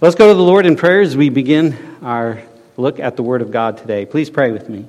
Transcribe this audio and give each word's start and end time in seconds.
Let's 0.00 0.14
go 0.14 0.28
to 0.28 0.34
the 0.34 0.40
Lord 0.40 0.64
in 0.64 0.76
prayer 0.76 1.00
as 1.00 1.16
we 1.16 1.28
begin 1.28 1.76
our 2.02 2.40
look 2.76 3.00
at 3.00 3.16
the 3.16 3.24
Word 3.24 3.42
of 3.42 3.50
God 3.50 3.78
today. 3.78 4.06
Please 4.06 4.30
pray 4.30 4.52
with 4.52 4.68
me. 4.68 4.86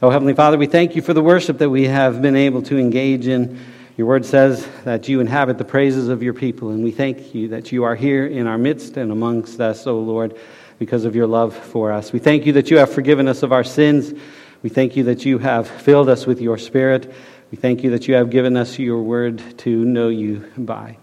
Oh, 0.00 0.08
Heavenly 0.08 0.32
Father, 0.32 0.56
we 0.56 0.64
thank 0.64 0.96
you 0.96 1.02
for 1.02 1.12
the 1.12 1.22
worship 1.22 1.58
that 1.58 1.68
we 1.68 1.88
have 1.88 2.22
been 2.22 2.34
able 2.34 2.62
to 2.62 2.78
engage 2.78 3.26
in. 3.26 3.60
Your 3.98 4.06
word 4.06 4.24
says 4.24 4.66
that 4.84 5.10
you 5.10 5.20
inhabit 5.20 5.58
the 5.58 5.64
praises 5.66 6.08
of 6.08 6.22
your 6.22 6.32
people, 6.32 6.70
and 6.70 6.82
we 6.82 6.90
thank 6.90 7.34
you 7.34 7.48
that 7.48 7.70
you 7.70 7.84
are 7.84 7.94
here 7.94 8.26
in 8.26 8.46
our 8.46 8.56
midst 8.56 8.96
and 8.96 9.12
amongst 9.12 9.60
us, 9.60 9.86
O 9.86 9.90
oh 9.90 10.00
Lord, 10.00 10.38
because 10.78 11.04
of 11.04 11.14
your 11.14 11.26
love 11.26 11.54
for 11.54 11.92
us. 11.92 12.10
We 12.10 12.18
thank 12.18 12.46
you 12.46 12.54
that 12.54 12.70
you 12.70 12.78
have 12.78 12.90
forgiven 12.90 13.28
us 13.28 13.42
of 13.42 13.52
our 13.52 13.62
sins. 13.62 14.18
We 14.62 14.70
thank 14.70 14.96
you 14.96 15.04
that 15.04 15.26
you 15.26 15.36
have 15.36 15.68
filled 15.68 16.08
us 16.08 16.24
with 16.24 16.40
your 16.40 16.56
Spirit. 16.56 17.12
We 17.50 17.58
thank 17.58 17.84
you 17.84 17.90
that 17.90 18.08
you 18.08 18.14
have 18.14 18.30
given 18.30 18.56
us 18.56 18.78
your 18.78 19.02
word 19.02 19.42
to 19.58 19.84
know 19.84 20.08
you 20.08 20.50
by. 20.56 20.96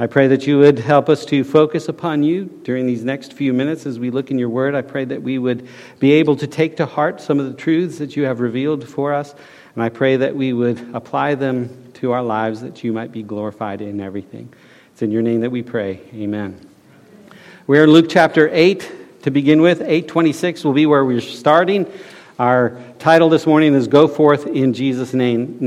I 0.00 0.06
pray 0.06 0.28
that 0.28 0.46
you 0.46 0.60
would 0.60 0.78
help 0.78 1.08
us 1.08 1.24
to 1.24 1.42
focus 1.42 1.88
upon 1.88 2.22
you 2.22 2.44
during 2.62 2.86
these 2.86 3.02
next 3.02 3.32
few 3.32 3.52
minutes 3.52 3.84
as 3.84 3.98
we 3.98 4.10
look 4.10 4.30
in 4.30 4.38
your 4.38 4.48
word. 4.48 4.76
I 4.76 4.82
pray 4.82 5.04
that 5.04 5.20
we 5.20 5.38
would 5.38 5.66
be 5.98 6.12
able 6.12 6.36
to 6.36 6.46
take 6.46 6.76
to 6.76 6.86
heart 6.86 7.20
some 7.20 7.40
of 7.40 7.46
the 7.46 7.54
truths 7.54 7.98
that 7.98 8.14
you 8.14 8.22
have 8.22 8.38
revealed 8.38 8.88
for 8.88 9.12
us. 9.12 9.34
And 9.74 9.82
I 9.82 9.88
pray 9.88 10.16
that 10.18 10.36
we 10.36 10.52
would 10.52 10.94
apply 10.94 11.34
them 11.34 11.90
to 11.94 12.12
our 12.12 12.22
lives 12.22 12.60
that 12.60 12.84
you 12.84 12.92
might 12.92 13.10
be 13.10 13.24
glorified 13.24 13.80
in 13.80 14.00
everything. 14.00 14.54
It's 14.92 15.02
in 15.02 15.10
your 15.10 15.22
name 15.22 15.40
that 15.40 15.50
we 15.50 15.64
pray. 15.64 16.00
Amen. 16.14 16.64
We're 17.66 17.82
in 17.82 17.90
Luke 17.90 18.06
chapter 18.08 18.48
8 18.52 19.22
to 19.22 19.32
begin 19.32 19.60
with. 19.62 19.80
826 19.80 20.62
will 20.62 20.74
be 20.74 20.86
where 20.86 21.04
we're 21.04 21.20
starting. 21.20 21.92
Our 22.38 22.80
title 23.00 23.28
this 23.30 23.48
morning 23.48 23.74
is 23.74 23.88
Go 23.88 24.06
Forth 24.06 24.46
in 24.46 24.74
Jesus' 24.74 25.12
name. 25.12 25.58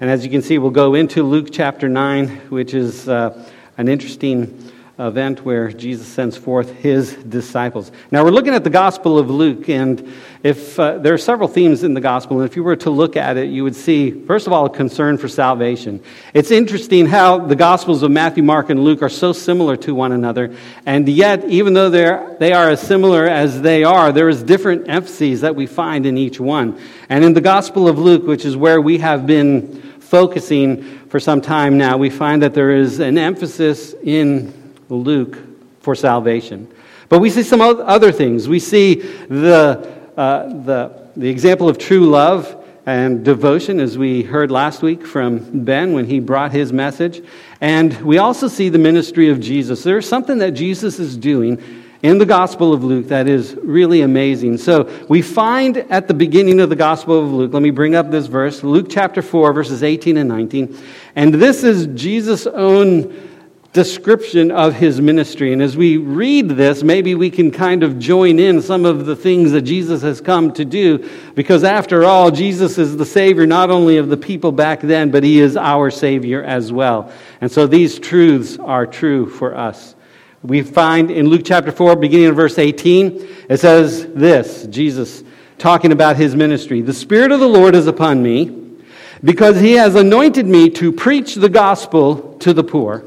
And 0.00 0.10
as 0.10 0.24
you 0.24 0.32
can 0.32 0.42
see, 0.42 0.58
we'll 0.58 0.72
go 0.72 0.94
into 0.94 1.22
Luke 1.22 1.50
chapter 1.52 1.88
9, 1.88 2.28
which 2.48 2.74
is. 2.74 3.08
Uh, 3.08 3.48
an 3.78 3.88
interesting 3.88 4.72
event 4.98 5.44
where 5.44 5.70
Jesus 5.70 6.08
sends 6.08 6.36
forth 6.36 6.74
his 6.74 7.14
disciples. 7.14 7.92
Now, 8.10 8.24
we're 8.24 8.32
looking 8.32 8.54
at 8.54 8.64
the 8.64 8.70
Gospel 8.70 9.16
of 9.16 9.30
Luke, 9.30 9.68
and 9.68 10.12
if 10.42 10.76
uh, 10.76 10.98
there 10.98 11.14
are 11.14 11.18
several 11.18 11.48
themes 11.48 11.84
in 11.84 11.94
the 11.94 12.00
Gospel, 12.00 12.40
and 12.40 12.50
if 12.50 12.56
you 12.56 12.64
were 12.64 12.74
to 12.74 12.90
look 12.90 13.16
at 13.16 13.36
it, 13.36 13.48
you 13.48 13.62
would 13.62 13.76
see, 13.76 14.10
first 14.10 14.48
of 14.48 14.52
all, 14.52 14.66
a 14.66 14.70
concern 14.70 15.16
for 15.16 15.28
salvation. 15.28 16.02
It's 16.34 16.50
interesting 16.50 17.06
how 17.06 17.38
the 17.38 17.54
Gospels 17.54 18.02
of 18.02 18.10
Matthew, 18.10 18.42
Mark, 18.42 18.70
and 18.70 18.82
Luke 18.82 19.00
are 19.00 19.08
so 19.08 19.32
similar 19.32 19.76
to 19.76 19.94
one 19.94 20.10
another, 20.10 20.52
and 20.84 21.08
yet, 21.08 21.44
even 21.44 21.74
though 21.74 21.90
they're, 21.90 22.36
they 22.40 22.52
are 22.52 22.68
as 22.68 22.80
similar 22.80 23.24
as 23.24 23.62
they 23.62 23.84
are, 23.84 24.10
there 24.10 24.28
is 24.28 24.42
different 24.42 24.88
emphases 24.88 25.42
that 25.42 25.54
we 25.54 25.68
find 25.68 26.06
in 26.06 26.18
each 26.18 26.40
one. 26.40 26.76
And 27.08 27.24
in 27.24 27.34
the 27.34 27.40
Gospel 27.40 27.86
of 27.86 28.00
Luke, 28.00 28.26
which 28.26 28.44
is 28.44 28.56
where 28.56 28.80
we 28.80 28.98
have 28.98 29.28
been 29.28 29.80
focusing 30.00 30.97
for 31.08 31.18
some 31.18 31.40
time 31.40 31.78
now, 31.78 31.96
we 31.96 32.10
find 32.10 32.42
that 32.42 32.54
there 32.54 32.70
is 32.70 33.00
an 33.00 33.16
emphasis 33.16 33.94
in 34.02 34.74
Luke 34.88 35.38
for 35.80 35.94
salvation. 35.94 36.72
But 37.08 37.20
we 37.20 37.30
see 37.30 37.42
some 37.42 37.60
other 37.60 38.12
things. 38.12 38.48
We 38.48 38.58
see 38.58 38.96
the, 38.96 39.90
uh, 40.16 40.48
the, 40.64 41.08
the 41.16 41.28
example 41.28 41.68
of 41.68 41.78
true 41.78 42.06
love 42.06 42.54
and 42.84 43.24
devotion, 43.24 43.80
as 43.80 43.98
we 43.98 44.22
heard 44.22 44.50
last 44.50 44.82
week 44.82 45.06
from 45.06 45.64
Ben 45.64 45.92
when 45.92 46.06
he 46.06 46.20
brought 46.20 46.52
his 46.52 46.72
message. 46.72 47.22
And 47.60 47.98
we 48.02 48.18
also 48.18 48.48
see 48.48 48.68
the 48.68 48.78
ministry 48.78 49.28
of 49.28 49.40
Jesus. 49.40 49.82
There's 49.82 50.08
something 50.08 50.38
that 50.38 50.52
Jesus 50.52 50.98
is 50.98 51.16
doing 51.16 51.62
in 52.02 52.18
the 52.18 52.26
Gospel 52.26 52.72
of 52.72 52.84
Luke 52.84 53.08
that 53.08 53.26
is 53.26 53.56
really 53.56 54.02
amazing. 54.02 54.58
So 54.58 54.88
we 55.08 55.20
find 55.20 55.78
at 55.78 56.06
the 56.06 56.14
beginning 56.14 56.60
of 56.60 56.68
the 56.68 56.76
Gospel 56.76 57.18
of 57.18 57.32
Luke, 57.32 57.52
let 57.52 57.62
me 57.62 57.70
bring 57.70 57.94
up 57.94 58.10
this 58.10 58.26
verse, 58.26 58.62
Luke 58.62 58.86
chapter 58.88 59.22
4, 59.22 59.52
verses 59.52 59.82
18 59.82 60.16
and 60.16 60.28
19. 60.28 60.78
And 61.16 61.34
this 61.34 61.64
is 61.64 61.86
Jesus' 62.00 62.46
own 62.46 63.24
description 63.72 64.50
of 64.50 64.74
his 64.74 65.00
ministry. 65.00 65.52
And 65.52 65.60
as 65.60 65.76
we 65.76 65.98
read 65.98 66.48
this, 66.50 66.82
maybe 66.82 67.14
we 67.14 67.30
can 67.30 67.50
kind 67.50 67.82
of 67.82 67.98
join 67.98 68.38
in 68.38 68.62
some 68.62 68.84
of 68.84 69.04
the 69.04 69.14
things 69.14 69.52
that 69.52 69.62
Jesus 69.62 70.00
has 70.02 70.20
come 70.20 70.52
to 70.54 70.64
do, 70.64 71.08
because 71.34 71.64
after 71.64 72.04
all, 72.04 72.30
Jesus 72.30 72.78
is 72.78 72.96
the 72.96 73.04
Savior 73.04 73.46
not 73.46 73.70
only 73.70 73.98
of 73.98 74.08
the 74.08 74.16
people 74.16 74.52
back 74.52 74.80
then, 74.80 75.10
but 75.10 75.22
he 75.22 75.38
is 75.40 75.56
our 75.56 75.90
Savior 75.90 76.42
as 76.42 76.72
well. 76.72 77.12
And 77.40 77.52
so 77.52 77.66
these 77.66 77.98
truths 77.98 78.56
are 78.58 78.86
true 78.86 79.28
for 79.28 79.54
us. 79.54 79.94
We 80.42 80.62
find 80.62 81.10
in 81.10 81.28
Luke 81.28 81.42
chapter 81.44 81.72
4, 81.72 81.96
beginning 81.96 82.28
in 82.28 82.34
verse 82.34 82.58
18, 82.58 83.46
it 83.48 83.58
says 83.58 84.06
this 84.12 84.66
Jesus 84.68 85.24
talking 85.58 85.90
about 85.90 86.16
his 86.16 86.36
ministry 86.36 86.80
The 86.80 86.92
Spirit 86.92 87.32
of 87.32 87.40
the 87.40 87.48
Lord 87.48 87.74
is 87.74 87.88
upon 87.88 88.22
me, 88.22 88.76
because 89.24 89.58
he 89.58 89.72
has 89.72 89.96
anointed 89.96 90.46
me 90.46 90.70
to 90.70 90.92
preach 90.92 91.34
the 91.34 91.48
gospel 91.48 92.36
to 92.38 92.52
the 92.52 92.62
poor. 92.62 93.04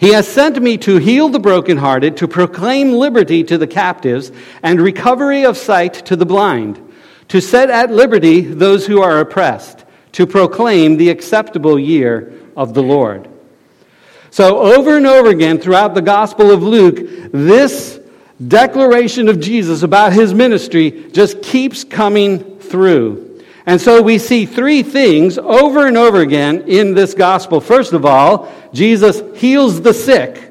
He 0.00 0.12
has 0.12 0.26
sent 0.26 0.60
me 0.60 0.76
to 0.78 0.96
heal 0.96 1.28
the 1.28 1.38
brokenhearted, 1.38 2.16
to 2.16 2.26
proclaim 2.26 2.94
liberty 2.94 3.44
to 3.44 3.56
the 3.56 3.68
captives, 3.68 4.32
and 4.60 4.80
recovery 4.80 5.44
of 5.44 5.56
sight 5.56 5.94
to 6.06 6.16
the 6.16 6.26
blind, 6.26 6.80
to 7.28 7.40
set 7.40 7.70
at 7.70 7.92
liberty 7.92 8.40
those 8.40 8.84
who 8.84 9.00
are 9.00 9.20
oppressed, 9.20 9.84
to 10.10 10.26
proclaim 10.26 10.96
the 10.96 11.10
acceptable 11.10 11.78
year 11.78 12.32
of 12.56 12.74
the 12.74 12.82
Lord. 12.82 13.28
So, 14.32 14.60
over 14.60 14.96
and 14.96 15.06
over 15.06 15.28
again 15.28 15.58
throughout 15.58 15.94
the 15.94 16.00
Gospel 16.00 16.50
of 16.50 16.62
Luke, 16.62 16.98
this 17.32 18.00
declaration 18.48 19.28
of 19.28 19.38
Jesus 19.38 19.82
about 19.82 20.14
his 20.14 20.32
ministry 20.32 21.10
just 21.12 21.42
keeps 21.42 21.84
coming 21.84 22.58
through. 22.58 23.42
And 23.66 23.78
so 23.78 24.00
we 24.00 24.16
see 24.16 24.46
three 24.46 24.82
things 24.82 25.36
over 25.36 25.86
and 25.86 25.98
over 25.98 26.20
again 26.20 26.62
in 26.62 26.94
this 26.94 27.12
gospel. 27.12 27.60
First 27.60 27.92
of 27.92 28.06
all, 28.06 28.50
Jesus 28.72 29.20
heals 29.38 29.82
the 29.82 29.92
sick. 29.92 30.50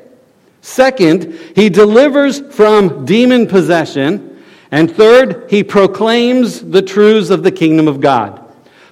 Second, 0.62 1.34
he 1.56 1.68
delivers 1.70 2.40
from 2.54 3.04
demon 3.04 3.48
possession. 3.48 4.44
And 4.70 4.96
third, 4.96 5.50
he 5.50 5.64
proclaims 5.64 6.62
the 6.62 6.84
truths 6.84 7.32
of 7.32 7.42
the 7.42 7.52
kingdom 7.52 7.88
of 7.88 8.00
God. 8.00 8.41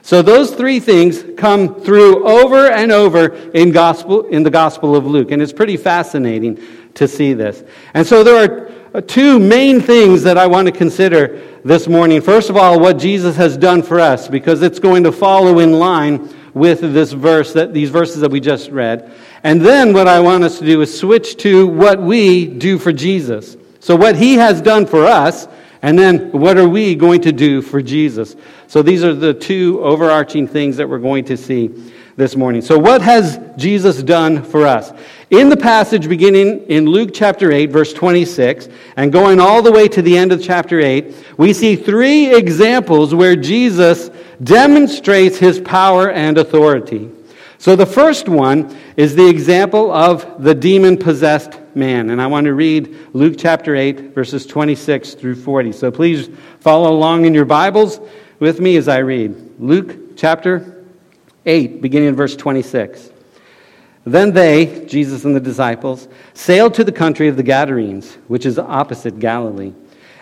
So 0.10 0.24
those 0.24 0.50
three 0.50 0.80
things 0.80 1.24
come 1.38 1.82
through 1.82 2.28
over 2.28 2.72
and 2.72 2.92
over 2.92 3.28
in 3.52 3.72
gospel 3.72 4.26
in 4.26 4.42
the 4.42 4.50
Gospel 4.50 4.96
of 4.96 5.06
Luke, 5.06 5.30
and 5.30 5.40
it's 5.40 5.54
pretty 5.54 5.78
fascinating 5.78 6.60
to 6.96 7.08
see 7.08 7.34
this. 7.34 7.64
And 7.94 8.08
so 8.08 8.24
there 8.24 8.72
are 8.96 9.02
two 9.02 9.38
main 9.38 9.80
things 9.80 10.24
that 10.24 10.36
I 10.36 10.48
want 10.48 10.66
to 10.66 10.72
consider 10.72 11.60
this 11.64 11.88
morning. 11.88 12.22
First 12.22 12.50
of 12.50 12.58
all, 12.58 12.80
what 12.80 12.98
Jesus 12.98 13.36
has 13.36 13.56
done 13.56 13.84
for 13.84 14.00
us, 14.00 14.28
because 14.28 14.64
it's 14.64 14.80
going 14.80 15.04
to 15.04 15.12
follow 15.12 15.60
in 15.60 15.74
line 15.74 16.34
with 16.56 16.82
this 16.82 17.12
verse 17.12 17.54
that 17.54 17.72
these 17.76 17.92
verses 17.92 18.22
that 18.22 18.32
we 18.32 18.40
just 18.40 18.72
read. 18.72 19.14
And 19.44 19.62
then 19.62 19.94
what 19.94 20.08
I 20.08 20.22
want 20.22 20.44
us 20.44 20.58
to 20.58 20.66
do 20.66 20.82
is 20.82 21.00
switch 21.00 21.38
to 21.44 21.68
what 21.68 22.02
we 22.02 22.48
do 22.48 22.80
for 22.80 22.92
Jesus. 22.92 23.58
So 23.80 23.96
what 23.96 24.16
he 24.16 24.34
has 24.34 24.60
done 24.60 24.88
for 24.88 25.06
us 25.06 25.48
and 25.82 25.98
then, 25.98 26.32
what 26.32 26.58
are 26.58 26.68
we 26.68 26.94
going 26.94 27.22
to 27.22 27.32
do 27.32 27.62
for 27.62 27.82
Jesus? 27.82 28.36
So, 28.68 28.82
these 28.82 29.04
are 29.04 29.14
the 29.14 29.34
two 29.34 29.82
overarching 29.82 30.48
things 30.48 30.76
that 30.78 30.90
we're 30.90 31.00
going 31.00 31.24
to 31.26 31.38
see 31.38 31.70
this 32.18 32.36
morning. 32.36 32.62
So, 32.62 32.78
what 32.78 33.02
has 33.02 33.40
Jesus 33.56 34.04
done 34.04 34.44
for 34.44 34.68
us? 34.68 34.92
In 35.30 35.48
the 35.48 35.56
passage 35.56 36.10
beginning 36.10 36.66
in 36.66 36.86
Luke 36.86 37.12
chapter 37.14 37.54
8, 37.54 37.68
verse 37.68 37.94
26, 37.94 38.68
and 38.98 39.12
going 39.14 39.40
all 39.40 39.62
the 39.62 39.72
way 39.72 39.88
to 39.88 40.02
the 40.02 40.18
end 40.18 40.34
of 40.34 40.44
chapter 40.44 40.82
8, 40.82 41.16
we 41.38 41.54
see 41.54 41.78
three 41.78 42.36
examples 42.36 43.16
where 43.16 43.38
Jesus 43.38 44.10
demonstrates 44.44 45.38
his 45.38 45.62
power 45.62 46.12
and 46.12 46.38
authority. 46.38 47.10
So, 47.60 47.76
the 47.76 47.86
first 47.86 48.30
one 48.30 48.76
is 48.96 49.16
the 49.16 49.28
example 49.28 49.92
of 49.92 50.42
the 50.42 50.56
demon 50.56 50.98
possessed 50.98 51.60
man. 51.76 52.10
And 52.10 52.22
I 52.22 52.28
want 52.28 52.46
to 52.46 52.54
read 52.54 52.96
Luke 53.14 53.36
chapter 53.38 53.76
8, 53.76 54.14
verses 54.14 54.46
26 54.46 55.16
through 55.16 55.36
40. 55.36 55.72
So 55.72 55.92
please 55.92 56.30
follow 56.60 56.92
along 56.92 57.26
in 57.26 57.34
your 57.34 57.46
Bibles 57.46 58.00
with 58.40 58.60
me 58.60 58.78
as 58.78 58.88
I 58.88 59.00
read. 59.00 59.60
Luke 59.60 60.18
chapter 60.18 60.86
8, 61.46 61.82
beginning 61.82 62.10
in 62.10 62.16
verse 62.16 62.36
26. 62.36 63.12
Then 64.06 64.32
they, 64.32 64.86
Jesus 64.86 65.26
and 65.26 65.36
the 65.36 65.40
disciples, 65.40 66.08
sailed 66.34 66.74
to 66.76 66.84
the 66.84 66.92
country 66.92 67.28
of 67.28 67.38
the 67.38 67.44
Gadarenes, 67.44 68.16
which 68.28 68.46
is 68.46 68.58
opposite 68.58 69.20
Galilee. 69.20 69.74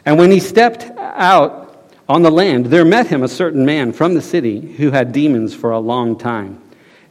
And 0.05 0.17
when 0.17 0.31
he 0.31 0.39
stepped 0.39 0.85
out 0.97 1.91
on 2.09 2.21
the 2.21 2.31
land, 2.31 2.67
there 2.67 2.85
met 2.85 3.07
him 3.07 3.23
a 3.23 3.27
certain 3.27 3.65
man 3.65 3.93
from 3.93 4.13
the 4.13 4.21
city 4.21 4.59
who 4.59 4.91
had 4.91 5.11
demons 5.11 5.53
for 5.53 5.71
a 5.71 5.79
long 5.79 6.17
time. 6.17 6.61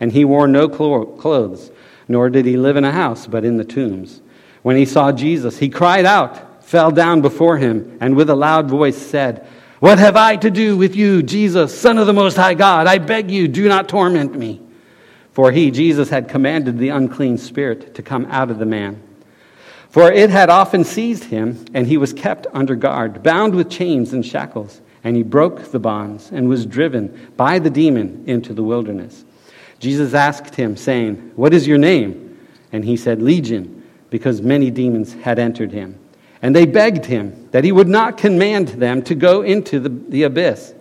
And 0.00 0.12
he 0.12 0.25
wore 0.25 0.46
no 0.46 0.69
clothes, 0.69 1.70
nor 2.08 2.31
did 2.31 2.44
he 2.44 2.56
live 2.56 2.76
in 2.76 2.84
a 2.84 2.93
house, 2.93 3.26
but 3.26 3.44
in 3.44 3.56
the 3.56 3.64
tombs. 3.64 4.20
When 4.62 4.76
he 4.76 4.84
saw 4.84 5.12
Jesus, 5.12 5.58
he 5.58 5.69
cried 5.69 6.04
out, 6.04 6.64
fell 6.64 6.90
down 6.90 7.20
before 7.20 7.56
him, 7.56 7.96
and 8.00 8.16
with 8.16 8.28
a 8.28 8.34
loud 8.34 8.69
voice 8.69 8.96
said, 8.98 9.46
What 9.81 9.98
have 9.98 10.16
I 10.16 10.37
to 10.37 10.50
do 10.50 10.76
with 10.76 10.96
you, 10.96 11.22
Jesus, 11.22 11.78
Son 11.78 11.98
of 11.98 12.06
the 12.06 12.12
Most 12.12 12.37
High 12.37 12.54
God? 12.54 12.87
I 12.87 12.98
beg 12.98 13.31
you, 13.31 13.46
do 13.46 13.69
not 13.69 13.88
torment 13.88 14.37
me. 14.37 14.60
For 15.32 15.52
he, 15.52 15.70
Jesus, 15.70 16.08
had 16.08 16.28
commanded 16.31 16.78
the 16.78 16.88
unclean 16.88 17.37
spirit 17.38 17.94
to 17.94 18.02
come 18.02 18.26
out 18.31 18.50
of 18.50 18.58
the 18.58 18.64
man. 18.64 19.02
For 19.90 20.10
it 20.10 20.31
had 20.31 20.48
often 20.48 20.82
seized 20.82 21.25
him, 21.25 21.64
and 21.75 21.87
he 21.87 21.98
was 21.98 22.14
kept 22.14 22.46
under 22.54 22.75
guard, 22.75 23.22
bound 23.22 23.54
with 23.54 23.70
chains 23.70 24.12
and 24.12 24.25
shackles. 24.25 24.81
And 25.04 25.14
he 25.14 25.22
broke 25.22 25.70
the 25.70 25.78
bonds 25.78 26.31
and 26.32 26.48
was 26.48 26.66
driven 26.66 27.32
by 27.37 27.58
the 27.58 27.69
demon 27.69 28.25
into 28.26 28.54
the 28.54 28.62
wilderness. 28.62 29.25
Jesus 29.78 30.14
asked 30.14 30.55
him, 30.55 30.76
saying, 30.76 31.32
What 31.37 31.52
is 31.52 31.67
your 31.67 31.78
name? 31.78 32.38
And 32.73 32.84
he 32.84 32.96
said, 32.96 33.23
Legion 33.23 33.76
because 34.11 34.40
many 34.40 34.70
demons 34.70 35.12
had 35.14 35.38
entered 35.38 35.73
him. 35.73 35.99
And 36.43 36.55
they 36.55 36.67
begged 36.67 37.06
him 37.06 37.49
that 37.50 37.64
he 37.64 37.73
would 37.73 37.88
not 37.88 38.19
command 38.19 38.69
them 38.69 39.02
to 39.02 39.14
go 39.14 39.43
into 39.43 39.81
the, 39.81 39.88
the 39.88 40.23
abyss. 40.25 40.75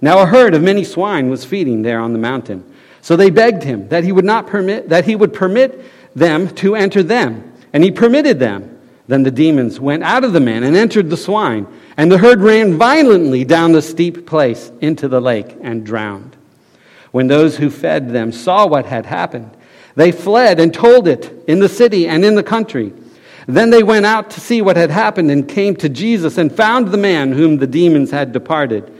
Now 0.00 0.20
a 0.20 0.26
herd 0.26 0.54
of 0.54 0.62
many 0.62 0.84
swine 0.84 1.28
was 1.30 1.44
feeding 1.44 1.82
there 1.82 2.00
on 2.00 2.12
the 2.12 2.18
mountain. 2.18 2.64
So 3.00 3.16
they 3.16 3.30
begged 3.30 3.62
him 3.62 3.88
that 3.88 4.04
he 4.04 4.12
would 4.12 4.24
not 4.24 4.46
permit 4.46 4.88
that 4.88 5.04
he 5.04 5.16
would 5.16 5.32
permit 5.32 5.84
them 6.14 6.54
to 6.56 6.76
enter 6.76 7.02
them. 7.02 7.52
And 7.72 7.82
he 7.82 7.90
permitted 7.90 8.38
them. 8.38 8.80
Then 9.08 9.24
the 9.24 9.30
demons 9.30 9.80
went 9.80 10.04
out 10.04 10.24
of 10.24 10.32
the 10.32 10.40
man 10.40 10.62
and 10.62 10.76
entered 10.76 11.10
the 11.10 11.16
swine, 11.16 11.66
and 11.96 12.10
the 12.10 12.18
herd 12.18 12.40
ran 12.40 12.78
violently 12.78 13.44
down 13.44 13.72
the 13.72 13.82
steep 13.82 14.26
place 14.26 14.70
into 14.80 15.08
the 15.08 15.20
lake 15.20 15.56
and 15.60 15.84
drowned. 15.84 16.36
When 17.12 17.28
those 17.28 17.58
who 17.58 17.70
fed 17.70 18.10
them 18.10 18.32
saw 18.32 18.66
what 18.66 18.86
had 18.86 19.06
happened, 19.06 19.50
they 19.94 20.10
fled 20.10 20.58
and 20.58 20.72
told 20.72 21.06
it 21.06 21.32
in 21.46 21.60
the 21.60 21.68
city 21.68 22.08
and 22.08 22.24
in 22.24 22.34
the 22.34 22.42
country. 22.42 22.92
Then 23.46 23.70
they 23.70 23.82
went 23.82 24.06
out 24.06 24.30
to 24.30 24.40
see 24.40 24.62
what 24.62 24.76
had 24.76 24.90
happened 24.90 25.30
and 25.30 25.48
came 25.48 25.76
to 25.76 25.88
Jesus 25.88 26.38
and 26.38 26.54
found 26.54 26.88
the 26.88 26.98
man 26.98 27.32
whom 27.32 27.58
the 27.58 27.66
demons 27.66 28.10
had 28.10 28.32
departed, 28.32 28.92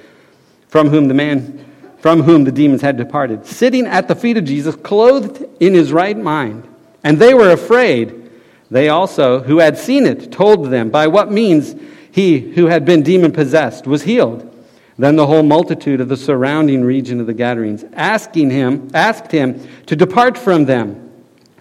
from 0.69 0.89
whom 0.89 1.09
the 1.09 1.15
man 1.15 1.65
from 2.03 2.23
whom 2.25 2.43
the 2.43 2.51
demons 2.51 2.83
had 2.83 2.97
departed, 2.97 3.47
sitting 3.47 3.87
at 3.87 4.09
the 4.09 4.17
feet 4.17 4.37
of 4.37 4.45
Jesus, 4.45 4.75
clothed 4.75 5.45
in 5.61 5.73
his 5.73 5.93
right 5.93 6.19
mind. 6.19 6.67
And 7.05 7.17
they 7.17 7.33
were 7.33 7.51
afraid. 7.51 8.29
They 8.73 8.89
also, 8.89 9.41
who 9.41 9.61
had 9.61 9.79
seen 9.79 10.05
it, 10.05 10.33
told 10.33 10.67
them 10.67 10.91
by 10.91 11.07
what 11.07 11.31
means 11.31 11.77
he 12.11 12.41
who 12.41 12.67
had 12.67 12.85
been 12.85 13.05
demon 13.05 13.31
possessed 13.31 13.87
was 13.87 14.03
healed. 14.03 14.52
Then 14.99 15.17
the 15.17 15.27
whole 15.27 15.43
multitude 15.43 16.01
of 16.01 16.09
the 16.09 16.17
surrounding 16.17 16.85
region 16.85 17.21
of 17.21 17.27
the 17.27 17.35
Gadarenes 17.35 17.85
asking 17.95 18.51
him, 18.51 18.91
asked 18.93 19.33
him 19.33 19.67
to 19.87 19.97
depart 19.97 20.37
from 20.37 20.67
them, 20.67 21.11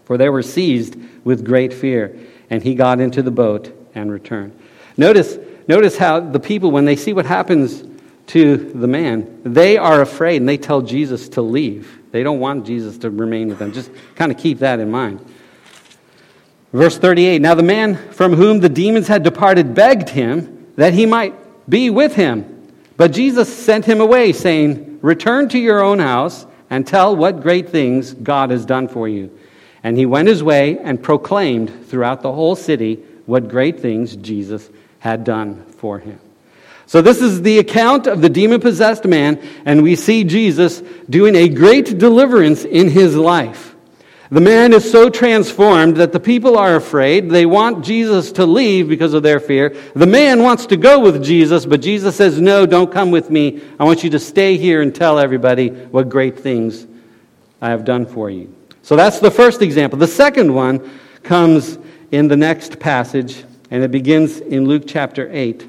for 0.03 0.17
they 0.17 0.29
were 0.29 0.43
seized 0.43 0.95
with 1.23 1.45
great 1.45 1.73
fear 1.73 2.17
and 2.49 2.61
he 2.61 2.75
got 2.75 2.99
into 2.99 3.21
the 3.21 3.31
boat 3.31 3.75
and 3.95 4.11
returned. 4.11 4.57
Notice, 4.97 5.39
notice 5.67 5.97
how 5.97 6.19
the 6.19 6.39
people, 6.39 6.69
when 6.71 6.85
they 6.85 6.97
see 6.97 7.13
what 7.13 7.25
happens 7.25 7.83
to 8.27 8.57
the 8.57 8.87
man, 8.87 9.41
they 9.43 9.77
are 9.77 10.01
afraid 10.01 10.41
and 10.41 10.49
they 10.49 10.57
tell 10.57 10.81
Jesus 10.81 11.29
to 11.29 11.41
leave. 11.41 11.99
They 12.11 12.23
don't 12.23 12.39
want 12.39 12.65
Jesus 12.65 12.97
to 12.99 13.09
remain 13.09 13.47
with 13.47 13.59
them. 13.59 13.71
Just 13.71 13.89
kind 14.15 14.31
of 14.31 14.37
keep 14.37 14.59
that 14.59 14.79
in 14.79 14.91
mind. 14.91 15.25
Verse 16.73 16.97
38 16.97 17.41
Now 17.41 17.55
the 17.55 17.63
man 17.63 17.95
from 18.11 18.33
whom 18.33 18.59
the 18.59 18.69
demons 18.69 19.07
had 19.07 19.23
departed 19.23 19.73
begged 19.73 20.09
him 20.09 20.67
that 20.75 20.93
he 20.93 21.05
might 21.05 21.33
be 21.69 21.89
with 21.89 22.15
him. 22.15 22.60
But 23.01 23.13
Jesus 23.13 23.51
sent 23.51 23.85
him 23.85 23.99
away, 23.99 24.31
saying, 24.31 24.99
Return 25.01 25.49
to 25.49 25.57
your 25.57 25.83
own 25.83 25.97
house 25.97 26.45
and 26.69 26.85
tell 26.85 27.15
what 27.15 27.41
great 27.41 27.67
things 27.67 28.13
God 28.13 28.51
has 28.51 28.63
done 28.63 28.87
for 28.87 29.09
you. 29.09 29.35
And 29.81 29.97
he 29.97 30.05
went 30.05 30.27
his 30.27 30.43
way 30.43 30.77
and 30.77 31.01
proclaimed 31.01 31.87
throughout 31.87 32.21
the 32.21 32.31
whole 32.31 32.55
city 32.55 32.99
what 33.25 33.49
great 33.49 33.79
things 33.79 34.15
Jesus 34.15 34.69
had 34.99 35.23
done 35.23 35.65
for 35.65 35.97
him. 35.97 36.19
So, 36.85 37.01
this 37.01 37.23
is 37.23 37.41
the 37.41 37.57
account 37.57 38.05
of 38.05 38.21
the 38.21 38.29
demon 38.29 38.61
possessed 38.61 39.05
man, 39.05 39.41
and 39.65 39.81
we 39.81 39.95
see 39.95 40.23
Jesus 40.23 40.83
doing 41.09 41.33
a 41.33 41.49
great 41.49 41.97
deliverance 41.97 42.65
in 42.65 42.87
his 42.87 43.15
life. 43.15 43.70
The 44.31 44.39
man 44.39 44.71
is 44.71 44.89
so 44.89 45.09
transformed 45.09 45.97
that 45.97 46.13
the 46.13 46.19
people 46.19 46.57
are 46.57 46.77
afraid. 46.77 47.29
They 47.29 47.45
want 47.45 47.83
Jesus 47.83 48.31
to 48.33 48.45
leave 48.45 48.87
because 48.87 49.13
of 49.13 49.23
their 49.23 49.41
fear. 49.41 49.75
The 49.93 50.07
man 50.07 50.41
wants 50.41 50.67
to 50.67 50.77
go 50.77 51.01
with 51.01 51.21
Jesus, 51.21 51.65
but 51.65 51.81
Jesus 51.81 52.15
says, 52.15 52.39
No, 52.39 52.65
don't 52.65 52.89
come 52.89 53.11
with 53.11 53.29
me. 53.29 53.61
I 53.77 53.83
want 53.83 54.05
you 54.05 54.09
to 54.11 54.19
stay 54.19 54.55
here 54.55 54.81
and 54.81 54.95
tell 54.95 55.19
everybody 55.19 55.67
what 55.67 56.07
great 56.07 56.39
things 56.39 56.87
I 57.61 57.71
have 57.71 57.83
done 57.83 58.05
for 58.05 58.29
you. 58.29 58.55
So 58.83 58.95
that's 58.95 59.19
the 59.19 59.29
first 59.29 59.61
example. 59.61 59.99
The 59.99 60.07
second 60.07 60.53
one 60.53 60.97
comes 61.23 61.77
in 62.11 62.29
the 62.29 62.37
next 62.37 62.79
passage, 62.79 63.43
and 63.69 63.83
it 63.83 63.91
begins 63.91 64.39
in 64.39 64.65
Luke 64.65 64.83
chapter 64.87 65.29
8, 65.29 65.67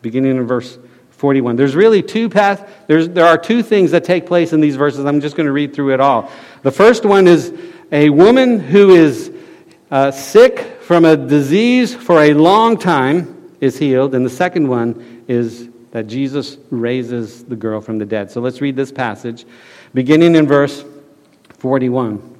beginning 0.00 0.38
in 0.38 0.46
verse 0.46 0.78
41. 1.10 1.56
There's 1.56 1.76
really 1.76 2.02
two 2.02 2.30
paths, 2.30 2.62
there 2.86 3.26
are 3.26 3.36
two 3.36 3.62
things 3.62 3.90
that 3.90 4.04
take 4.04 4.24
place 4.24 4.54
in 4.54 4.62
these 4.62 4.76
verses. 4.76 5.04
I'm 5.04 5.20
just 5.20 5.36
going 5.36 5.46
to 5.46 5.52
read 5.52 5.74
through 5.74 5.92
it 5.92 6.00
all. 6.00 6.30
The 6.62 6.72
first 6.72 7.04
one 7.04 7.26
is 7.26 7.52
a 7.90 8.10
woman 8.10 8.60
who 8.60 8.90
is 8.90 9.32
uh, 9.90 10.10
sick 10.10 10.80
from 10.82 11.04
a 11.04 11.16
disease 11.16 11.94
for 11.94 12.22
a 12.22 12.34
long 12.34 12.76
time 12.76 13.52
is 13.60 13.78
healed, 13.78 14.14
and 14.14 14.24
the 14.24 14.30
second 14.30 14.68
one 14.68 15.24
is 15.28 15.68
that 15.90 16.06
Jesus 16.06 16.58
raises 16.70 17.44
the 17.44 17.56
girl 17.56 17.80
from 17.80 17.98
the 17.98 18.04
dead. 18.04 18.30
So 18.30 18.40
let's 18.40 18.60
read 18.60 18.76
this 18.76 18.92
passage, 18.92 19.46
beginning 19.94 20.34
in 20.34 20.46
verse 20.46 20.84
41. 21.58 22.36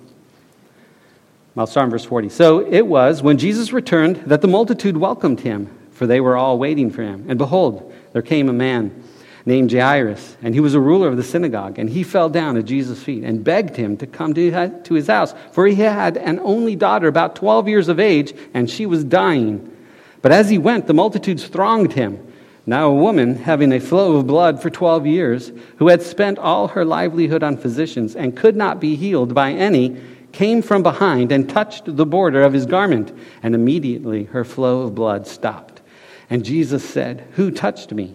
I'll 1.57 1.67
start 1.67 1.87
in 1.87 1.91
verse 1.91 2.05
40. 2.05 2.29
So 2.29 2.61
it 2.61 2.87
was 2.87 3.21
when 3.21 3.37
Jesus 3.37 3.73
returned 3.73 4.17
that 4.27 4.43
the 4.43 4.49
multitude 4.49 4.97
welcomed 4.97 5.41
him, 5.41 5.69
for 5.91 6.07
they 6.07 6.21
were 6.21 6.37
all 6.37 6.57
waiting 6.57 6.89
for 6.91 7.03
him. 7.03 7.27
And 7.29 7.37
behold, 7.37 7.93
there 8.13 8.23
came 8.23 8.49
a 8.49 8.53
man 8.53 9.03
named 9.49 9.73
Jairus, 9.73 10.37
and 10.43 10.55
he 10.55 10.61
was 10.61 10.75
a 10.75 10.81
ruler 10.81 11.09
of 11.09 11.17
the 11.17 11.25
synagogue. 11.25 11.79
And 11.79 11.91
he 11.91 12.05
fell 12.05 12.29
down 12.29 12.57
at 12.57 12.67
Jesus' 12.67 13.03
feet 13.03 13.25
and 13.25 13.43
begged 13.43 13.75
him 13.75 13.97
to 13.97 14.07
come 14.07 14.35
to 14.35 14.95
his 14.95 15.07
house, 15.09 15.35
for 15.51 15.67
he 15.67 15.75
had 15.75 16.17
an 16.17 16.39
only 16.41 16.77
daughter, 16.77 17.09
about 17.09 17.35
12 17.35 17.67
years 17.67 17.89
of 17.89 17.99
age, 17.99 18.33
and 18.55 18.71
she 18.71 18.87
was 18.87 19.03
dying. 19.03 19.75
But 20.23 20.33
as 20.33 20.51
he 20.51 20.59
went, 20.59 20.87
the 20.87 20.95
multitudes 20.95 21.47
thronged 21.47 21.95
him. 21.95 22.25
Now, 22.67 22.91
a 22.91 22.95
woman 22.95 23.37
having 23.37 23.73
a 23.73 23.81
flow 23.81 24.17
of 24.17 24.27
blood 24.27 24.61
for 24.61 24.69
12 24.69 25.07
years, 25.07 25.51
who 25.79 25.89
had 25.89 26.03
spent 26.03 26.39
all 26.39 26.69
her 26.69 26.85
livelihood 26.85 27.43
on 27.43 27.57
physicians 27.57 28.15
and 28.15 28.37
could 28.37 28.55
not 28.55 28.79
be 28.79 28.95
healed 28.95 29.35
by 29.35 29.53
any, 29.53 29.97
came 30.33 30.61
from 30.61 30.83
behind 30.83 31.33
and 31.33 31.49
touched 31.49 31.97
the 31.97 32.05
border 32.05 32.43
of 32.43 32.53
his 32.53 32.67
garment, 32.67 33.17
and 33.43 33.55
immediately 33.55 34.25
her 34.25 34.45
flow 34.45 34.83
of 34.83 34.95
blood 34.95 35.27
stopped. 35.27 35.81
And 36.29 36.45
Jesus 36.45 36.87
said, 36.87 37.27
Who 37.33 37.51
touched 37.51 37.93
me? 37.93 38.15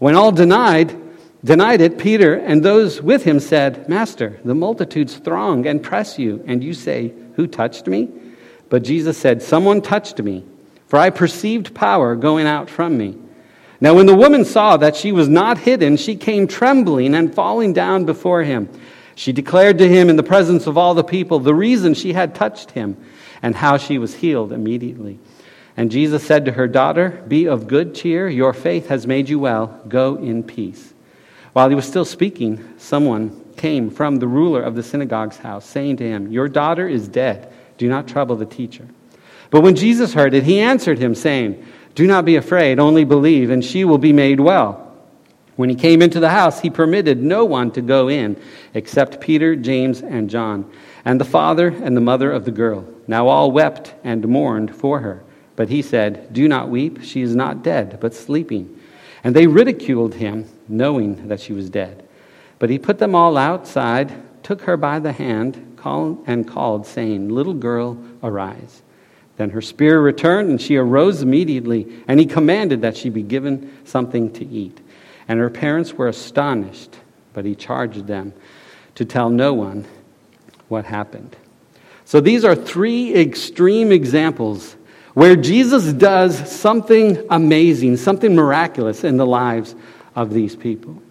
When 0.00 0.14
all 0.14 0.32
denied, 0.32 0.96
denied 1.44 1.82
it, 1.82 1.98
Peter 1.98 2.34
and 2.34 2.64
those 2.64 3.02
with 3.02 3.22
him 3.22 3.38
said, 3.38 3.86
Master, 3.86 4.40
the 4.46 4.54
multitudes 4.54 5.16
throng 5.18 5.66
and 5.66 5.82
press 5.82 6.18
you, 6.18 6.42
and 6.46 6.64
you 6.64 6.72
say, 6.72 7.12
Who 7.36 7.46
touched 7.46 7.86
me? 7.86 8.08
But 8.70 8.82
Jesus 8.82 9.18
said, 9.18 9.42
Someone 9.42 9.82
touched 9.82 10.18
me, 10.18 10.46
for 10.86 10.98
I 10.98 11.10
perceived 11.10 11.74
power 11.74 12.16
going 12.16 12.46
out 12.46 12.70
from 12.70 12.96
me. 12.96 13.18
Now, 13.78 13.92
when 13.92 14.06
the 14.06 14.16
woman 14.16 14.46
saw 14.46 14.78
that 14.78 14.96
she 14.96 15.12
was 15.12 15.28
not 15.28 15.58
hidden, 15.58 15.98
she 15.98 16.16
came 16.16 16.48
trembling 16.48 17.14
and 17.14 17.34
falling 17.34 17.74
down 17.74 18.06
before 18.06 18.42
him. 18.42 18.70
She 19.16 19.32
declared 19.32 19.76
to 19.78 19.88
him 19.88 20.08
in 20.08 20.16
the 20.16 20.22
presence 20.22 20.66
of 20.66 20.78
all 20.78 20.94
the 20.94 21.04
people 21.04 21.40
the 21.40 21.54
reason 21.54 21.92
she 21.92 22.14
had 22.14 22.34
touched 22.34 22.70
him 22.70 22.96
and 23.42 23.54
how 23.54 23.76
she 23.76 23.98
was 23.98 24.14
healed 24.14 24.50
immediately. 24.50 25.18
And 25.76 25.90
Jesus 25.90 26.24
said 26.24 26.44
to 26.44 26.52
her, 26.52 26.66
Daughter, 26.66 27.22
be 27.26 27.46
of 27.46 27.68
good 27.68 27.94
cheer. 27.94 28.28
Your 28.28 28.52
faith 28.52 28.88
has 28.88 29.06
made 29.06 29.28
you 29.28 29.38
well. 29.38 29.80
Go 29.88 30.16
in 30.16 30.42
peace. 30.42 30.92
While 31.52 31.68
he 31.68 31.74
was 31.74 31.86
still 31.86 32.04
speaking, 32.04 32.74
someone 32.78 33.44
came 33.56 33.90
from 33.90 34.16
the 34.16 34.28
ruler 34.28 34.62
of 34.62 34.74
the 34.74 34.82
synagogue's 34.82 35.38
house, 35.38 35.66
saying 35.66 35.96
to 35.98 36.04
him, 36.08 36.30
Your 36.30 36.48
daughter 36.48 36.88
is 36.88 37.08
dead. 37.08 37.52
Do 37.78 37.88
not 37.88 38.08
trouble 38.08 38.36
the 38.36 38.46
teacher. 38.46 38.86
But 39.50 39.62
when 39.62 39.74
Jesus 39.74 40.14
heard 40.14 40.34
it, 40.34 40.44
he 40.44 40.60
answered 40.60 40.98
him, 40.98 41.14
saying, 41.14 41.64
Do 41.94 42.06
not 42.06 42.24
be 42.24 42.36
afraid, 42.36 42.78
only 42.78 43.04
believe, 43.04 43.50
and 43.50 43.64
she 43.64 43.84
will 43.84 43.98
be 43.98 44.12
made 44.12 44.40
well. 44.40 44.86
When 45.56 45.68
he 45.68 45.74
came 45.74 46.00
into 46.00 46.20
the 46.20 46.30
house, 46.30 46.60
he 46.60 46.70
permitted 46.70 47.22
no 47.22 47.44
one 47.44 47.70
to 47.72 47.82
go 47.82 48.08
in 48.08 48.40
except 48.72 49.20
Peter, 49.20 49.56
James, 49.56 50.00
and 50.00 50.30
John, 50.30 50.70
and 51.04 51.20
the 51.20 51.24
father 51.24 51.68
and 51.68 51.96
the 51.96 52.00
mother 52.00 52.30
of 52.32 52.44
the 52.44 52.50
girl. 52.50 52.86
Now 53.06 53.28
all 53.28 53.50
wept 53.50 53.94
and 54.02 54.26
mourned 54.26 54.74
for 54.74 55.00
her. 55.00 55.22
But 55.60 55.68
he 55.68 55.82
said, 55.82 56.32
Do 56.32 56.48
not 56.48 56.70
weep. 56.70 57.02
She 57.02 57.20
is 57.20 57.36
not 57.36 57.62
dead, 57.62 57.98
but 58.00 58.14
sleeping. 58.14 58.80
And 59.22 59.36
they 59.36 59.46
ridiculed 59.46 60.14
him, 60.14 60.48
knowing 60.66 61.28
that 61.28 61.38
she 61.38 61.52
was 61.52 61.68
dead. 61.68 62.08
But 62.58 62.70
he 62.70 62.78
put 62.78 62.96
them 62.96 63.14
all 63.14 63.36
outside, 63.36 64.42
took 64.42 64.62
her 64.62 64.78
by 64.78 65.00
the 65.00 65.12
hand, 65.12 65.78
and 65.84 66.48
called, 66.48 66.86
saying, 66.86 67.28
Little 67.28 67.52
girl, 67.52 68.02
arise. 68.22 68.80
Then 69.36 69.50
her 69.50 69.60
spirit 69.60 70.00
returned, 70.00 70.48
and 70.48 70.62
she 70.62 70.76
arose 70.76 71.20
immediately, 71.20 71.86
and 72.08 72.18
he 72.18 72.24
commanded 72.24 72.80
that 72.80 72.96
she 72.96 73.10
be 73.10 73.22
given 73.22 73.70
something 73.84 74.32
to 74.32 74.46
eat. 74.46 74.80
And 75.28 75.38
her 75.40 75.50
parents 75.50 75.92
were 75.92 76.08
astonished, 76.08 76.96
but 77.34 77.44
he 77.44 77.54
charged 77.54 78.06
them 78.06 78.32
to 78.94 79.04
tell 79.04 79.28
no 79.28 79.52
one 79.52 79.84
what 80.68 80.86
happened. 80.86 81.36
So 82.06 82.22
these 82.22 82.46
are 82.46 82.56
three 82.56 83.14
extreme 83.14 83.92
examples 83.92 84.76
where 85.14 85.36
Jesus 85.36 85.92
does 85.92 86.50
something 86.50 87.26
amazing, 87.30 87.96
something 87.96 88.34
miraculous 88.34 89.04
in 89.04 89.16
the 89.16 89.26
lives 89.26 89.74
of 90.14 90.32
these 90.32 90.54
people. 90.56 91.02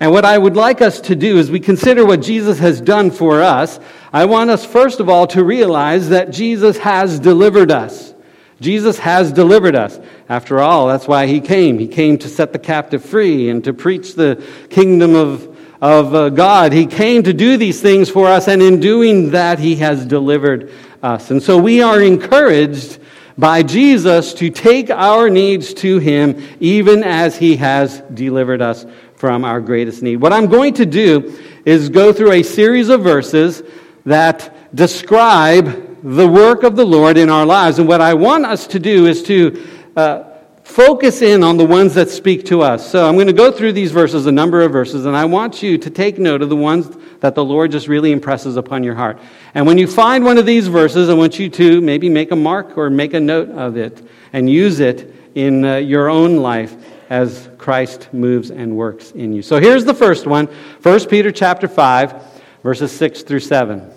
And 0.00 0.10
what 0.10 0.24
I 0.24 0.36
would 0.36 0.56
like 0.56 0.82
us 0.82 1.00
to 1.02 1.14
do 1.14 1.38
is 1.38 1.50
we 1.50 1.60
consider 1.60 2.04
what 2.04 2.20
Jesus 2.20 2.58
has 2.58 2.80
done 2.80 3.10
for 3.10 3.42
us, 3.42 3.78
I 4.12 4.26
want 4.26 4.50
us 4.50 4.64
first 4.64 5.00
of 5.00 5.08
all 5.08 5.26
to 5.28 5.44
realize 5.44 6.08
that 6.10 6.30
Jesus 6.30 6.78
has 6.78 7.18
delivered 7.20 7.70
us. 7.70 8.14
Jesus 8.60 8.98
has 8.98 9.32
delivered 9.32 9.74
us. 9.74 9.98
After 10.28 10.60
all, 10.60 10.86
that's 10.86 11.08
why 11.08 11.26
he 11.26 11.40
came. 11.40 11.78
He 11.78 11.88
came 11.88 12.18
to 12.18 12.28
set 12.28 12.52
the 12.52 12.58
captive 12.58 13.04
free 13.04 13.48
and 13.50 13.62
to 13.64 13.74
preach 13.74 14.14
the 14.14 14.44
kingdom 14.70 15.14
of, 15.14 15.56
of 15.80 16.14
uh, 16.14 16.28
God. 16.30 16.72
He 16.72 16.86
came 16.86 17.24
to 17.24 17.32
do 17.32 17.56
these 17.56 17.80
things 17.80 18.08
for 18.08 18.26
us, 18.28 18.48
and 18.48 18.62
in 18.62 18.80
doing 18.80 19.30
that, 19.32 19.58
he 19.58 19.76
has 19.76 20.06
delivered 20.06 20.72
us. 21.02 21.30
And 21.30 21.42
so 21.42 21.58
we 21.58 21.82
are 21.82 22.00
encouraged 22.00 22.98
by 23.36 23.62
Jesus 23.62 24.34
to 24.34 24.50
take 24.50 24.90
our 24.90 25.28
needs 25.28 25.74
to 25.74 25.98
Him, 25.98 26.42
even 26.60 27.02
as 27.02 27.36
He 27.36 27.56
has 27.56 28.00
delivered 28.12 28.62
us 28.62 28.86
from 29.16 29.44
our 29.44 29.60
greatest 29.60 30.02
need. 30.02 30.16
What 30.16 30.32
I'm 30.32 30.46
going 30.46 30.74
to 30.74 30.86
do 30.86 31.38
is 31.64 31.88
go 31.88 32.12
through 32.12 32.32
a 32.32 32.42
series 32.42 32.88
of 32.88 33.02
verses 33.02 33.62
that 34.04 34.74
describe 34.74 36.02
the 36.02 36.28
work 36.28 36.62
of 36.62 36.76
the 36.76 36.84
Lord 36.84 37.16
in 37.16 37.30
our 37.30 37.46
lives. 37.46 37.78
And 37.78 37.88
what 37.88 38.00
I 38.00 38.14
want 38.14 38.44
us 38.44 38.66
to 38.68 38.78
do 38.78 39.06
is 39.06 39.22
to 39.24 39.66
uh, 39.96 40.33
focus 40.64 41.22
in 41.22 41.44
on 41.44 41.56
the 41.56 41.64
ones 41.64 41.94
that 41.94 42.08
speak 42.08 42.46
to 42.46 42.62
us. 42.62 42.90
So 42.90 43.06
I'm 43.06 43.14
going 43.14 43.28
to 43.28 43.32
go 43.32 43.52
through 43.52 43.72
these 43.74 43.92
verses, 43.92 44.26
a 44.26 44.32
number 44.32 44.62
of 44.62 44.72
verses, 44.72 45.04
and 45.06 45.14
I 45.16 45.26
want 45.26 45.62
you 45.62 45.78
to 45.78 45.90
take 45.90 46.18
note 46.18 46.42
of 46.42 46.48
the 46.48 46.56
ones 46.56 46.88
that 47.20 47.34
the 47.34 47.44
Lord 47.44 47.70
just 47.70 47.86
really 47.86 48.12
impresses 48.12 48.56
upon 48.56 48.82
your 48.82 48.94
heart. 48.94 49.18
And 49.54 49.66
when 49.66 49.78
you 49.78 49.86
find 49.86 50.24
one 50.24 50.38
of 50.38 50.46
these 50.46 50.66
verses, 50.66 51.08
I 51.08 51.14
want 51.14 51.38
you 51.38 51.48
to 51.50 51.80
maybe 51.80 52.08
make 52.08 52.32
a 52.32 52.36
mark 52.36 52.76
or 52.76 52.90
make 52.90 53.14
a 53.14 53.20
note 53.20 53.50
of 53.50 53.76
it 53.76 54.02
and 54.32 54.48
use 54.50 54.80
it 54.80 55.14
in 55.34 55.64
uh, 55.64 55.76
your 55.76 56.08
own 56.08 56.36
life 56.36 56.74
as 57.10 57.48
Christ 57.58 58.08
moves 58.12 58.50
and 58.50 58.76
works 58.76 59.10
in 59.12 59.32
you. 59.32 59.42
So 59.42 59.60
here's 59.60 59.84
the 59.84 59.94
first 59.94 60.26
one, 60.26 60.46
1 60.82 61.06
Peter 61.08 61.30
chapter 61.30 61.68
5, 61.68 62.42
verses 62.62 62.90
6 62.92 63.22
through 63.22 63.40
7. 63.40 63.90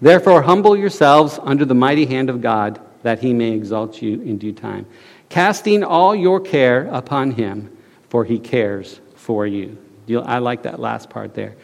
Therefore 0.00 0.42
humble 0.42 0.76
yourselves 0.76 1.38
under 1.42 1.64
the 1.64 1.74
mighty 1.74 2.06
hand 2.06 2.28
of 2.28 2.40
God, 2.40 2.80
that 3.02 3.20
he 3.20 3.32
may 3.32 3.52
exalt 3.52 4.00
you 4.02 4.20
in 4.22 4.38
due 4.38 4.52
time, 4.52 4.86
casting 5.34 5.82
all 5.82 6.14
your 6.14 6.38
care 6.38 6.86
upon 6.92 7.32
him, 7.32 7.76
for 8.08 8.24
he 8.24 8.38
cares 8.38 9.00
for 9.16 9.44
you. 9.44 9.76
I 10.08 10.38
like 10.38 10.62
that 10.62 10.78
last 10.78 11.10
part 11.10 11.34
there. 11.34 11.56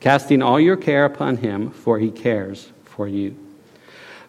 Casting 0.00 0.40
all 0.40 0.58
your 0.58 0.78
care 0.78 1.04
upon 1.04 1.36
him, 1.36 1.70
for 1.70 1.98
he 1.98 2.10
cares 2.10 2.72
for 2.86 3.06
you. 3.06 3.36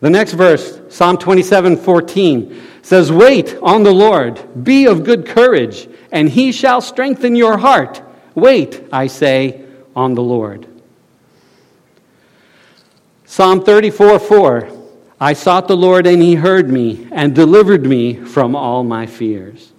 The 0.02 0.10
next 0.10 0.34
verse, 0.34 0.82
Psalm 0.90 1.18
27 1.18 1.78
14, 1.78 2.62
says, 2.82 3.10
Wait 3.10 3.56
on 3.62 3.84
the 3.84 3.94
Lord, 3.94 4.66
be 4.66 4.86
of 4.86 5.06
good 5.06 5.26
courage, 5.26 5.88
and 6.12 6.28
he 6.28 6.52
shall 6.52 6.82
strengthen 6.82 7.38
your 7.38 7.58
heart. 7.58 8.02
Wait, 8.36 8.84
I 8.92 9.08
say, 9.08 9.64
on 9.96 10.14
the 10.14 10.24
Lord. 10.24 10.68
Psalm 13.24 13.64
34 13.64 14.20
4, 14.20 14.79
I 15.20 15.34
sought 15.34 15.68
the 15.68 15.76
Lord, 15.76 16.08
and 16.08 16.22
he 16.22 16.36
heard 16.36 16.70
me 16.70 17.08
and 17.12 17.36
delivered 17.36 17.86
me 17.86 18.16
from 18.16 18.56
all 18.56 18.84
my 18.84 19.06
fears. 19.06 19.74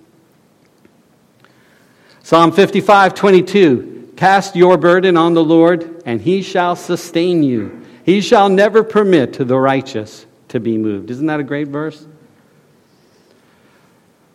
Psalm 2.23 2.53
55 2.53 3.15
22, 3.15 4.13
Cast 4.17 4.55
your 4.55 4.77
burden 4.77 5.17
on 5.17 5.35
the 5.35 5.43
Lord, 5.43 6.03
and 6.05 6.21
he 6.21 6.43
shall 6.43 6.77
sustain 6.77 7.43
you. 7.43 7.85
He 8.05 8.21
shall 8.21 8.49
never 8.49 8.85
permit 8.85 9.33
the 9.33 9.59
righteous 9.59 10.27
to 10.49 10.61
be 10.61 10.77
moved. 10.77 11.11
Isn't 11.11 11.27
that 11.27 11.41
a 11.41 11.45
great 11.45 11.69
verse? 11.69 12.07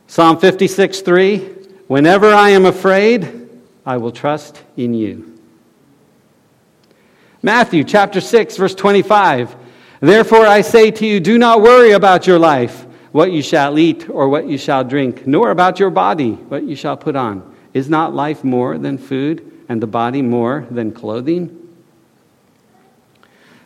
Psalm 0.07 0.39
56 0.39 1.01
3 1.01 1.37
Whenever 1.87 2.33
I 2.33 2.49
am 2.49 2.65
afraid, 2.65 3.47
I 3.85 3.97
will 3.97 4.11
trust 4.11 4.61
in 4.75 4.95
you. 4.95 5.39
Matthew 7.43 7.83
chapter 7.83 8.21
6, 8.21 8.57
verse 8.57 8.73
25. 8.73 9.55
Therefore 10.05 10.45
I 10.45 10.61
say 10.61 10.91
to 10.91 11.05
you, 11.07 11.19
do 11.19 11.39
not 11.39 11.63
worry 11.63 11.93
about 11.93 12.27
your 12.27 12.37
life, 12.37 12.85
what 13.11 13.31
you 13.31 13.41
shall 13.41 13.79
eat 13.79 14.07
or 14.07 14.29
what 14.29 14.47
you 14.47 14.55
shall 14.55 14.83
drink, 14.83 15.25
nor 15.25 15.49
about 15.49 15.79
your 15.79 15.89
body, 15.89 16.33
what 16.33 16.63
you 16.63 16.75
shall 16.75 16.95
put 16.95 17.15
on. 17.15 17.55
Is 17.73 17.89
not 17.89 18.13
life 18.13 18.43
more 18.43 18.77
than 18.77 18.99
food, 18.99 19.51
and 19.67 19.81
the 19.81 19.87
body 19.87 20.21
more 20.21 20.67
than 20.69 20.91
clothing? 20.91 21.59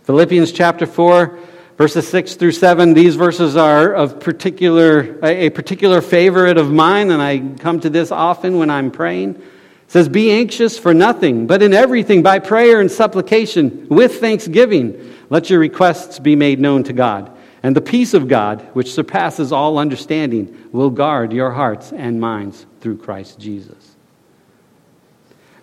Philippians 0.04 0.54
chapter 0.54 0.86
4, 0.86 1.38
verses 1.78 2.08
6 2.08 2.36
through 2.36 2.54
7. 2.54 2.94
These 2.94 3.18
verses 3.18 3.58
are 3.58 3.94
of 3.94 4.22
particular, 4.22 5.20
a 5.22 5.50
particular 5.50 6.00
favorite 6.00 6.58
of 6.58 6.72
mine, 6.72 7.12
and 7.12 7.22
I 7.22 7.40
come 7.60 7.82
to 7.82 7.90
this 7.90 8.14
often 8.14 8.58
when 8.58 8.70
I'm 8.70 8.92
praying. 8.92 9.42
Says, 9.90 10.08
Be 10.08 10.32
anxious 10.32 10.78
for 10.78 10.94
nothing, 10.94 11.48
but 11.48 11.64
in 11.64 11.74
everything 11.74 12.22
by 12.22 12.38
prayer 12.38 12.80
and 12.80 12.92
supplication 12.92 13.88
with 13.90 14.20
thanksgiving. 14.20 15.16
Let 15.32 15.50
your 15.50 15.60
requests 15.60 16.20
be 16.20 16.36
made 16.36 16.60
known 16.60 16.84
to 16.84 16.94
God. 16.94 17.36
And 17.64 17.76
the 17.76 17.82
peace 17.82 18.14
of 18.14 18.28
God, 18.28 18.62
which 18.74 18.94
surpasses 18.94 19.52
all 19.52 19.80
understanding, 19.80 20.70
will 20.72 20.92
guard 20.92 21.34
your 21.34 21.52
hearts 21.52 21.92
and 21.92 22.22
minds 22.22 22.68
through 22.82 22.98
Christ 23.00 23.40
Jesus. 23.40 23.96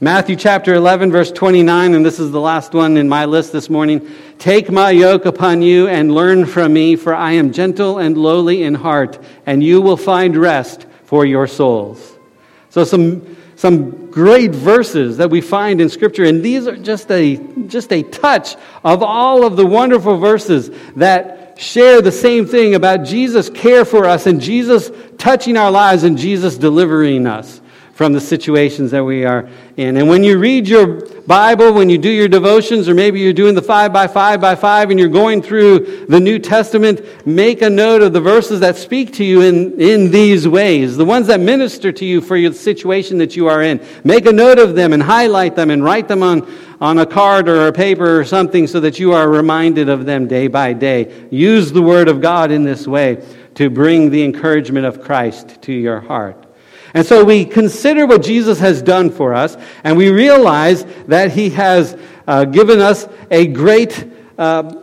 Matthew 0.00 0.34
chapter 0.34 0.74
11, 0.74 1.12
verse 1.12 1.30
29, 1.30 1.94
and 1.94 2.04
this 2.04 2.18
is 2.18 2.32
the 2.32 2.40
last 2.40 2.74
one 2.74 2.96
in 2.96 3.08
my 3.08 3.26
list 3.26 3.52
this 3.52 3.70
morning. 3.70 4.10
Take 4.38 4.72
my 4.72 4.90
yoke 4.90 5.24
upon 5.24 5.62
you 5.62 5.86
and 5.86 6.12
learn 6.12 6.46
from 6.46 6.72
me, 6.72 6.96
for 6.96 7.14
I 7.14 7.32
am 7.32 7.52
gentle 7.52 7.98
and 7.98 8.18
lowly 8.18 8.64
in 8.64 8.74
heart, 8.74 9.20
and 9.46 9.62
you 9.62 9.80
will 9.80 9.96
find 9.96 10.36
rest 10.36 10.84
for 11.04 11.24
your 11.24 11.46
souls. 11.46 12.18
So, 12.70 12.82
some, 12.82 13.35
some 13.56 14.10
great 14.10 14.52
verses 14.52 15.16
that 15.16 15.30
we 15.30 15.40
find 15.40 15.80
in 15.80 15.88
Scripture, 15.88 16.24
and 16.24 16.42
these 16.42 16.66
are 16.66 16.76
just 16.76 17.10
a, 17.10 17.36
just 17.66 17.92
a 17.92 18.02
touch 18.02 18.54
of 18.84 19.02
all 19.02 19.44
of 19.44 19.56
the 19.56 19.66
wonderful 19.66 20.18
verses 20.18 20.70
that 20.94 21.58
share 21.58 22.02
the 22.02 22.12
same 22.12 22.46
thing 22.46 22.74
about 22.74 23.04
Jesus' 23.04 23.48
care 23.48 23.84
for 23.84 24.04
us 24.04 24.26
and 24.26 24.40
Jesus 24.40 24.90
touching 25.16 25.56
our 25.56 25.70
lives 25.70 26.04
and 26.04 26.18
Jesus 26.18 26.58
delivering 26.58 27.26
us 27.26 27.60
from 27.96 28.12
the 28.12 28.20
situations 28.20 28.90
that 28.90 29.02
we 29.02 29.24
are 29.24 29.48
in. 29.78 29.96
And 29.96 30.06
when 30.06 30.22
you 30.22 30.38
read 30.38 30.68
your 30.68 31.00
Bible, 31.26 31.72
when 31.72 31.88
you 31.88 31.96
do 31.96 32.10
your 32.10 32.28
devotions, 32.28 32.90
or 32.90 32.94
maybe 32.94 33.20
you're 33.20 33.32
doing 33.32 33.54
the 33.54 33.62
five 33.62 33.90
by 33.90 34.06
five 34.06 34.38
by 34.38 34.54
five 34.54 34.90
and 34.90 35.00
you're 35.00 35.08
going 35.08 35.40
through 35.40 36.04
the 36.04 36.20
New 36.20 36.38
Testament, 36.38 37.26
make 37.26 37.62
a 37.62 37.70
note 37.70 38.02
of 38.02 38.12
the 38.12 38.20
verses 38.20 38.60
that 38.60 38.76
speak 38.76 39.14
to 39.14 39.24
you 39.24 39.40
in, 39.40 39.80
in 39.80 40.10
these 40.10 40.46
ways, 40.46 40.98
the 40.98 41.06
ones 41.06 41.26
that 41.28 41.40
minister 41.40 41.90
to 41.90 42.04
you 42.04 42.20
for 42.20 42.36
your 42.36 42.52
situation 42.52 43.16
that 43.16 43.34
you 43.34 43.48
are 43.48 43.62
in. 43.62 43.82
Make 44.04 44.26
a 44.26 44.32
note 44.32 44.58
of 44.58 44.74
them 44.74 44.92
and 44.92 45.02
highlight 45.02 45.56
them 45.56 45.70
and 45.70 45.82
write 45.82 46.06
them 46.06 46.22
on, 46.22 46.46
on 46.82 46.98
a 46.98 47.06
card 47.06 47.48
or 47.48 47.66
a 47.66 47.72
paper 47.72 48.20
or 48.20 48.26
something 48.26 48.66
so 48.66 48.78
that 48.80 48.98
you 48.98 49.14
are 49.14 49.26
reminded 49.26 49.88
of 49.88 50.04
them 50.04 50.28
day 50.28 50.48
by 50.48 50.74
day. 50.74 51.26
Use 51.30 51.72
the 51.72 51.82
Word 51.82 52.08
of 52.08 52.20
God 52.20 52.50
in 52.50 52.62
this 52.62 52.86
way 52.86 53.26
to 53.54 53.70
bring 53.70 54.10
the 54.10 54.22
encouragement 54.22 54.84
of 54.84 55.00
Christ 55.00 55.62
to 55.62 55.72
your 55.72 56.00
heart. 56.00 56.45
And 56.94 57.06
so 57.06 57.24
we 57.24 57.44
consider 57.44 58.06
what 58.06 58.22
Jesus 58.22 58.58
has 58.60 58.82
done 58.82 59.10
for 59.10 59.34
us, 59.34 59.56
and 59.84 59.96
we 59.96 60.10
realize 60.10 60.84
that 61.06 61.32
he 61.32 61.50
has 61.50 61.96
uh, 62.26 62.44
given 62.44 62.80
us 62.80 63.08
a 63.30 63.46
great 63.46 64.10
uh, 64.38 64.74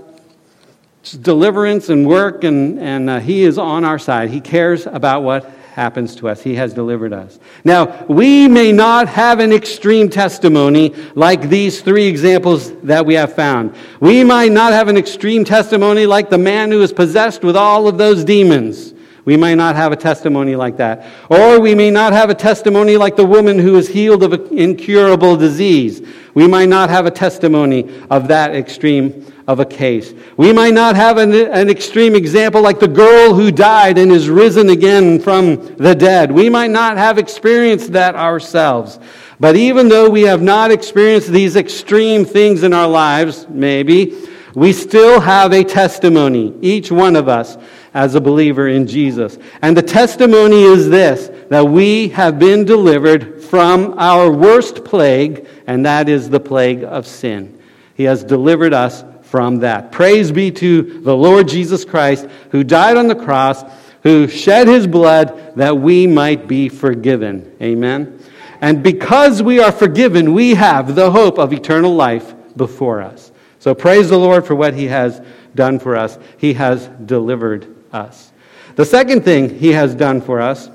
deliverance 1.22 1.90
and 1.90 2.08
work, 2.08 2.44
and, 2.44 2.80
and 2.80 3.10
uh, 3.10 3.20
he 3.20 3.44
is 3.44 3.58
on 3.58 3.84
our 3.84 4.00
side. 4.00 4.30
He 4.30 4.42
cares 4.42 4.86
about 4.86 5.24
what 5.24 5.50
happens 5.74 6.16
to 6.16 6.30
us. 6.30 6.42
He 6.42 6.56
has 6.56 6.74
delivered 6.74 7.14
us. 7.14 7.40
Now, 7.66 8.06
we 8.08 8.48
may 8.48 8.72
not 8.72 9.08
have 9.10 9.40
an 9.40 9.52
extreme 9.52 10.10
testimony 10.10 10.94
like 11.16 11.50
these 11.50 11.82
three 11.82 12.06
examples 12.06 12.72
that 12.82 13.06
we 13.06 13.16
have 13.16 13.34
found. 13.34 13.76
We 14.00 14.24
might 14.24 14.52
not 14.52 14.72
have 14.72 14.88
an 14.88 14.98
extreme 14.98 15.44
testimony 15.44 16.06
like 16.06 16.30
the 16.30 16.38
man 16.38 16.72
who 16.72 16.82
is 16.82 16.94
possessed 16.94 17.44
with 17.44 17.58
all 17.58 17.88
of 17.88 17.98
those 17.98 18.24
demons. 18.24 18.94
We 19.26 19.38
may 19.38 19.56
not 19.56 19.76
have 19.76 19.94
a 19.94 19.96
testimony 19.96 20.56
like 20.56 20.78
that. 20.78 21.06
Or 21.30 21.60
we 21.60 21.76
may 21.76 21.90
not 21.90 22.12
have 22.12 22.30
a 22.30 22.36
testimony 22.36 22.98
like 22.98 23.16
the 23.16 23.26
woman 23.26 23.58
who 23.58 23.78
is 23.78 23.88
healed 23.88 24.22
of 24.22 24.34
an 24.34 24.58
incurable 24.58 25.38
disease. 25.38 26.02
We 26.34 26.46
might 26.48 26.68
not 26.68 26.90
have 26.90 27.06
a 27.06 27.12
testimony 27.12 27.90
of 28.10 28.28
that 28.28 28.54
extreme 28.54 29.32
of 29.48 29.60
a 29.60 29.66
case. 29.66 30.14
We 30.36 30.52
might 30.52 30.74
not 30.74 30.96
have 30.96 31.18
an, 31.18 31.34
an, 31.34 31.70
extreme 31.70 32.16
example 32.16 32.62
like 32.62 32.80
the 32.80 32.88
girl 32.88 33.34
who 33.34 33.52
died 33.52 33.98
and 33.98 34.12
is 34.12 34.30
risen 34.30 34.70
again 34.70 35.20
from 35.20 35.76
the 35.76 35.94
dead. 35.94 36.32
We 36.32 36.50
might 36.50 36.70
not 36.70 36.98
have 36.98 37.18
experienced 37.18 37.92
that 37.94 38.16
ourselves. 38.16 39.00
But 39.40 39.56
even 39.56 39.90
though 39.90 40.10
we 40.10 40.22
have 40.24 40.42
not 40.42 40.72
experienced 40.72 41.30
these 41.30 41.56
extreme 41.56 42.24
things 42.24 42.64
in 42.64 42.74
our 42.74 42.88
lives, 42.88 43.46
maybe, 43.50 44.16
we 44.56 44.72
still 44.72 45.20
have 45.20 45.52
a 45.52 45.64
testimony, 45.64 46.54
each 46.62 46.92
one 46.92 47.16
of 47.16 47.28
us 47.28 47.58
as 47.94 48.16
a 48.16 48.22
believer 48.22 48.68
in 48.68 48.88
Jesus. 48.88 49.38
And 49.62 49.78
the 49.78 49.82
testimony 49.82 50.64
is 50.64 50.90
this 50.90 51.30
that 51.50 51.66
we 51.66 52.10
have 52.10 52.40
been 52.40 52.66
delivered 52.66 53.44
from 53.44 53.96
our 54.00 54.32
worst 54.32 54.84
plague, 54.84 55.48
and 55.68 55.86
that 55.86 56.10
is 56.10 56.30
the 56.30 56.40
plague 56.40 56.84
of 56.84 57.06
sin. 57.06 57.60
He 57.96 58.04
has 58.04 58.24
delivered 58.24 58.74
us 58.74 59.04
from 59.24 59.60
that. 59.60 59.92
Praise 59.92 60.32
be 60.32 60.52
to 60.52 61.02
the 61.02 61.16
Lord 61.16 61.48
Jesus 61.48 61.86
Christ, 61.86 62.28
who 62.52 62.64
died 62.64 62.98
on 62.98 63.08
the 63.08 63.16
cross, 63.16 63.64
who 64.04 64.28
shed 64.28 64.68
his 64.68 64.88
blood 64.88 65.56
that 65.56 65.78
we 65.78 66.08
might 66.08 66.48
be 66.48 66.70
forgiven. 66.70 67.56
Amen. 67.62 68.20
And 68.62 68.82
because 68.82 69.44
we 69.44 69.60
are 69.60 69.72
forgiven, 69.72 70.34
we 70.34 70.56
have 70.56 70.96
the 70.96 71.12
hope 71.12 71.38
of 71.38 71.52
eternal 71.52 71.96
life 71.96 72.34
before 72.56 73.02
us. 73.02 73.32
So 73.60 73.74
praise 73.74 74.10
the 74.10 74.18
Lord 74.18 74.46
for 74.46 74.56
what 74.56 74.74
he 74.74 74.86
has 74.86 75.22
done 75.56 75.80
for 75.80 75.96
us. 75.96 76.18
He 76.38 76.54
has 76.54 76.88
delivered 77.06 77.73
us. 77.94 78.32
The 78.76 78.86
second 78.86 79.24
thing 79.24 79.60
he 79.60 79.72
has 79.74 79.94
done 79.94 80.22
for 80.22 80.42
us 80.42 80.70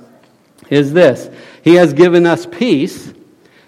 is 0.71 0.93
this 0.93 1.29
He 1.63 1.75
has 1.75 1.93
given 1.93 2.27
us 2.27 2.47
peace. 2.47 3.13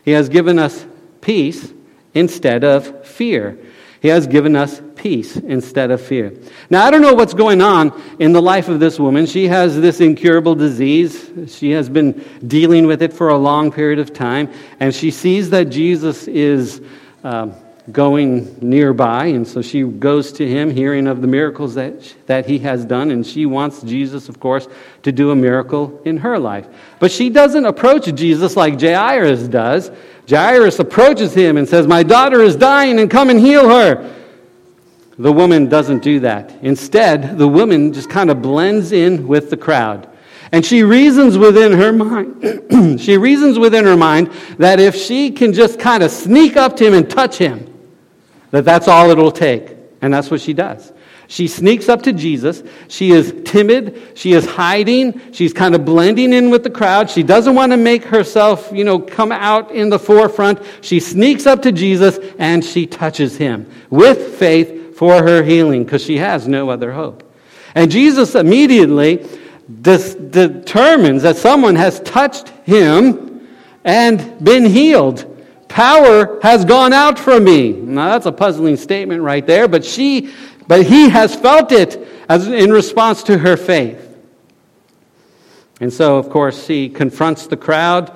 He 0.04 0.12
has 0.12 0.28
given 0.28 0.59
us 0.59 0.87
peace 1.21 1.73
instead 2.14 2.64
of 2.64 3.07
fear. 3.07 3.59
He 4.00 4.09
has 4.09 4.26
given 4.26 4.57
us 4.57 4.80
peace 4.97 5.37
instead 5.37 5.90
of 5.90 6.00
fear. 6.00 6.33
Now, 6.71 6.87
I 6.87 6.90
don't 6.90 7.02
know 7.02 7.12
what's 7.12 7.35
going 7.35 7.61
on 7.61 8.00
in 8.19 8.33
the 8.33 8.40
life 8.40 8.69
of 8.69 8.80
this 8.80 8.99
woman. 8.99 9.26
She 9.26 9.47
has 9.49 9.78
this 9.78 10.00
incurable 10.00 10.54
disease. 10.54 11.30
She 11.49 11.73
has 11.73 11.90
been 11.90 12.25
dealing 12.47 12.87
with 12.87 13.02
it 13.02 13.12
for 13.12 13.28
a 13.28 13.37
long 13.37 13.71
period 13.71 13.99
of 13.99 14.14
time, 14.14 14.50
and 14.80 14.95
she 14.95 15.11
sees 15.11 15.50
that 15.50 15.64
Jesus 15.64 16.28
is. 16.28 16.80
Um, 17.23 17.54
going 17.92 18.56
nearby, 18.61 19.26
and 19.26 19.47
so 19.47 19.62
she 19.62 19.82
goes 19.82 20.32
to 20.32 20.47
him, 20.47 20.70
hearing 20.70 21.06
of 21.06 21.20
the 21.20 21.26
miracles 21.26 21.75
that, 21.75 22.14
that 22.26 22.47
he 22.47 22.59
has 22.61 22.85
done, 22.85 23.11
and 23.11 23.26
she 23.26 23.47
wants 23.47 23.82
Jesus, 23.82 24.28
of 24.28 24.40
course, 24.40 24.68
to 25.02 25.12
do 25.12 25.30
a 25.30 25.37
miracle 25.37 26.00
in 26.04 26.18
her 26.18 26.38
life. 26.38 26.66
But 26.99 27.12
she 27.12 27.30
doesn't 27.30 27.64
approach 27.64 28.12
Jesus 28.14 28.56
like 28.56 28.80
Jairus 28.80 29.49
does. 29.49 29.90
Jairus 30.28 30.78
approaches 30.78 31.35
him 31.35 31.56
and 31.56 31.68
says, 31.68 31.87
My 31.87 32.02
daughter 32.02 32.42
is 32.42 32.56
dying, 32.56 32.99
and 32.99 33.11
come 33.11 33.30
and 33.30 33.40
heal 33.40 33.68
her. 33.68 34.16
The 35.18 35.32
woman 35.32 35.68
doesn't 35.68 36.02
do 36.02 36.20
that. 36.20 36.50
Instead, 36.62 37.37
the 37.37 37.49
woman 37.49 37.92
just 37.92 38.09
kind 38.09 38.30
of 38.30 38.40
blends 38.40 38.92
in 38.92 39.28
with 39.28 39.50
the 39.50 39.56
crowd. 39.56 40.09
And 40.52 40.64
she 40.66 40.82
reasons 40.82 41.38
within 41.38 41.73
her 41.73 41.92
mind, 41.92 43.00
she 43.00 43.16
reasons 43.16 43.59
within 43.59 43.85
her 43.85 43.97
mind 43.97 44.32
that 44.59 44.80
if 44.80 44.97
she 44.97 45.30
can 45.30 45.52
just 45.52 45.78
kind 45.78 46.02
of 46.02 46.11
sneak 46.11 46.56
up 46.56 46.76
to 46.76 46.87
him 46.87 46.94
and 46.94 47.09
touch 47.09 47.38
him, 47.38 47.69
that 48.50 48.64
that's 48.64 48.88
all 48.88 49.11
it'll 49.11 49.33
take. 49.33 49.76
And 50.02 50.12
that's 50.12 50.30
what 50.30 50.40
she 50.40 50.52
does. 50.52 50.92
She 51.30 51.47
sneaks 51.47 51.88
up 51.88 52.02
to 52.02 52.12
Jesus. 52.12 52.62
She 52.88 53.12
is 53.12 53.33
timid. 53.45 54.02
She 54.14 54.33
is 54.33 54.45
hiding. 54.45 55.33
She's 55.33 55.52
kind 55.52 55.76
of 55.76 55.85
blending 55.85 56.33
in 56.33 56.50
with 56.50 56.64
the 56.64 56.71
crowd. 56.71 57.09
She 57.09 57.23
doesn't 57.23 57.54
want 57.54 57.71
to 57.71 57.76
make 57.76 58.02
herself, 58.02 58.69
you 58.73 58.83
know, 58.83 58.99
come 58.99 59.30
out 59.30 59.71
in 59.71 59.90
the 59.90 59.99
forefront. 59.99 60.59
She 60.80 60.99
sneaks 60.99 61.47
up 61.47 61.62
to 61.62 61.71
Jesus 61.71 62.19
and 62.40 62.64
she 62.64 62.87
touches 62.87 63.37
him 63.37 63.71
with 63.90 64.38
faith 64.40 64.97
for 64.97 65.23
her 65.23 65.45
healing 65.45 65.85
because 65.85 66.02
she 66.02 66.19
has 66.19 66.49
no 66.49 66.69
other 66.69 66.90
hope. 66.90 67.23
And 67.76 67.92
Jesus 67.92 68.35
immediately 68.35 69.25
dis- 69.83 70.16
determines 70.16 71.23
that 71.23 71.37
someone 71.37 71.76
has 71.76 72.00
touched 72.00 72.49
him 72.64 73.47
and 73.85 74.42
been 74.45 74.64
healed. 74.64 75.29
Power 75.70 76.40
has 76.42 76.64
gone 76.64 76.92
out 76.92 77.16
from 77.16 77.44
me. 77.44 77.70
Now 77.70 78.08
that's 78.08 78.26
a 78.26 78.32
puzzling 78.32 78.76
statement 78.76 79.22
right 79.22 79.46
there, 79.46 79.68
but 79.68 79.84
she, 79.84 80.34
but 80.66 80.84
he 80.84 81.08
has 81.08 81.34
felt 81.34 81.70
it 81.70 82.08
as 82.28 82.48
in 82.48 82.72
response 82.72 83.22
to 83.22 83.38
her 83.38 83.56
faith. 83.56 84.08
And 85.80 85.92
so, 85.92 86.18
of 86.18 86.28
course, 86.28 86.66
he 86.66 86.88
confronts 86.88 87.46
the 87.46 87.56
crowd. 87.56 88.14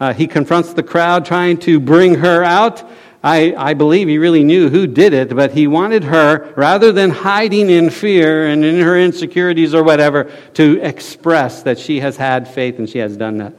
Uh, 0.00 0.14
he 0.14 0.26
confronts 0.26 0.74
the 0.74 0.82
crowd 0.82 1.24
trying 1.24 1.58
to 1.58 1.78
bring 1.78 2.16
her 2.16 2.42
out. 2.42 2.82
I, 3.22 3.54
I 3.56 3.74
believe 3.74 4.08
he 4.08 4.18
really 4.18 4.42
knew 4.42 4.68
who 4.68 4.88
did 4.88 5.12
it, 5.12 5.34
but 5.34 5.52
he 5.52 5.68
wanted 5.68 6.02
her, 6.04 6.52
rather 6.56 6.90
than 6.90 7.10
hiding 7.10 7.70
in 7.70 7.88
fear 7.88 8.48
and 8.48 8.64
in 8.64 8.80
her 8.80 8.98
insecurities 8.98 9.74
or 9.74 9.84
whatever, 9.84 10.30
to 10.54 10.80
express 10.82 11.62
that 11.62 11.78
she 11.78 12.00
has 12.00 12.16
had 12.16 12.48
faith 12.48 12.80
and 12.80 12.90
she 12.90 12.98
has 12.98 13.16
done 13.16 13.38
that. 13.38 13.54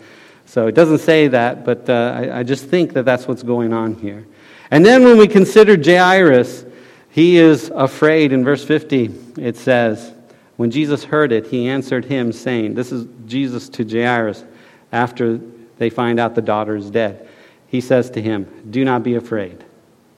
So 0.47 0.67
it 0.67 0.75
doesn't 0.75 0.99
say 0.99 1.27
that, 1.27 1.65
but 1.65 1.89
uh, 1.89 2.13
I, 2.15 2.39
I, 2.39 2.43
just 2.43 2.65
think 2.65 2.93
that 2.93 3.03
that's 3.03 3.27
what's 3.27 3.43
going 3.43 3.73
on 3.73 3.95
here. 3.95 4.25
And 4.71 4.85
then 4.85 5.03
when 5.03 5.17
we 5.17 5.27
consider 5.27 5.75
Jairus, 5.81 6.65
he 7.09 7.37
is 7.37 7.69
afraid. 7.75 8.31
In 8.31 8.45
verse 8.45 8.63
50, 8.63 9.13
it 9.37 9.57
says, 9.57 10.13
When 10.55 10.71
Jesus 10.71 11.03
heard 11.03 11.33
it, 11.33 11.47
he 11.47 11.67
answered 11.67 12.05
him, 12.05 12.31
saying, 12.31 12.75
This 12.75 12.93
is 12.93 13.07
Jesus 13.25 13.67
to 13.69 13.83
Jairus 13.83 14.45
after 14.93 15.37
they 15.79 15.89
find 15.89 16.17
out 16.17 16.33
the 16.33 16.41
daughter 16.41 16.77
is 16.77 16.89
dead. 16.89 17.27
He 17.67 17.81
says 17.81 18.09
to 18.11 18.21
him, 18.21 18.47
Do 18.69 18.85
not 18.85 19.03
be 19.03 19.15
afraid. 19.15 19.65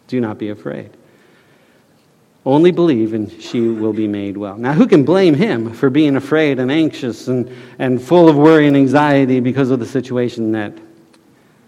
Do 0.08 0.22
not 0.22 0.38
be 0.38 0.50
afraid. 0.50 0.92
Only 2.46 2.72
believe, 2.72 3.14
and 3.14 3.30
she 3.42 3.62
will 3.68 3.92
be 3.92 4.08
made 4.08 4.38
well. 4.38 4.58
Now, 4.58 4.74
who 4.74 4.88
can 4.88 5.04
blame 5.04 5.34
him 5.34 5.74
for 5.74 5.90
being 5.90 6.16
afraid 6.16 6.60
and 6.60 6.72
anxious 6.72 7.28
and, 7.28 7.54
and 7.80 8.02
full 8.02 8.30
of 8.30 8.38
worry 8.38 8.66
and 8.66 8.78
anxiety 8.78 9.40
because 9.40 9.72
of 9.72 9.80
the 9.80 9.86
situation 9.86 10.54
that, 10.54 10.74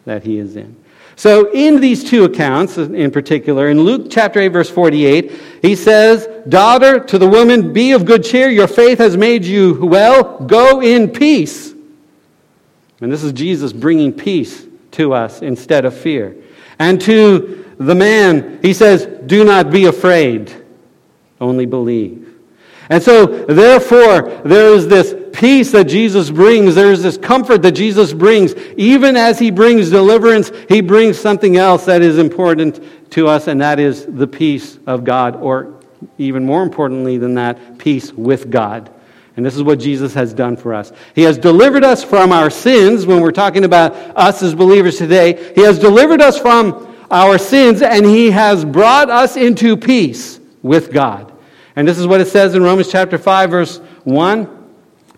that 0.05 0.23
he 0.23 0.37
is 0.37 0.55
in? 0.55 0.77
So, 1.17 1.51
in 1.51 1.81
these 1.81 2.03
two 2.03 2.23
accounts 2.23 2.77
in 2.77 3.11
particular, 3.11 3.69
in 3.69 3.81
Luke 3.81 4.07
chapter 4.09 4.39
8, 4.39 4.47
verse 4.47 4.69
48, 4.69 5.31
he 5.61 5.75
says, 5.75 6.27
Daughter, 6.47 6.99
to 7.01 7.17
the 7.17 7.27
woman, 7.27 7.73
be 7.73 7.91
of 7.91 8.05
good 8.05 8.23
cheer. 8.23 8.49
Your 8.49 8.67
faith 8.67 8.97
has 8.99 9.17
made 9.17 9.43
you 9.43 9.85
well. 9.85 10.39
Go 10.39 10.81
in 10.81 11.11
peace. 11.11 11.73
And 13.01 13.11
this 13.11 13.23
is 13.23 13.33
Jesus 13.33 13.73
bringing 13.73 14.13
peace 14.13 14.65
to 14.91 15.13
us 15.13 15.41
instead 15.41 15.83
of 15.85 15.95
fear. 15.95 16.35
And 16.79 16.99
to 17.01 17.75
the 17.77 17.93
man, 17.93 18.59
he 18.61 18.73
says, 18.73 19.05
Do 19.25 19.43
not 19.43 19.69
be 19.69 19.85
afraid 19.85 20.60
only 21.41 21.65
believe. 21.65 22.27
And 22.89 23.01
so, 23.01 23.25
therefore, 23.25 24.41
there 24.43 24.73
is 24.73 24.87
this 24.87 25.15
peace 25.33 25.71
that 25.71 25.85
Jesus 25.85 26.29
brings. 26.29 26.75
There's 26.75 27.01
this 27.01 27.17
comfort 27.17 27.61
that 27.61 27.71
Jesus 27.71 28.13
brings. 28.13 28.53
Even 28.75 29.15
as 29.15 29.39
he 29.39 29.49
brings 29.49 29.89
deliverance, 29.89 30.51
he 30.67 30.81
brings 30.81 31.17
something 31.17 31.57
else 31.57 31.85
that 31.85 32.01
is 32.01 32.17
important 32.17 32.83
to 33.11 33.27
us, 33.27 33.47
and 33.47 33.61
that 33.61 33.79
is 33.79 34.05
the 34.05 34.27
peace 34.27 34.77
of 34.87 35.03
God, 35.03 35.37
or 35.37 35.79
even 36.17 36.45
more 36.45 36.63
importantly 36.63 37.17
than 37.17 37.35
that, 37.35 37.77
peace 37.77 38.11
with 38.11 38.49
God. 38.49 38.91
And 39.37 39.45
this 39.45 39.55
is 39.55 39.63
what 39.63 39.79
Jesus 39.79 40.13
has 40.13 40.33
done 40.33 40.57
for 40.57 40.73
us. 40.73 40.91
He 41.15 41.21
has 41.21 41.37
delivered 41.37 41.85
us 41.85 42.03
from 42.03 42.33
our 42.33 42.49
sins 42.49 43.05
when 43.05 43.21
we're 43.21 43.31
talking 43.31 43.63
about 43.63 43.95
us 44.17 44.43
as 44.43 44.53
believers 44.53 44.97
today. 44.97 45.53
He 45.55 45.61
has 45.61 45.79
delivered 45.79 46.21
us 46.21 46.37
from 46.37 46.93
our 47.09 47.37
sins, 47.37 47.81
and 47.81 48.05
he 48.05 48.31
has 48.31 48.65
brought 48.65 49.09
us 49.09 49.37
into 49.37 49.77
peace 49.77 50.41
with 50.61 50.91
God. 50.91 51.30
And 51.75 51.87
this 51.87 51.97
is 51.97 52.07
what 52.07 52.21
it 52.21 52.27
says 52.27 52.55
in 52.55 52.63
Romans 52.63 52.91
chapter 52.91 53.17
5, 53.17 53.49
verse 53.49 53.77
1. 54.03 54.57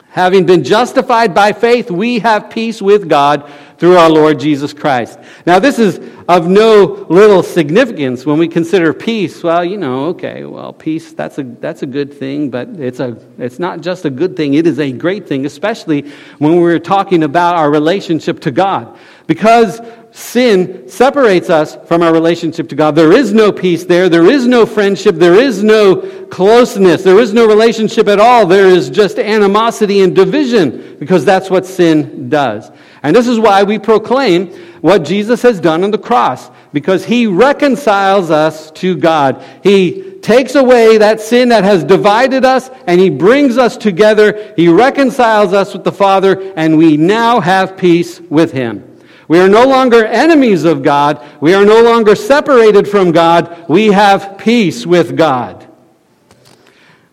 Having 0.09 0.45
been 0.45 0.63
justified 0.63 1.33
by 1.33 1.53
faith, 1.53 1.89
we 1.89 2.19
have 2.19 2.51
peace 2.51 2.81
with 2.81 3.09
God 3.09 3.51
through 3.79 3.97
our 3.97 4.09
Lord 4.09 4.39
Jesus 4.39 4.71
Christ. 4.71 5.17
Now, 5.47 5.57
this 5.57 5.79
is 5.79 5.99
of 6.29 6.47
no 6.47 7.07
little 7.09 7.41
significance 7.41 8.25
when 8.25 8.37
we 8.37 8.47
consider 8.47 8.93
peace. 8.93 9.41
Well, 9.43 9.65
you 9.65 9.77
know, 9.77 10.05
okay, 10.09 10.45
well, 10.45 10.71
peace, 10.71 11.13
that's 11.13 11.39
a, 11.39 11.43
that's 11.43 11.81
a 11.81 11.87
good 11.87 12.13
thing, 12.13 12.51
but 12.51 12.69
it's, 12.79 12.99
a, 12.99 13.17
it's 13.39 13.57
not 13.57 13.81
just 13.81 14.05
a 14.05 14.09
good 14.11 14.37
thing, 14.37 14.53
it 14.53 14.67
is 14.67 14.79
a 14.79 14.91
great 14.91 15.27
thing, 15.27 15.47
especially 15.47 16.11
when 16.37 16.61
we're 16.61 16.79
talking 16.79 17.23
about 17.23 17.55
our 17.55 17.71
relationship 17.71 18.39
to 18.41 18.51
God. 18.51 18.97
Because 19.25 19.81
sin 20.13 20.87
separates 20.87 21.49
us 21.49 21.75
from 21.87 22.03
our 22.03 22.13
relationship 22.13 22.69
to 22.69 22.75
God. 22.75 22.95
There 22.95 23.11
is 23.11 23.33
no 23.33 23.51
peace 23.51 23.83
there. 23.83 24.09
There 24.09 24.29
is 24.29 24.47
no 24.47 24.63
friendship. 24.63 25.15
There 25.15 25.33
is 25.33 25.63
no 25.63 26.27
closeness. 26.27 27.01
There 27.01 27.19
is 27.19 27.33
no 27.33 27.47
relationship 27.47 28.07
at 28.07 28.19
all. 28.19 28.45
There 28.45 28.67
is 28.67 28.91
just 28.91 29.17
animosity 29.17 30.01
and 30.01 30.15
division 30.15 30.97
because 30.99 31.25
that's 31.25 31.49
what 31.49 31.65
sin 31.65 32.29
does. 32.29 32.71
And 33.01 33.15
this 33.15 33.27
is 33.27 33.39
why 33.39 33.63
we 33.63 33.79
proclaim 33.79 34.53
what 34.81 35.03
Jesus 35.03 35.41
has 35.41 35.59
done 35.59 35.83
on 35.83 35.89
the 35.89 35.97
cross 35.97 36.51
because 36.73 37.03
he 37.03 37.25
reconciles 37.25 38.29
us 38.29 38.69
to 38.71 38.95
God. 38.95 39.43
He 39.63 40.19
takes 40.21 40.53
away 40.53 40.99
that 40.99 41.21
sin 41.21 41.49
that 41.49 41.63
has 41.63 41.83
divided 41.83 42.45
us 42.45 42.69
and 42.85 43.01
he 43.01 43.09
brings 43.09 43.57
us 43.57 43.77
together. 43.77 44.53
He 44.55 44.67
reconciles 44.67 45.53
us 45.53 45.73
with 45.73 45.83
the 45.83 45.91
Father 45.91 46.53
and 46.55 46.77
we 46.77 46.97
now 46.97 47.39
have 47.39 47.77
peace 47.77 48.21
with 48.21 48.51
him. 48.51 48.92
We 49.27 49.39
are 49.39 49.49
no 49.49 49.65
longer 49.65 50.05
enemies 50.05 50.63
of 50.63 50.83
God. 50.83 51.23
We 51.41 51.53
are 51.53 51.65
no 51.65 51.81
longer 51.81 52.15
separated 52.15 52.87
from 52.87 53.11
God. 53.11 53.65
We 53.69 53.87
have 53.87 54.37
peace 54.37 54.85
with 54.85 55.15
God. 55.17 55.67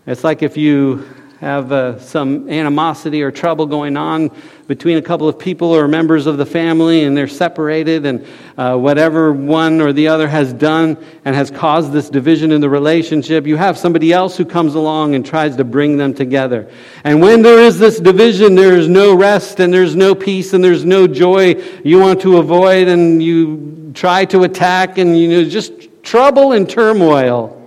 It's 0.07 0.25
like 0.25 0.43
if 0.43 0.57
you 0.57 1.09
have 1.41 1.73
uh, 1.73 1.99
some 1.99 2.49
animosity 2.51 3.23
or 3.23 3.31
trouble 3.31 3.67
going 3.67 3.97
on 3.97 4.31
between 4.71 4.99
a 4.99 5.03
couple 5.03 5.27
of 5.27 5.37
people 5.37 5.75
or 5.75 5.89
members 5.89 6.29
of 6.29 6.39
the 6.39 6.47
family 6.47 7.03
and 7.03 7.17
they're 7.17 7.27
separated 7.27 8.07
and 8.07 8.25
uh, 8.57 8.77
whatever 8.77 9.33
one 9.33 9.81
or 9.81 9.93
the 9.93 10.07
other 10.07 10.29
has 10.29 10.53
done 10.53 10.97
and 11.25 11.35
has 11.35 11.51
caused 11.51 11.91
this 11.91 12.09
division 12.09 12.53
in 12.53 12.61
the 12.61 12.71
relationship 12.71 13.49
you 13.49 13.57
have 13.57 13.77
somebody 13.77 14.13
else 14.13 14.37
who 14.37 14.45
comes 14.45 14.77
along 14.77 15.17
and 15.17 15.27
tries 15.27 15.57
to 15.57 15.65
bring 15.65 15.97
them 15.97 16.15
together. 16.15 16.71
And 17.03 17.21
when 17.21 17.43
there 17.43 17.59
is 17.59 17.81
this 17.81 17.99
division 17.99 18.55
there 18.55 18.77
is 18.77 18.87
no 18.87 19.13
rest 19.13 19.59
and 19.59 19.75
there's 19.75 19.97
no 19.97 20.15
peace 20.15 20.53
and 20.53 20.63
there's 20.63 20.85
no 20.85 21.09
joy 21.09 21.61
you 21.83 21.99
want 21.99 22.21
to 22.21 22.37
avoid 22.37 22.87
and 22.87 23.21
you 23.21 23.91
try 23.93 24.25
to 24.27 24.45
attack 24.45 24.99
and 24.99 25.19
you 25.19 25.27
know 25.27 25.45
just 25.45 25.73
trouble 26.05 26.53
and 26.53 26.71
turmoil 26.71 27.60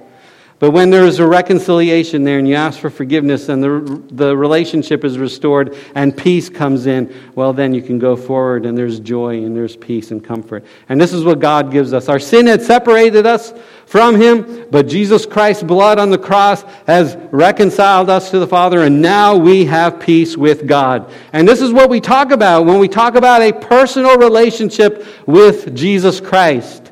but 0.63 0.71
when 0.71 0.91
there 0.91 1.03
is 1.03 1.19
a 1.19 1.27
reconciliation 1.27 2.23
there 2.23 2.39
and 2.39 2.47
you 2.47 2.55
ask 2.55 2.79
for 2.79 2.89
forgiveness 2.89 3.49
and 3.49 3.61
the, 3.61 4.01
the 4.11 4.37
relationship 4.37 5.03
is 5.03 5.17
restored 5.17 5.75
and 5.93 6.15
peace 6.15 6.47
comes 6.47 6.85
in, 6.85 7.13
well, 7.35 7.51
then 7.51 7.73
you 7.73 7.81
can 7.81 7.99
go 7.99 8.15
forward 8.15 8.65
and 8.65 8.77
there's 8.77 9.01
joy 9.01 9.43
and 9.43 9.53
there's 9.53 9.75
peace 9.75 10.11
and 10.11 10.23
comfort. 10.23 10.63
And 10.87 11.01
this 11.01 11.11
is 11.11 11.25
what 11.25 11.39
God 11.41 11.69
gives 11.69 11.91
us. 11.91 12.07
Our 12.07 12.17
sin 12.17 12.47
had 12.47 12.61
separated 12.61 13.25
us 13.25 13.53
from 13.85 14.15
Him, 14.15 14.67
but 14.71 14.87
Jesus 14.87 15.25
Christ's 15.25 15.63
blood 15.63 15.99
on 15.99 16.11
the 16.11 16.17
cross 16.17 16.61
has 16.87 17.17
reconciled 17.33 18.09
us 18.09 18.31
to 18.31 18.39
the 18.39 18.47
Father, 18.47 18.83
and 18.83 19.01
now 19.01 19.35
we 19.35 19.65
have 19.65 19.99
peace 19.99 20.37
with 20.37 20.65
God. 20.65 21.11
And 21.33 21.45
this 21.45 21.59
is 21.59 21.73
what 21.73 21.89
we 21.89 21.99
talk 21.99 22.31
about 22.31 22.65
when 22.65 22.79
we 22.79 22.87
talk 22.87 23.15
about 23.15 23.41
a 23.41 23.51
personal 23.51 24.17
relationship 24.17 25.05
with 25.27 25.75
Jesus 25.75 26.21
Christ. 26.21 26.82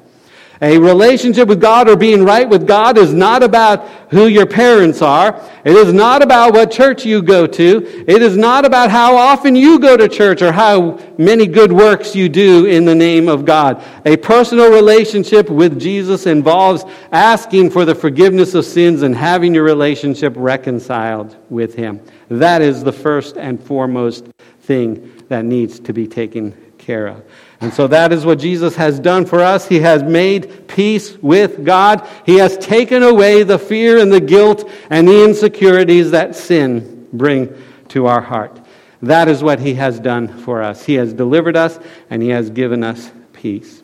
A 0.64 0.78
relationship 0.78 1.48
with 1.48 1.60
God 1.60 1.90
or 1.90 1.96
being 1.96 2.24
right 2.24 2.48
with 2.48 2.68
God 2.68 2.96
is 2.96 3.12
not 3.12 3.42
about 3.42 3.88
who 4.12 4.28
your 4.28 4.46
parents 4.46 5.02
are. 5.02 5.42
It 5.66 5.76
is 5.76 5.92
not 5.92 6.22
about 6.22 6.54
what 6.54 6.70
church 6.70 7.04
you 7.04 7.24
go 7.24 7.48
to. 7.48 8.06
It 8.08 8.22
is 8.22 8.38
not 8.38 8.64
about 8.64 8.92
how 8.92 9.18
often 9.18 9.56
you 9.56 9.80
go 9.80 9.98
to 9.98 10.08
church 10.08 10.44
or 10.44 10.52
how 10.52 11.00
many 11.18 11.48
good 11.48 11.72
works 11.72 12.16
you 12.16 12.30
do 12.30 12.68
in 12.68 12.86
the 12.86 12.94
name 12.94 13.28
of 13.28 13.44
God. 13.44 13.84
A 14.06 14.18
personal 14.18 14.72
relationship 14.72 15.50
with 15.50 15.80
Jesus 15.80 16.28
involves 16.28 16.86
asking 17.12 17.72
for 17.72 17.84
the 17.84 17.96
forgiveness 17.96 18.54
of 18.54 18.64
sins 18.64 19.02
and 19.02 19.16
having 19.16 19.56
your 19.56 19.64
relationship 19.64 20.34
reconciled 20.36 21.36
with 21.50 21.74
Him. 21.74 22.00
That 22.30 22.62
is 22.62 22.84
the 22.84 22.94
first 22.94 23.36
and 23.36 23.60
foremost 23.60 24.28
thing 24.60 25.24
that 25.28 25.44
needs 25.44 25.80
to 25.80 25.92
be 25.92 26.08
taken 26.08 26.56
care 26.78 27.08
of. 27.08 27.24
And 27.62 27.72
so 27.72 27.86
that 27.88 28.12
is 28.12 28.26
what 28.26 28.40
Jesus 28.40 28.76
has 28.76 29.00
done 29.00 29.26
for 29.26 29.40
us. 29.40 29.68
He 29.68 29.82
has 29.82 30.02
made 30.02 30.68
peace 30.68 31.16
with 31.18 31.64
God. 31.64 32.08
He 32.26 32.38
has 32.38 32.58
taken 32.58 33.04
away 33.04 33.44
the 33.44 33.60
fear 33.60 34.00
and 34.00 34.12
the 34.12 34.20
guilt 34.20 34.68
and 34.90 35.08
the 35.08 35.24
insecurities 35.24 36.10
that 36.12 36.36
sin 36.36 37.08
bring 37.14 37.56
to 37.90 38.08
our 38.08 38.22
heart. 38.22 38.60
That 39.04 39.28
is 39.28 39.44
what 39.44 39.60
he 39.60 39.76
has 39.76 40.00
done 40.00 40.28
for 40.40 40.64
us. 40.64 40.84
He 40.84 40.96
has 40.96 41.14
delivered 41.14 41.56
us 41.56 41.80
and 42.10 42.24
he 42.24 42.30
has 42.30 42.50
given 42.50 42.84
us 42.84 43.12
peace. 43.32 43.84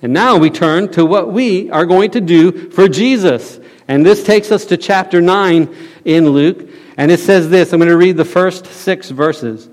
And 0.00 0.12
now 0.12 0.36
we 0.36 0.50
turn 0.50 0.90
to 0.92 1.04
what 1.04 1.32
we 1.32 1.70
are 1.70 1.86
going 1.86 2.12
to 2.12 2.20
do 2.20 2.70
for 2.70 2.88
Jesus. 2.88 3.58
And 3.88 4.06
this 4.06 4.22
takes 4.22 4.52
us 4.52 4.64
to 4.66 4.76
chapter 4.76 5.20
9 5.20 5.74
in 6.04 6.28
Luke. 6.30 6.68
And 6.96 7.10
it 7.10 7.18
says 7.18 7.50
this 7.50 7.72
I'm 7.72 7.80
going 7.80 7.88
to 7.88 7.96
read 7.96 8.16
the 8.16 8.24
first 8.24 8.66
six 8.66 9.10
verses. 9.10 9.68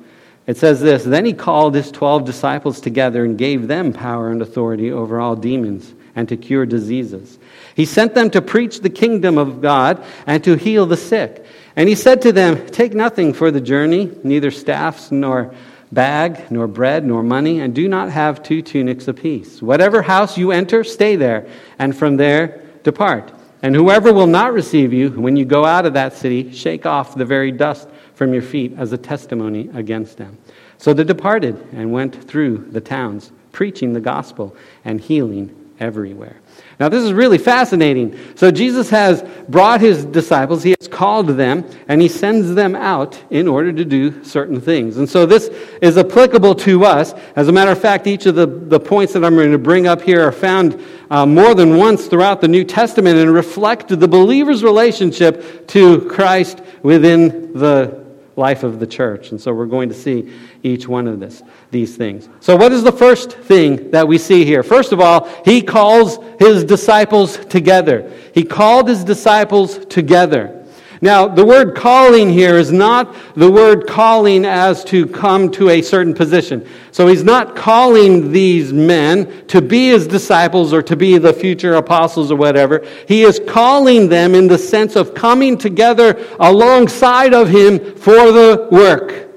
It 0.50 0.58
says 0.58 0.82
this 0.82 1.04
Then 1.04 1.26
he 1.26 1.34
called 1.34 1.76
his 1.76 1.92
twelve 1.92 2.26
disciples 2.26 2.82
together 2.82 3.24
and 3.24 3.38
gave 3.38 3.68
them 3.68 3.94
power 3.94 4.32
and 4.32 4.42
authority 4.42 4.92
over 4.92 5.20
all 5.20 5.36
demons 5.36 5.94
and 6.16 6.28
to 6.28 6.38
cure 6.38 6.66
diseases. 6.66 7.38
He 7.76 7.86
sent 7.86 8.16
them 8.16 8.32
to 8.32 8.42
preach 8.42 8.80
the 8.80 8.90
kingdom 8.90 9.38
of 9.38 9.62
God 9.62 10.04
and 10.26 10.44
to 10.46 10.56
heal 10.56 10.88
the 10.88 10.98
sick. 10.98 11.46
And 11.76 11.88
he 11.88 11.94
said 11.94 12.24
to 12.24 12.32
them, 12.32 12.66
Take 12.66 12.96
nothing 12.96 13.32
for 13.32 13.52
the 13.52 13.62
journey, 13.62 14.12
neither 14.24 14.50
staffs 14.50 15.12
nor 15.12 15.54
bag, 15.92 16.50
nor 16.50 16.66
bread, 16.66 17.06
nor 17.06 17.22
money, 17.22 17.60
and 17.60 17.76
do 17.76 17.88
not 17.88 18.10
have 18.10 18.42
two 18.42 18.64
tunics 18.64 19.08
apiece. 19.08 19.62
Whatever 19.62 20.02
house 20.02 20.36
you 20.36 20.52
enter, 20.52 20.84
stay 20.84 21.16
there, 21.16 21.48
and 21.78 21.96
from 21.96 22.18
there 22.18 22.64
depart. 22.82 23.32
And 23.62 23.76
whoever 23.76 24.12
will 24.12 24.26
not 24.26 24.54
receive 24.54 24.94
you, 24.94 25.12
when 25.12 25.36
you 25.36 25.46
go 25.46 25.64
out 25.64 25.86
of 25.86 25.94
that 25.94 26.14
city, 26.14 26.52
shake 26.54 26.88
off 26.88 27.14
the 27.14 27.26
very 27.26 27.52
dust 27.52 27.88
from 28.20 28.34
your 28.34 28.42
feet 28.42 28.74
as 28.78 28.92
a 28.92 28.98
testimony 28.98 29.70
against 29.74 30.18
them. 30.18 30.38
So 30.78 30.94
they 30.94 31.06
departed 31.06 31.56
and 31.72 31.94
went 31.94 32.22
through 32.28 32.58
the 32.70 32.82
towns, 32.82 33.32
preaching 33.54 33.94
the 33.94 34.02
gospel 34.02 34.58
and 34.84 35.00
healing 35.00 35.56
everywhere. 35.80 36.36
Now, 36.82 36.90
this 36.90 37.02
is 37.02 37.14
really 37.14 37.38
fascinating. 37.38 38.20
So, 38.36 38.52
Jesus 38.52 38.90
has 38.90 39.24
brought 39.48 39.80
his 39.80 40.04
disciples, 40.04 40.64
he 40.64 40.76
has 40.78 40.90
called 40.90 41.28
them, 41.28 41.64
and 41.88 42.02
he 42.02 42.10
sends 42.10 42.56
them 42.56 42.76
out 42.76 43.22
in 43.30 43.48
order 43.48 43.72
to 43.72 43.86
do 43.86 44.22
certain 44.24 44.60
things. 44.60 44.98
And 44.98 45.08
so, 45.08 45.26
this 45.26 45.48
is 45.82 45.98
applicable 45.98 46.56
to 46.56 46.84
us. 46.84 47.14
As 47.38 47.48
a 47.48 47.54
matter 47.54 47.72
of 47.72 47.80
fact, 47.82 48.06
each 48.06 48.26
of 48.26 48.36
the, 48.36 48.48
the 48.48 48.80
points 48.80 49.14
that 49.14 49.24
I'm 49.24 49.36
going 49.36 49.54
to 49.54 49.58
bring 49.58 49.88
up 49.88 50.02
here 50.02 50.28
are 50.28 50.34
found 50.34 50.82
uh, 51.10 51.26
more 51.26 51.56
than 51.56 51.78
once 51.78 52.08
throughout 52.08 52.42
the 52.42 52.50
New 52.50 52.66
Testament 52.66 53.18
and 53.18 53.34
reflect 53.34 53.88
the 53.88 54.08
believer's 54.08 54.62
relationship 54.62 55.68
to 55.70 56.02
Christ 56.10 56.62
within 56.84 57.54
the 57.54 57.99
life 58.40 58.64
of 58.64 58.80
the 58.80 58.88
church. 58.88 59.30
And 59.30 59.40
so 59.40 59.54
we're 59.54 59.68
going 59.68 59.90
to 59.90 59.96
see 59.96 60.34
each 60.64 60.88
one 60.88 61.08
of 61.08 61.20
this, 61.20 61.44
these 61.70 61.96
things. 61.96 62.28
So, 62.40 62.56
what 62.56 62.72
is 62.72 62.84
the 62.84 62.92
first 62.92 63.34
thing 63.34 63.92
that 63.92 64.08
we 64.08 64.18
see 64.18 64.46
here? 64.46 64.64
First 64.64 64.92
of 64.92 65.00
all, 65.00 65.30
he 65.46 65.62
calls 65.62 66.18
his 66.40 66.64
disciples 66.64 67.38
together. 67.46 68.12
He 68.34 68.44
called 68.44 68.88
his 68.88 69.04
disciples 69.04 69.86
together. 69.86 70.59
Now, 71.02 71.30
the 71.30 71.46
word 71.46 71.76
calling 71.76 72.30
here 72.30 72.58
is 72.58 72.74
not 72.74 73.16
the 73.36 73.50
word 73.50 73.88
calling 73.88 74.44
as 74.44 74.84
to 74.86 75.08
come 75.08 75.50
to 75.52 75.70
a 75.70 75.82
certain 75.82 76.14
position. 76.14 76.68
So 76.92 77.08
he's 77.08 77.24
not 77.24 77.56
calling 77.56 78.34
these 78.34 78.74
men 78.74 79.48
to 79.48 79.62
be 79.62 79.90
his 79.90 80.08
disciples 80.08 80.74
or 80.74 80.82
to 80.84 80.98
be 80.98 81.18
the 81.18 81.32
future 81.32 81.76
apostles 81.76 82.32
or 82.32 82.36
whatever. 82.36 82.86
He 83.08 83.24
is 83.24 83.40
calling 83.48 84.10
them 84.10 84.36
in 84.36 84.48
the 84.48 84.58
sense 84.58 84.98
of 84.98 85.14
coming 85.14 85.58
together 85.58 86.20
alongside 86.38 87.34
of 87.34 87.48
him 87.48 87.96
for 87.96 88.32
the 88.34 88.68
work. 88.70 89.30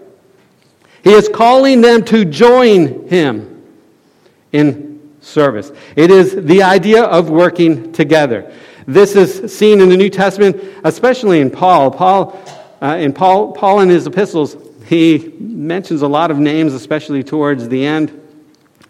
He 1.04 1.12
is 1.12 1.28
calling 1.28 1.80
them 1.80 2.04
to 2.06 2.24
join 2.24 3.08
him 3.08 3.62
in 4.50 4.92
service. 5.20 5.70
It 5.94 6.10
is 6.10 6.34
the 6.34 6.62
idea 6.64 7.04
of 7.04 7.30
working 7.30 7.92
together. 7.92 8.52
This 8.86 9.14
is 9.14 9.56
seen 9.56 9.80
in 9.80 9.88
the 9.88 9.96
New 9.96 10.10
Testament, 10.10 10.56
especially 10.84 11.40
in 11.40 11.50
Paul. 11.50 11.90
Paul, 11.90 12.38
uh, 12.80 12.96
in 12.98 13.12
Paul, 13.12 13.52
Paul 13.52 13.80
in 13.80 13.88
his 13.88 14.06
epistles, 14.06 14.56
he 14.86 15.34
mentions 15.38 16.02
a 16.02 16.08
lot 16.08 16.30
of 16.30 16.38
names, 16.38 16.74
especially 16.74 17.22
towards 17.22 17.68
the 17.68 17.84
end. 17.84 18.18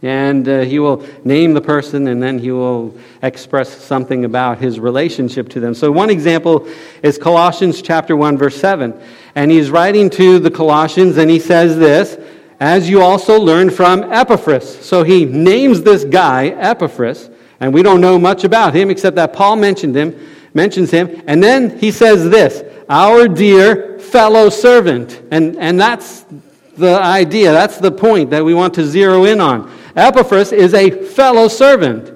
And 0.02 0.48
uh, 0.48 0.60
he 0.62 0.80
will 0.80 1.06
name 1.24 1.54
the 1.54 1.60
person 1.60 2.08
and 2.08 2.20
then 2.20 2.40
he 2.40 2.50
will 2.50 2.98
express 3.22 3.72
something 3.72 4.24
about 4.24 4.58
his 4.58 4.80
relationship 4.80 5.48
to 5.50 5.60
them. 5.60 5.74
So, 5.74 5.92
one 5.92 6.10
example 6.10 6.68
is 7.04 7.18
Colossians 7.18 7.80
chapter 7.80 8.16
1, 8.16 8.36
verse 8.36 8.56
7. 8.56 9.00
And 9.36 9.50
he's 9.52 9.70
writing 9.70 10.10
to 10.10 10.40
the 10.40 10.50
Colossians 10.50 11.18
and 11.18 11.30
he 11.30 11.38
says 11.38 11.78
this 11.78 12.18
As 12.58 12.90
you 12.90 13.00
also 13.00 13.38
learned 13.38 13.74
from 13.74 14.02
Epaphras. 14.12 14.84
So, 14.84 15.04
he 15.04 15.24
names 15.24 15.82
this 15.82 16.04
guy, 16.04 16.48
Epaphras, 16.48 17.30
and 17.62 17.72
we 17.72 17.84
don't 17.84 18.00
know 18.00 18.18
much 18.18 18.42
about 18.42 18.74
him 18.74 18.90
except 18.90 19.14
that 19.14 19.32
Paul 19.32 19.54
mentioned 19.54 19.94
him, 19.94 20.18
mentions 20.52 20.90
him. 20.90 21.22
And 21.28 21.40
then 21.40 21.78
he 21.78 21.92
says 21.92 22.28
this, 22.28 22.64
our 22.88 23.28
dear 23.28 24.00
fellow 24.00 24.50
servant. 24.50 25.22
And, 25.30 25.56
and 25.58 25.80
that's 25.80 26.26
the 26.76 27.00
idea. 27.00 27.52
That's 27.52 27.78
the 27.78 27.92
point 27.92 28.30
that 28.30 28.44
we 28.44 28.52
want 28.52 28.74
to 28.74 28.84
zero 28.84 29.26
in 29.26 29.40
on. 29.40 29.72
Epaphras 29.94 30.50
is 30.50 30.74
a 30.74 30.90
fellow 30.90 31.46
servant 31.46 32.12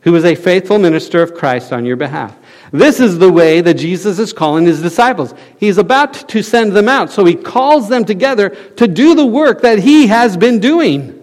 who 0.00 0.14
is 0.14 0.24
a 0.24 0.34
faithful 0.34 0.78
minister 0.78 1.20
of 1.20 1.34
Christ 1.34 1.74
on 1.74 1.84
your 1.84 1.96
behalf. 1.96 2.34
This 2.72 2.98
is 2.98 3.18
the 3.18 3.30
way 3.30 3.60
that 3.60 3.74
Jesus 3.74 4.18
is 4.18 4.32
calling 4.32 4.64
his 4.64 4.80
disciples. 4.80 5.34
He's 5.58 5.76
about 5.76 6.14
to 6.30 6.42
send 6.42 6.72
them 6.72 6.88
out, 6.88 7.10
so 7.10 7.26
he 7.26 7.34
calls 7.34 7.90
them 7.90 8.06
together 8.06 8.48
to 8.76 8.88
do 8.88 9.14
the 9.14 9.26
work 9.26 9.60
that 9.60 9.78
he 9.78 10.06
has 10.06 10.38
been 10.38 10.58
doing. 10.58 11.22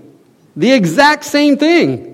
The 0.56 0.72
exact 0.72 1.24
same 1.24 1.58
thing. 1.58 2.13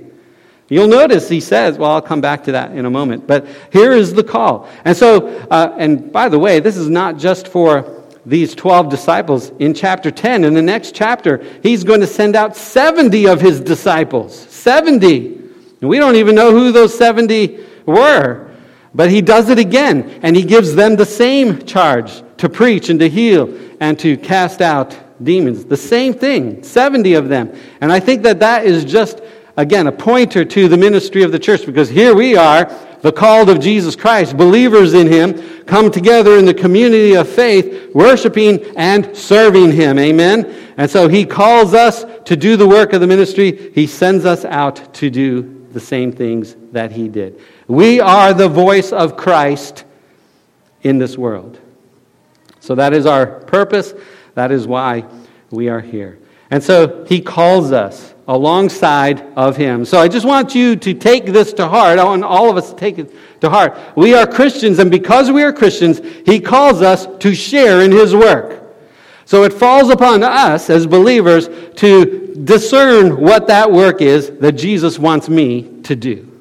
You'll 0.69 0.87
notice 0.87 1.27
he 1.27 1.39
says, 1.39 1.77
well, 1.77 1.91
I'll 1.91 2.01
come 2.01 2.21
back 2.21 2.43
to 2.43 2.51
that 2.53 2.71
in 2.71 2.85
a 2.85 2.89
moment, 2.91 3.25
but 3.25 3.47
here 3.71 3.91
is 3.91 4.13
the 4.13 4.23
call. 4.23 4.69
And 4.85 4.95
so, 4.95 5.27
uh, 5.49 5.75
and 5.77 6.11
by 6.11 6.29
the 6.29 6.37
way, 6.37 6.59
this 6.59 6.77
is 6.77 6.87
not 6.87 7.17
just 7.17 7.47
for 7.47 8.03
these 8.25 8.53
12 8.53 8.89
disciples. 8.89 9.49
In 9.57 9.73
chapter 9.73 10.11
10, 10.11 10.43
in 10.43 10.53
the 10.53 10.61
next 10.61 10.93
chapter, 10.93 11.43
he's 11.63 11.83
going 11.83 12.01
to 12.01 12.07
send 12.07 12.35
out 12.35 12.55
70 12.55 13.27
of 13.27 13.41
his 13.41 13.59
disciples. 13.59 14.37
70. 14.37 15.35
And 15.81 15.89
we 15.89 15.97
don't 15.97 16.15
even 16.15 16.35
know 16.35 16.51
who 16.51 16.71
those 16.71 16.95
70 16.95 17.65
were. 17.87 18.51
But 18.93 19.09
he 19.09 19.21
does 19.21 19.49
it 19.49 19.59
again, 19.59 20.19
and 20.23 20.35
he 20.35 20.43
gives 20.43 20.75
them 20.75 20.95
the 20.95 21.05
same 21.05 21.63
charge 21.65 22.23
to 22.37 22.49
preach 22.49 22.89
and 22.89 22.99
to 22.99 23.09
heal 23.09 23.57
and 23.79 23.97
to 23.99 24.17
cast 24.17 24.61
out 24.61 24.97
demons. 25.23 25.65
The 25.65 25.77
same 25.77 26.13
thing, 26.13 26.63
70 26.63 27.13
of 27.13 27.29
them. 27.29 27.55
And 27.81 27.91
I 27.91 27.99
think 27.99 28.23
that 28.23 28.39
that 28.39 28.65
is 28.65 28.85
just 28.85 29.21
again, 29.59 29.87
a 29.87 29.91
pointer 29.91 30.45
to 30.45 30.69
the 30.69 30.77
ministry 30.77 31.21
of 31.21 31.33
the 31.33 31.39
church 31.39 31.65
because 31.65 31.89
here 31.89 32.15
we 32.15 32.37
are, 32.37 32.73
the 33.01 33.11
called 33.11 33.49
of 33.49 33.59
Jesus 33.59 33.93
Christ, 33.93 34.37
believers 34.37 34.93
in 34.93 35.05
Him, 35.05 35.65
come 35.65 35.91
together 35.91 36.37
in 36.37 36.45
the 36.45 36.53
community 36.53 37.13
of 37.15 37.27
faith, 37.27 37.93
worshiping 37.93 38.63
and 38.77 39.15
serving 39.15 39.73
Him. 39.73 39.99
Amen? 39.99 40.73
And 40.77 40.89
so 40.89 41.09
He 41.09 41.25
calls 41.25 41.73
us 41.73 42.05
to 42.23 42.37
do 42.37 42.55
the 42.55 42.67
work 42.67 42.93
of 42.93 43.01
the 43.01 43.07
ministry. 43.07 43.71
He 43.75 43.85
sends 43.85 44.25
us 44.25 44.45
out 44.45 44.93
to 44.95 45.09
do 45.09 45.67
the 45.73 45.79
same 45.79 46.13
things 46.13 46.55
that 46.71 46.93
He 46.93 47.09
did. 47.09 47.41
We 47.67 47.99
are 47.99 48.33
the 48.33 48.49
voice 48.49 48.93
of 48.93 49.17
Christ 49.17 49.83
in 50.83 50.99
this 50.99 51.17
world. 51.17 51.59
So 52.61 52.75
that 52.75 52.93
is 52.93 53.05
our 53.05 53.27
purpose. 53.27 53.93
That 54.35 54.53
is 54.53 54.67
why 54.67 55.03
we 55.51 55.67
are 55.67 55.81
here. 55.81 56.17
And 56.49 56.63
so 56.63 57.03
He 57.05 57.19
calls 57.19 57.73
us 57.73 58.13
alongside 58.29 59.21
of 59.35 59.57
him. 59.57 59.83
So 59.83 59.97
I 59.97 60.07
just 60.07 60.25
want 60.25 60.53
you 60.53 60.75
to 60.75 60.93
take 60.93 61.25
this 61.25 61.51
to 61.53 61.67
heart. 61.67 61.97
I 61.97 62.03
want 62.03 62.23
all 62.23 62.51
of 62.51 62.57
us 62.57 62.69
to 62.69 62.75
take 62.75 62.99
it 62.99 63.11
to 63.41 63.49
heart. 63.49 63.75
We 63.95 64.13
are 64.13 64.27
Christians, 64.27 64.77
and 64.77 64.91
because 64.91 65.31
we 65.31 65.43
are 65.43 65.51
Christians, 65.51 65.99
he 66.27 66.39
calls 66.39 66.83
us 66.83 67.07
to 67.21 67.33
share 67.33 67.81
in 67.81 67.91
his 67.91 68.15
work. 68.15 68.63
So 69.25 69.43
it 69.43 69.51
falls 69.51 69.89
upon 69.89 70.21
us 70.21 70.69
as 70.69 70.85
believers 70.85 71.49
to 71.77 72.35
discern 72.43 73.19
what 73.19 73.47
that 73.47 73.71
work 73.71 73.99
is 73.99 74.29
that 74.37 74.51
Jesus 74.51 74.99
wants 74.99 75.27
me 75.27 75.81
to 75.81 75.95
do. 75.95 76.31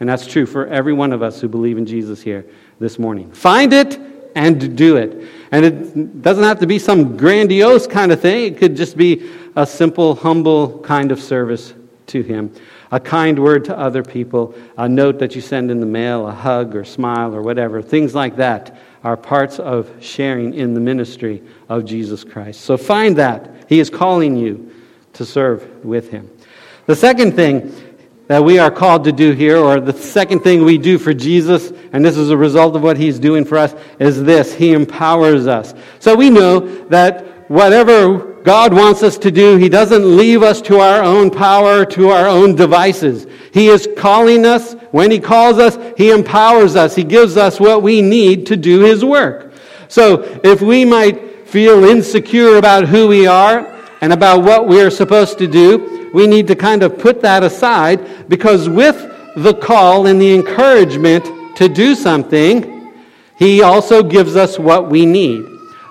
And 0.00 0.08
that's 0.08 0.26
true 0.26 0.46
for 0.46 0.66
every 0.68 0.94
one 0.94 1.12
of 1.12 1.22
us 1.22 1.38
who 1.38 1.48
believe 1.48 1.76
in 1.76 1.84
Jesus 1.84 2.22
here 2.22 2.46
this 2.78 2.98
morning. 2.98 3.30
Find 3.32 3.74
it 3.74 4.00
and 4.34 4.74
do 4.74 4.96
it. 4.96 5.28
And 5.52 5.64
it 5.64 6.22
doesn't 6.22 6.44
have 6.44 6.60
to 6.60 6.66
be 6.66 6.78
some 6.78 7.16
grandiose 7.16 7.86
kind 7.86 8.12
of 8.12 8.20
thing, 8.20 8.52
it 8.52 8.58
could 8.58 8.76
just 8.76 8.96
be 8.96 9.30
a 9.56 9.66
simple, 9.66 10.14
humble 10.14 10.78
kind 10.80 11.10
of 11.10 11.20
service 11.20 11.74
to 12.06 12.22
Him. 12.22 12.52
a 12.92 12.98
kind 12.98 13.38
word 13.38 13.64
to 13.66 13.78
other 13.78 14.02
people, 14.02 14.54
a 14.76 14.88
note 14.88 15.18
that 15.18 15.34
you 15.34 15.40
send 15.40 15.70
in 15.70 15.80
the 15.80 15.86
mail, 15.86 16.26
a 16.26 16.32
hug 16.32 16.74
or 16.74 16.84
smile 16.84 17.34
or 17.34 17.42
whatever. 17.42 17.80
Things 17.80 18.14
like 18.14 18.36
that 18.36 18.78
are 19.04 19.16
parts 19.16 19.58
of 19.58 19.90
sharing 20.00 20.54
in 20.54 20.74
the 20.74 20.80
ministry 20.80 21.42
of 21.68 21.84
Jesus 21.84 22.24
Christ. 22.24 22.62
So 22.62 22.76
find 22.76 23.16
that. 23.16 23.50
He 23.68 23.78
is 23.78 23.88
calling 23.88 24.36
you 24.36 24.74
to 25.12 25.24
serve 25.24 25.84
with 25.84 26.10
Him. 26.10 26.28
The 26.86 26.96
second 26.96 27.36
thing 27.36 27.72
that 28.30 28.44
we 28.44 28.60
are 28.60 28.70
called 28.70 29.02
to 29.02 29.10
do 29.10 29.32
here, 29.32 29.56
or 29.56 29.80
the 29.80 29.92
second 29.92 30.38
thing 30.38 30.64
we 30.64 30.78
do 30.78 30.98
for 30.98 31.12
Jesus, 31.12 31.72
and 31.92 32.04
this 32.04 32.16
is 32.16 32.30
a 32.30 32.36
result 32.36 32.76
of 32.76 32.82
what 32.82 32.96
He's 32.96 33.18
doing 33.18 33.44
for 33.44 33.58
us, 33.58 33.74
is 33.98 34.22
this 34.22 34.54
He 34.54 34.72
empowers 34.72 35.48
us. 35.48 35.74
So 35.98 36.14
we 36.14 36.30
know 36.30 36.60
that 36.90 37.50
whatever 37.50 38.18
God 38.44 38.72
wants 38.72 39.02
us 39.02 39.18
to 39.18 39.32
do, 39.32 39.56
He 39.56 39.68
doesn't 39.68 40.16
leave 40.16 40.44
us 40.44 40.62
to 40.62 40.78
our 40.78 41.02
own 41.02 41.32
power, 41.32 41.84
to 41.86 42.10
our 42.10 42.28
own 42.28 42.54
devices. 42.54 43.26
He 43.52 43.66
is 43.66 43.88
calling 43.96 44.46
us. 44.46 44.74
When 44.92 45.10
He 45.10 45.18
calls 45.18 45.58
us, 45.58 45.76
He 45.96 46.12
empowers 46.12 46.76
us. 46.76 46.94
He 46.94 47.02
gives 47.02 47.36
us 47.36 47.58
what 47.58 47.82
we 47.82 48.00
need 48.00 48.46
to 48.46 48.56
do 48.56 48.78
His 48.78 49.04
work. 49.04 49.54
So 49.88 50.40
if 50.44 50.62
we 50.62 50.84
might 50.84 51.48
feel 51.48 51.82
insecure 51.82 52.58
about 52.58 52.86
who 52.86 53.08
we 53.08 53.26
are 53.26 53.66
and 54.00 54.12
about 54.12 54.44
what 54.44 54.68
we 54.68 54.80
are 54.82 54.90
supposed 54.90 55.38
to 55.38 55.48
do, 55.48 55.99
we 56.12 56.26
need 56.26 56.46
to 56.48 56.56
kind 56.56 56.82
of 56.82 56.98
put 56.98 57.22
that 57.22 57.42
aside 57.42 58.28
because 58.28 58.68
with 58.68 58.96
the 59.36 59.54
call 59.54 60.06
and 60.06 60.20
the 60.20 60.34
encouragement 60.34 61.24
to 61.56 61.68
do 61.68 61.94
something, 61.94 62.92
He 63.38 63.62
also 63.62 64.02
gives 64.02 64.36
us 64.36 64.58
what 64.58 64.90
we 64.90 65.06
need. 65.06 65.44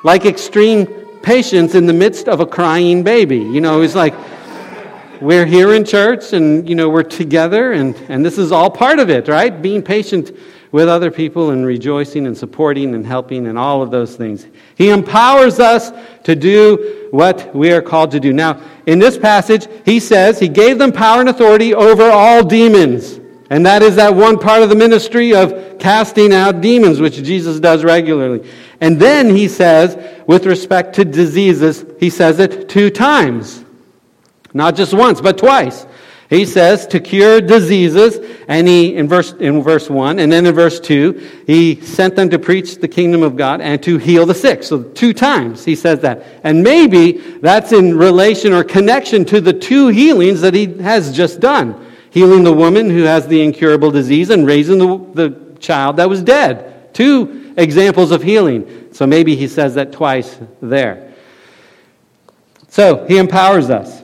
Like 0.03 0.25
extreme 0.25 0.85
patience 1.21 1.75
in 1.75 1.85
the 1.85 1.93
midst 1.93 2.27
of 2.27 2.39
a 2.39 2.45
crying 2.45 3.03
baby. 3.03 3.39
You 3.39 3.61
know, 3.61 3.81
it's 3.81 3.95
like 3.95 4.13
we're 5.21 5.45
here 5.45 5.73
in 5.73 5.83
church 5.83 6.33
and, 6.33 6.67
you 6.67 6.75
know, 6.75 6.89
we're 6.89 7.03
together 7.03 7.73
and, 7.73 7.95
and 8.07 8.25
this 8.25 8.37
is 8.37 8.51
all 8.51 8.69
part 8.69 8.99
of 8.99 9.09
it, 9.09 9.27
right? 9.27 9.61
Being 9.61 9.81
patient 9.81 10.31
with 10.71 10.87
other 10.87 11.09
people 11.09 11.49
and 11.49 11.65
rejoicing 11.65 12.27
and 12.27 12.37
supporting 12.37 12.93
and 12.93 13.05
helping 13.05 13.47
and 13.47 13.57
all 13.57 13.81
of 13.81 13.89
those 13.89 14.15
things. 14.15 14.45
He 14.75 14.89
empowers 14.89 15.59
us 15.59 15.91
to 16.25 16.35
do 16.35 17.07
what 17.11 17.55
we 17.55 17.71
are 17.71 17.81
called 17.81 18.11
to 18.11 18.19
do. 18.19 18.31
Now, 18.33 18.61
in 18.85 18.99
this 18.99 19.17
passage, 19.17 19.67
he 19.83 19.99
says 19.99 20.39
he 20.39 20.47
gave 20.47 20.77
them 20.77 20.91
power 20.91 21.21
and 21.21 21.29
authority 21.29 21.73
over 21.73 22.03
all 22.03 22.43
demons. 22.43 23.19
And 23.49 23.65
that 23.65 23.81
is 23.81 23.95
that 23.95 24.13
one 24.13 24.37
part 24.37 24.61
of 24.61 24.69
the 24.69 24.75
ministry 24.75 25.33
of 25.33 25.79
casting 25.79 26.33
out 26.33 26.61
demons, 26.61 26.99
which 26.99 27.15
Jesus 27.15 27.59
does 27.59 27.83
regularly. 27.83 28.47
And 28.79 28.99
then 28.99 29.35
he 29.35 29.47
says, 29.47 29.97
with 30.27 30.45
respect 30.45 30.95
to 30.95 31.05
diseases, 31.05 31.83
he 31.99 32.11
says 32.11 32.39
it 32.39 32.69
two 32.69 32.91
times. 32.91 33.65
Not 34.53 34.75
just 34.75 34.93
once, 34.93 35.19
but 35.19 35.39
twice. 35.39 35.85
He 36.29 36.45
says 36.45 36.85
to 36.87 36.99
cure 36.99 37.41
diseases, 37.41 38.19
and 38.47 38.67
he, 38.67 38.95
in 38.95 39.07
verse, 39.07 39.33
in 39.33 39.63
verse 39.63 39.89
1, 39.89 40.19
and 40.19 40.31
then 40.31 40.45
in 40.45 40.53
verse 40.53 40.79
2, 40.79 41.43
he 41.47 41.81
sent 41.81 42.15
them 42.15 42.29
to 42.29 42.37
preach 42.37 42.77
the 42.77 42.87
kingdom 42.87 43.23
of 43.23 43.35
God 43.35 43.61
and 43.61 43.81
to 43.83 43.97
heal 43.97 44.27
the 44.27 44.35
sick. 44.35 44.61
So 44.61 44.83
two 44.83 45.11
times 45.11 45.65
he 45.65 45.75
says 45.75 46.01
that. 46.01 46.23
And 46.43 46.63
maybe 46.63 47.13
that's 47.41 47.71
in 47.71 47.97
relation 47.97 48.53
or 48.53 48.63
connection 48.63 49.25
to 49.25 49.41
the 49.41 49.53
two 49.53 49.87
healings 49.87 50.41
that 50.41 50.53
he 50.53 50.77
has 50.77 51.15
just 51.15 51.39
done 51.39 51.87
healing 52.11 52.43
the 52.43 52.53
woman 52.53 52.89
who 52.89 53.03
has 53.03 53.27
the 53.27 53.41
incurable 53.41 53.91
disease 53.91 54.29
and 54.29 54.45
raising 54.45 54.79
the, 54.79 54.97
the 55.13 55.59
child 55.59 55.97
that 55.97 56.09
was 56.09 56.21
dead. 56.21 56.93
Two 56.93 57.53
examples 57.57 58.11
of 58.11 58.23
healing. 58.23 58.89
So 58.93 59.05
maybe 59.05 59.35
he 59.35 59.47
says 59.47 59.75
that 59.75 59.91
twice 59.91 60.39
there. 60.61 61.13
So 62.69 63.05
he 63.05 63.17
empowers 63.17 63.69
us. 63.69 63.98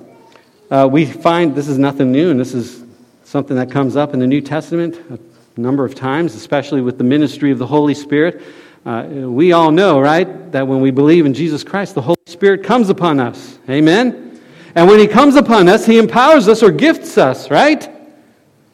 Uh, 0.71 0.88
we 0.91 1.06
find 1.06 1.56
this 1.56 1.67
is 1.67 1.78
nothing 1.78 2.12
new, 2.12 2.32
and 2.32 2.39
this 2.39 2.54
is 2.54 2.84
something 3.23 3.56
that 3.56 3.69
comes 3.69 3.95
up 3.95 4.13
in 4.13 4.19
the 4.19 4.28
New 4.28 4.41
Testament 4.41 4.99
a 5.10 5.19
number 5.62 5.86
of 5.86 5.95
times, 5.95 6.36
especially 6.36 6.82
with 6.82 6.97
the 6.97 7.04
ministry 7.04 7.51
of 7.51 7.60
the 7.60 7.67
Holy 7.67 7.93
Spirit. 7.93 8.41
Uh, 8.86 9.04
we 9.10 9.51
all 9.51 9.71
know, 9.71 9.99
right, 9.99 10.51
that 10.51 10.67
when 10.67 10.82
we 10.82 10.91
believe 10.91 11.25
in 11.25 11.34
Jesus 11.34 11.63
Christ, 11.63 11.95
the 11.95 12.01
Holy 12.01 12.17
Spirit 12.25 12.63
comes 12.63 12.89
upon 12.89 13.19
us. 13.19 13.58
Amen? 13.69 14.39
And 14.75 14.88
when 14.88 14.99
He 14.99 15.08
comes 15.08 15.36
upon 15.36 15.69
us, 15.69 15.86
He 15.86 15.97
empowers 15.97 16.47
us 16.47 16.62
or 16.62 16.71
gifts 16.71 17.17
us, 17.17 17.49
right? 17.49 17.89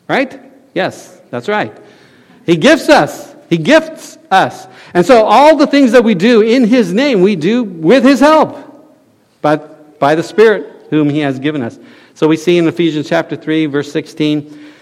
Right? 0.08 0.40
Yes, 0.74 1.22
that's 1.30 1.48
right. 1.48 1.78
He 2.46 2.58
gifts 2.58 2.90
us. 2.90 3.36
He 3.50 3.58
gifts 3.58 4.18
us. 4.32 4.68
And 4.94 5.06
so 5.06 5.26
all 5.26 5.56
the 5.56 5.68
things 5.68 5.92
that 5.92 6.04
we 6.04 6.16
do 6.16 6.42
in 6.42 6.66
His 6.66 6.94
name, 6.94 7.22
we 7.22 7.36
do 7.36 7.64
with 7.64 8.04
His 8.04 8.20
help, 8.20 8.58
but 9.42 10.00
by 10.00 10.16
the 10.16 10.24
Spirit 10.24 10.81
whom 10.92 11.10
He 11.10 11.20
has 11.20 11.40
given 11.40 11.64
us. 11.64 11.80
So 12.14 12.28
we 12.28 12.38
see 12.38 12.60
in 12.60 12.68
Ephesians 12.68 13.10
chapter 13.10 13.36
3, 13.36 13.66
verse 13.66 13.92
16, 13.92 14.74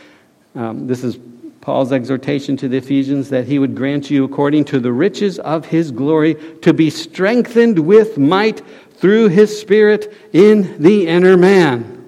um, 0.56 0.88
this 0.88 1.06
is 1.06 1.17
Paul's 1.62 1.93
exhortation 1.93 2.58
to 2.58 2.67
the 2.67 2.78
Ephesians 2.78 3.30
that 3.30 3.45
he 3.45 3.60
would 3.60 3.76
grant 3.76 4.10
you, 4.10 4.26
according 4.26 4.65
to 4.65 4.80
the 4.80 4.91
riches 4.91 5.39
of 5.39 5.65
his 5.65 5.91
glory, 5.91 6.36
to 6.62 6.74
be 6.74 6.89
strengthened 6.89 7.80
with 7.80 8.17
might 8.17 8.62
through 8.95 9.30
his 9.30 9.58
Spirit 9.58 10.13
in 10.34 10.82
the 10.82 11.08
inner 11.08 11.38
man 11.38 12.00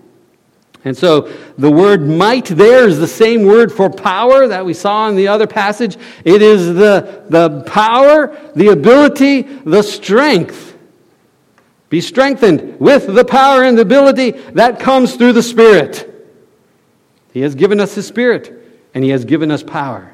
and 0.83 0.97
so 0.97 1.31
the 1.57 1.71
word 1.71 2.07
might 2.07 2.45
there 2.45 2.87
is 2.87 2.99
the 2.99 3.07
same 3.07 3.43
word 3.43 3.71
for 3.71 3.89
power 3.89 4.47
that 4.47 4.65
we 4.65 4.73
saw 4.73 5.07
in 5.09 5.15
the 5.15 5.27
other 5.27 5.45
passage. 5.45 5.95
It 6.25 6.41
is 6.41 6.67
the, 6.67 7.23
the 7.29 7.61
power, 7.67 8.35
the 8.55 8.69
ability, 8.69 9.43
the 9.43 9.83
strength. 9.83 10.70
Be 11.91 11.99
strengthened 11.99 12.79
with 12.79 13.13
the 13.13 13.25
power 13.25 13.63
and 13.63 13.77
the 13.77 13.81
ability 13.81 14.31
that 14.53 14.79
comes 14.79 15.17
through 15.17 15.33
the 15.33 15.43
Spirit. 15.43 16.07
He 17.33 17.41
has 17.41 17.53
given 17.53 17.81
us 17.81 17.93
His 17.93 18.07
Spirit, 18.07 18.79
and 18.93 19.03
He 19.03 19.09
has 19.09 19.25
given 19.25 19.51
us 19.51 19.61
power 19.61 20.13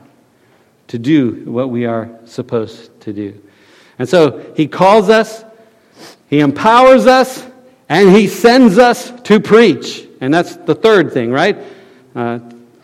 to 0.88 0.98
do 0.98 1.44
what 1.46 1.70
we 1.70 1.86
are 1.86 2.10
supposed 2.26 3.00
to 3.02 3.14
do. 3.14 3.40
And 4.00 4.10
so 4.10 4.54
He 4.56 4.68
calls 4.68 5.10
us, 5.10 5.46
He 6.32 6.40
empowers 6.40 7.06
us, 7.06 7.46
and 7.88 8.10
He 8.10 8.28
sends 8.28 8.80
us 8.80 9.12
to 9.22 9.40
preach. 9.40 10.04
And 10.20 10.34
that's 10.34 10.56
the 10.56 10.74
third 10.74 11.14
thing, 11.14 11.30
right? 11.30 11.60
Uh, 12.16 12.40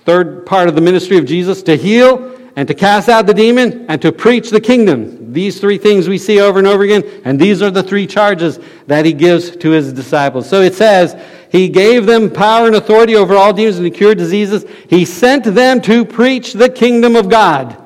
third 0.06 0.46
part 0.46 0.70
of 0.70 0.76
the 0.76 0.82
ministry 0.82 1.18
of 1.18 1.26
Jesus 1.26 1.64
to 1.64 1.76
heal 1.76 2.38
and 2.56 2.68
to 2.68 2.76
cast 2.76 3.10
out 3.10 3.26
the 3.26 3.34
demon 3.34 3.88
and 3.90 4.00
to 4.04 4.12
preach 4.12 4.52
the 4.52 4.62
kingdom. 4.62 5.23
These 5.34 5.60
three 5.60 5.78
things 5.78 6.08
we 6.08 6.18
see 6.18 6.40
over 6.40 6.60
and 6.60 6.68
over 6.68 6.84
again, 6.84 7.04
and 7.26 7.40
these 7.40 7.62
are 7.62 7.72
the 7.72 7.84
three 7.84 8.06
charges 8.06 8.60
that 8.88 9.04
he 9.06 9.14
gives 9.14 9.56
to 9.58 9.72
his 9.72 9.92
disciples. 9.92 10.48
So 10.48 10.62
it 10.62 10.76
says, 10.76 11.20
He 11.52 11.70
gave 11.70 12.06
them 12.06 12.30
power 12.30 12.68
and 12.68 12.76
authority 12.76 13.16
over 13.16 13.36
all 13.36 13.52
demons 13.52 13.78
and 13.78 13.86
to 13.86 13.92
cure 13.92 14.14
diseases. 14.14 14.66
He 14.90 15.06
sent 15.06 15.44
them 15.44 15.82
to 15.82 16.06
preach 16.06 16.54
the 16.54 16.70
kingdom 16.70 17.16
of 17.16 17.30
God. 17.30 17.82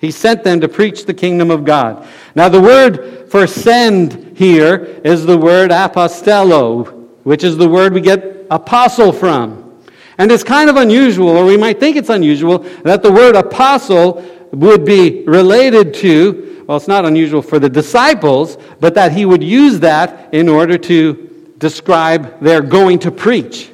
He 0.00 0.10
sent 0.10 0.42
them 0.42 0.60
to 0.62 0.68
preach 0.68 1.04
the 1.04 1.14
kingdom 1.14 1.50
of 1.50 1.64
God. 1.64 2.06
Now, 2.34 2.48
the 2.48 2.60
word 2.60 3.30
for 3.30 3.46
send 3.46 4.36
here 4.36 5.00
is 5.04 5.26
the 5.26 5.38
word 5.38 5.70
apostello, 5.70 7.08
which 7.22 7.44
is 7.44 7.56
the 7.56 7.68
word 7.68 7.92
we 7.92 8.00
get 8.00 8.46
apostle 8.50 9.12
from. 9.12 9.80
And 10.18 10.32
it's 10.32 10.42
kind 10.42 10.68
of 10.68 10.76
unusual, 10.76 11.28
or 11.28 11.44
we 11.44 11.56
might 11.56 11.78
think 11.78 11.96
it's 11.96 12.08
unusual, 12.08 12.58
that 12.82 13.02
the 13.02 13.12
word 13.12 13.36
apostle 13.36 14.24
would 14.52 14.84
be 14.84 15.24
related 15.24 15.94
to, 15.94 16.59
well, 16.70 16.76
it's 16.76 16.86
not 16.86 17.04
unusual 17.04 17.42
for 17.42 17.58
the 17.58 17.68
disciples, 17.68 18.56
but 18.78 18.94
that 18.94 19.10
he 19.10 19.26
would 19.26 19.42
use 19.42 19.80
that 19.80 20.32
in 20.32 20.48
order 20.48 20.78
to 20.78 21.52
describe 21.58 22.38
their 22.38 22.60
going 22.60 23.00
to 23.00 23.10
preach. 23.10 23.72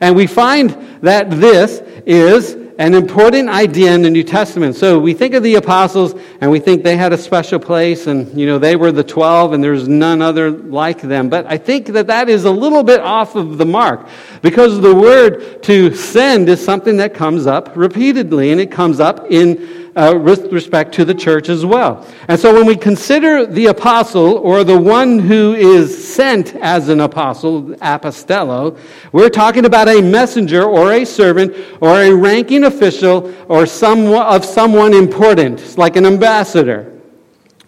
And 0.00 0.14
we 0.14 0.28
find 0.28 0.70
that 1.00 1.28
this 1.28 1.80
is 2.06 2.52
an 2.78 2.94
important 2.94 3.48
idea 3.48 3.92
in 3.92 4.02
the 4.02 4.10
New 4.10 4.22
Testament. 4.22 4.76
So 4.76 5.00
we 5.00 5.12
think 5.12 5.34
of 5.34 5.42
the 5.42 5.56
apostles 5.56 6.14
and 6.40 6.52
we 6.52 6.60
think 6.60 6.84
they 6.84 6.96
had 6.96 7.12
a 7.12 7.18
special 7.18 7.58
place 7.58 8.06
and, 8.06 8.38
you 8.38 8.46
know, 8.46 8.60
they 8.60 8.76
were 8.76 8.92
the 8.92 9.02
12 9.02 9.52
and 9.52 9.62
there's 9.62 9.88
none 9.88 10.22
other 10.22 10.52
like 10.52 11.00
them. 11.00 11.28
But 11.28 11.46
I 11.46 11.58
think 11.58 11.88
that 11.88 12.06
that 12.06 12.28
is 12.28 12.44
a 12.44 12.50
little 12.50 12.84
bit 12.84 13.00
off 13.00 13.34
of 13.34 13.58
the 13.58 13.66
mark 13.66 14.06
because 14.40 14.80
the 14.80 14.94
word 14.94 15.64
to 15.64 15.92
send 15.96 16.48
is 16.48 16.64
something 16.64 16.98
that 16.98 17.12
comes 17.12 17.48
up 17.48 17.72
repeatedly 17.74 18.52
and 18.52 18.60
it 18.60 18.70
comes 18.70 19.00
up 19.00 19.32
in 19.32 19.81
uh, 19.94 20.18
with 20.20 20.52
respect 20.52 20.94
to 20.94 21.04
the 21.04 21.14
church 21.14 21.48
as 21.48 21.64
well. 21.66 22.06
And 22.28 22.38
so 22.38 22.52
when 22.52 22.66
we 22.66 22.76
consider 22.76 23.46
the 23.46 23.66
apostle 23.66 24.38
or 24.38 24.64
the 24.64 24.78
one 24.78 25.18
who 25.18 25.54
is 25.54 26.14
sent 26.14 26.54
as 26.56 26.88
an 26.88 27.00
apostle, 27.00 27.62
apostello, 27.76 28.78
we're 29.12 29.28
talking 29.28 29.64
about 29.64 29.88
a 29.88 30.00
messenger 30.00 30.64
or 30.64 30.92
a 30.92 31.04
servant 31.04 31.54
or 31.80 32.00
a 32.00 32.12
ranking 32.12 32.64
official 32.64 33.34
or 33.48 33.66
some, 33.66 34.06
of 34.06 34.44
someone 34.44 34.94
important, 34.94 35.76
like 35.76 35.96
an 35.96 36.06
ambassador. 36.06 36.88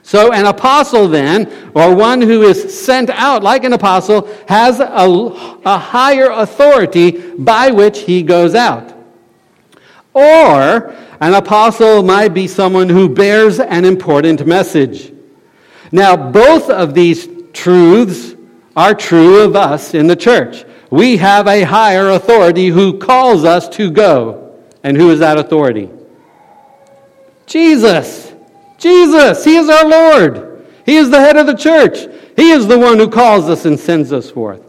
So, 0.07 0.33
an 0.33 0.45
apostle, 0.45 1.09
then, 1.09 1.71
or 1.75 1.95
one 1.95 2.21
who 2.21 2.43
is 2.43 2.79
sent 2.79 3.09
out 3.09 3.43
like 3.43 3.65
an 3.65 3.73
apostle, 3.73 4.29
has 4.47 4.79
a, 4.79 4.85
a 5.65 5.79
higher 5.79 6.31
authority 6.31 7.35
by 7.39 7.71
which 7.71 8.01
he 8.01 8.23
goes 8.23 8.55
out. 8.55 8.93
Or 10.13 10.95
an 11.25 11.33
apostle 11.33 12.03
might 12.03 12.35
be 12.35 12.47
someone 12.47 12.91
who 12.91 13.09
bears 13.09 13.59
an 13.59 13.87
important 13.87 14.47
message. 14.47 15.11
Now, 15.91 16.17
both 16.17 16.69
of 16.69 16.93
these 16.93 17.27
truths 17.55 18.35
are 18.77 18.95
true 18.95 19.39
of 19.39 19.57
us 19.57 19.95
in 19.95 20.07
the 20.07 20.17
church. 20.17 20.67
we 20.91 21.17
have 21.17 21.49
a 21.49 21.63
higher 21.63 22.11
authority 22.11 22.69
who 22.69 22.99
calls 22.99 23.43
us 23.43 23.71
to 23.71 23.91
go. 23.91 24.55
And 24.83 24.99
who 24.99 25.11
is 25.11 25.21
that 25.21 25.39
authority? 25.39 25.89
Jesus. 27.47 28.31
Jesus. 28.77 29.47
He 29.47 29.57
is 29.57 29.71
our 29.71 29.89
Lord. 29.89 30.67
He 30.85 30.97
is 30.97 31.09
the 31.09 31.21
head 31.21 31.39
of 31.39 31.47
the 31.47 31.57
church. 31.57 32.01
He 32.37 32.51
is 32.51 32.67
the 32.67 32.79
one 32.79 32.99
who 32.99 33.09
calls 33.09 33.49
us 33.49 33.65
and 33.65 33.81
sends 33.81 34.13
us 34.13 34.31
forth. 34.31 34.63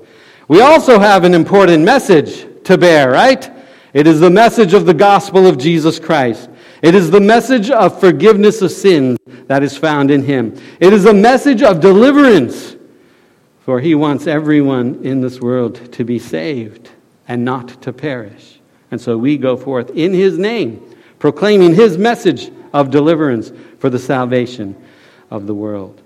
We 0.47 0.61
also 0.61 0.99
have 0.99 1.25
an 1.25 1.33
important 1.33 1.83
message 1.83 2.47
to 2.63 2.77
bear, 2.77 3.11
right? 3.11 3.51
It 3.95 4.08
is 4.08 4.19
the 4.19 4.29
message 4.29 4.73
of 4.73 4.86
the 4.86 4.93
gospel 4.93 5.47
of 5.47 5.58
Jesus 5.58 5.99
Christ. 5.99 6.49
It 6.81 6.95
is 6.95 7.12
the 7.12 7.21
message 7.21 7.71
of 7.71 7.97
forgiveness 7.97 8.62
of 8.62 8.73
sins 8.73 9.17
that 9.47 9.63
is 9.63 9.77
found 9.77 10.12
in 10.12 10.21
him. 10.21 10.60
It 10.81 10.91
is 10.91 11.05
a 11.05 11.13
message 11.13 11.63
of 11.63 11.79
deliverance, 11.79 12.75
for 13.62 13.79
he 13.79 13.95
wants 13.95 14.27
everyone 14.27 14.99
in 15.05 15.21
this 15.21 15.39
world 15.39 15.93
to 15.93 16.03
be 16.03 16.19
saved 16.19 16.89
and 17.29 17.45
not 17.45 17.81
to 17.84 17.93
perish. 17.93 18.60
And 18.91 18.99
so 18.99 19.17
we 19.17 19.38
go 19.38 19.55
forth 19.55 19.91
in 19.91 20.13
his 20.13 20.38
name, 20.38 20.93
proclaiming 21.17 21.73
his 21.73 21.97
message 21.97 22.51
of 22.73 22.91
deliverance 22.91 23.53
for 23.79 23.89
the 23.89 23.97
salvation 23.97 24.75
of 25.31 25.47
the 25.47 25.55
world. 25.55 26.01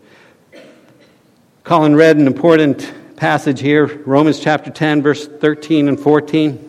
Colin 1.64 1.96
read 1.96 2.18
an 2.18 2.28
important 2.28 2.94
passage 3.16 3.60
here, 3.60 3.88
Romans 4.06 4.40
chapter 4.40 4.70
10, 4.70 5.02
verse 5.02 5.28
13 5.28 5.88
and 5.88 6.00
14. 6.00 6.69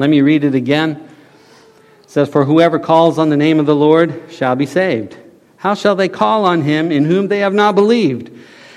Let 0.00 0.08
me 0.08 0.22
read 0.22 0.44
it 0.44 0.54
again. 0.54 0.92
It 2.02 2.10
says, 2.10 2.30
For 2.30 2.46
whoever 2.46 2.78
calls 2.78 3.18
on 3.18 3.28
the 3.28 3.36
name 3.36 3.60
of 3.60 3.66
the 3.66 3.76
Lord 3.76 4.22
shall 4.30 4.56
be 4.56 4.64
saved. 4.64 5.14
How 5.58 5.74
shall 5.74 5.94
they 5.94 6.08
call 6.08 6.46
on 6.46 6.62
him 6.62 6.90
in 6.90 7.04
whom 7.04 7.28
they 7.28 7.40
have 7.40 7.52
not 7.52 7.74
believed? 7.74 8.30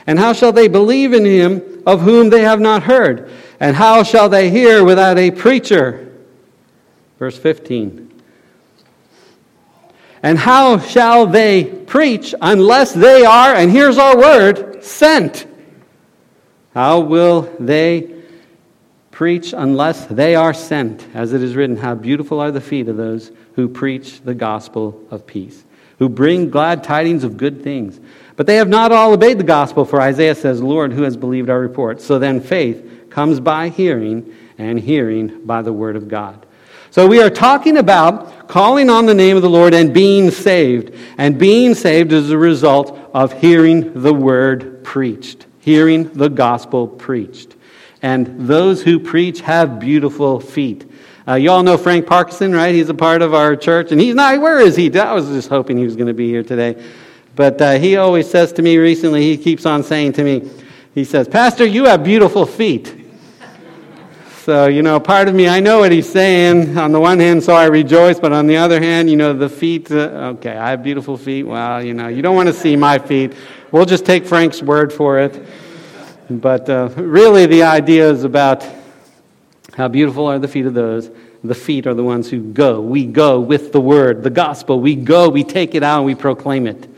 And 0.06 0.20
how 0.20 0.34
shall 0.34 0.52
they 0.52 0.68
believe 0.68 1.14
in 1.14 1.24
him 1.24 1.82
of 1.88 2.02
whom 2.02 2.30
they 2.30 2.42
have 2.42 2.60
not 2.60 2.84
heard? 2.84 3.32
And 3.58 3.74
how 3.74 4.04
shall 4.04 4.28
they 4.28 4.50
hear 4.50 4.84
without 4.84 5.18
a 5.18 5.32
preacher? 5.32 6.14
Verse 7.20 7.38
15. 7.38 8.22
And 10.22 10.38
how 10.38 10.80
shall 10.80 11.26
they 11.26 11.64
preach 11.64 12.36
unless 12.42 12.94
they 12.94 13.24
are, 13.24 13.56
and 13.56 13.72
here's 13.72 13.98
our 13.98 14.18
word, 14.18 14.84
sent? 14.84 15.48
How 16.74 17.00
will 17.00 17.44
they 17.62 18.13
preach 19.24 19.54
unless 19.56 20.06
they 20.08 20.36
are 20.36 20.54
sent? 20.54 21.08
As 21.14 21.32
it 21.32 21.42
is 21.42 21.56
written, 21.56 21.78
How 21.78 21.96
beautiful 21.96 22.42
are 22.42 22.52
the 22.52 22.60
feet 22.60 22.90
of 22.90 22.98
those 22.98 23.32
who 23.54 23.70
preach 23.70 24.20
the 24.20 24.34
gospel 24.34 25.02
of 25.10 25.26
peace, 25.26 25.64
who 25.98 26.10
bring 26.10 26.50
glad 26.50 26.84
tidings 26.84 27.24
of 27.24 27.38
good 27.38 27.64
things. 27.64 28.02
But 28.36 28.48
they 28.48 28.58
have 28.58 28.68
not 28.68 28.92
all 28.92 29.14
obeyed 29.14 29.38
the 29.38 29.46
gospel, 29.46 29.86
for 29.86 30.02
Isaiah 30.02 30.36
says, 30.36 30.62
Lord, 30.62 30.92
who 30.92 31.04
has 31.04 31.16
believed 31.16 31.50
our 31.50 31.62
report? 31.62 32.02
So 32.02 32.20
then 32.20 32.42
faith 32.42 33.08
comes 33.10 33.40
by 33.40 33.70
hearing, 33.70 34.36
and 34.58 34.78
hearing 34.78 35.46
by 35.46 35.62
the 35.62 35.72
word 35.72 35.96
of 35.96 36.10
God. 36.10 36.46
So 36.92 37.08
we 37.08 37.22
are 37.22 37.30
talking 37.30 37.78
about 37.78 38.50
calling 38.50 38.90
on 38.90 39.06
the 39.06 39.14
name 39.14 39.38
of 39.38 39.42
the 39.42 39.50
Lord 39.50 39.74
and 39.74 39.94
being 39.94 40.32
saved. 40.32 40.94
And 41.18 41.40
being 41.40 41.76
saved 41.76 42.12
is 42.12 42.30
a 42.30 42.38
result 42.38 43.00
of 43.14 43.32
hearing 43.32 44.02
the 44.02 44.14
word 44.14 44.84
preached 44.84 45.46
hearing 45.64 46.12
the 46.12 46.30
gospel 46.30 46.90
preached. 46.90 47.56
And 48.04 48.48
those 48.48 48.84
who 48.84 49.00
preach 49.00 49.40
have 49.42 49.80
beautiful 49.80 50.40
feet. 50.40 50.86
Uh, 51.26 51.36
you 51.36 51.50
all 51.50 51.64
know 51.64 51.78
Frank 51.78 52.06
Parkinson, 52.06 52.52
right? 52.52 52.76
He's 52.76 52.90
a 52.90 52.94
part 52.94 53.22
of 53.22 53.34
our 53.34 53.56
church. 53.56 53.94
And 53.94 54.00
he's 54.00 54.14
not, 54.14 54.40
where 54.42 54.60
is 54.60 54.76
he? 54.76 54.96
I 55.00 55.14
was 55.14 55.30
just 55.30 55.48
hoping 55.48 55.78
he 55.78 55.86
was 55.86 55.96
going 55.96 56.08
to 56.08 56.14
be 56.14 56.28
here 56.28 56.44
today. 56.44 56.84
But 57.36 57.62
uh, 57.62 57.80
he 57.80 57.96
always 57.96 58.30
says 58.30 58.52
to 58.54 58.62
me 58.62 58.78
recently, 58.78 59.22
he 59.24 59.38
keeps 59.38 59.66
on 59.66 59.84
saying 59.84 60.14
to 60.14 60.24
me, 60.24 60.52
he 60.94 61.06
says, 61.06 61.30
Pastor, 61.30 61.66
you 61.66 61.86
have 61.86 62.04
beautiful 62.04 62.46
feet. 62.46 63.00
So, 64.44 64.68
you 64.68 64.82
know, 64.82 65.00
part 65.00 65.30
of 65.30 65.34
me, 65.34 65.48
I 65.48 65.62
know 65.62 65.80
what 65.80 65.94
he's 65.94 66.12
saying. 66.12 66.78
On 66.78 66.92
the 66.92 67.00
one 67.00 67.18
hand, 67.18 67.42
so 67.42 67.56
I 67.56 67.68
rejoice, 67.68 68.20
but 68.20 68.34
on 68.34 68.46
the 68.46 68.58
other 68.58 68.82
hand, 68.82 69.10
you 69.10 69.16
know, 69.16 69.32
the 69.32 69.48
feet, 69.48 69.90
uh, 69.90 70.34
okay, 70.36 70.58
I 70.58 70.72
have 70.72 70.84
beautiful 70.84 71.16
feet. 71.16 71.44
Well, 71.44 71.82
you 71.82 71.94
know, 71.94 72.10
you 72.10 72.22
don't 72.22 72.36
want 72.36 72.48
to 72.48 72.54
see 72.54 72.76
my 72.76 73.00
feet. 73.00 73.34
We'll 73.72 73.86
just 73.86 74.06
take 74.06 74.26
Frank's 74.26 74.62
word 74.62 74.92
for 74.92 75.20
it. 75.20 75.42
But 76.30 76.70
uh, 76.70 76.90
really, 76.96 77.46
the 77.46 77.64
idea 77.64 78.10
is 78.10 78.24
about 78.24 78.66
how 79.76 79.88
beautiful 79.88 80.28
are 80.28 80.40
the 80.40 80.48
feet 80.48 80.66
of 80.66 80.74
those. 80.74 81.10
The 81.44 81.56
feet 81.56 81.88
are 81.88 81.94
the 81.94 82.04
ones 82.04 82.30
who 82.30 82.42
go. 82.42 82.80
We 82.80 83.06
go 83.06 83.40
with 83.40 83.74
the 83.74 83.82
word, 83.82 84.24
the 84.24 84.30
gospel. 84.30 84.80
We 84.80 84.96
go, 84.96 85.30
we 85.30 85.44
take 85.44 85.76
it 85.76 85.84
out, 85.84 85.98
and 85.98 86.06
we 86.06 86.16
proclaim 86.16 86.68
it. 86.68 86.90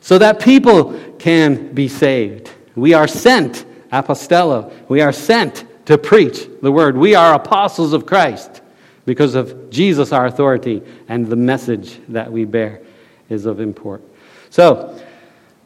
So 0.00 0.18
that 0.18 0.40
people 0.40 0.98
can 1.18 1.72
be 1.74 1.88
saved. 1.88 2.50
We 2.76 2.94
are 2.94 3.08
sent, 3.08 3.64
apostello. 3.92 4.72
We 4.88 5.00
are 5.00 5.12
sent 5.12 5.64
to 5.86 5.98
preach 5.98 6.48
the 6.60 6.70
word. 6.70 6.96
We 6.96 7.14
are 7.14 7.34
apostles 7.34 7.92
of 7.92 8.06
Christ 8.06 8.62
because 9.04 9.34
of 9.34 9.70
Jesus, 9.70 10.12
our 10.12 10.26
authority, 10.26 10.82
and 11.08 11.26
the 11.26 11.36
message 11.36 12.00
that 12.08 12.30
we 12.30 12.44
bear 12.44 12.80
is 13.28 13.46
of 13.46 13.60
import. 13.60 14.02
So, 14.50 15.00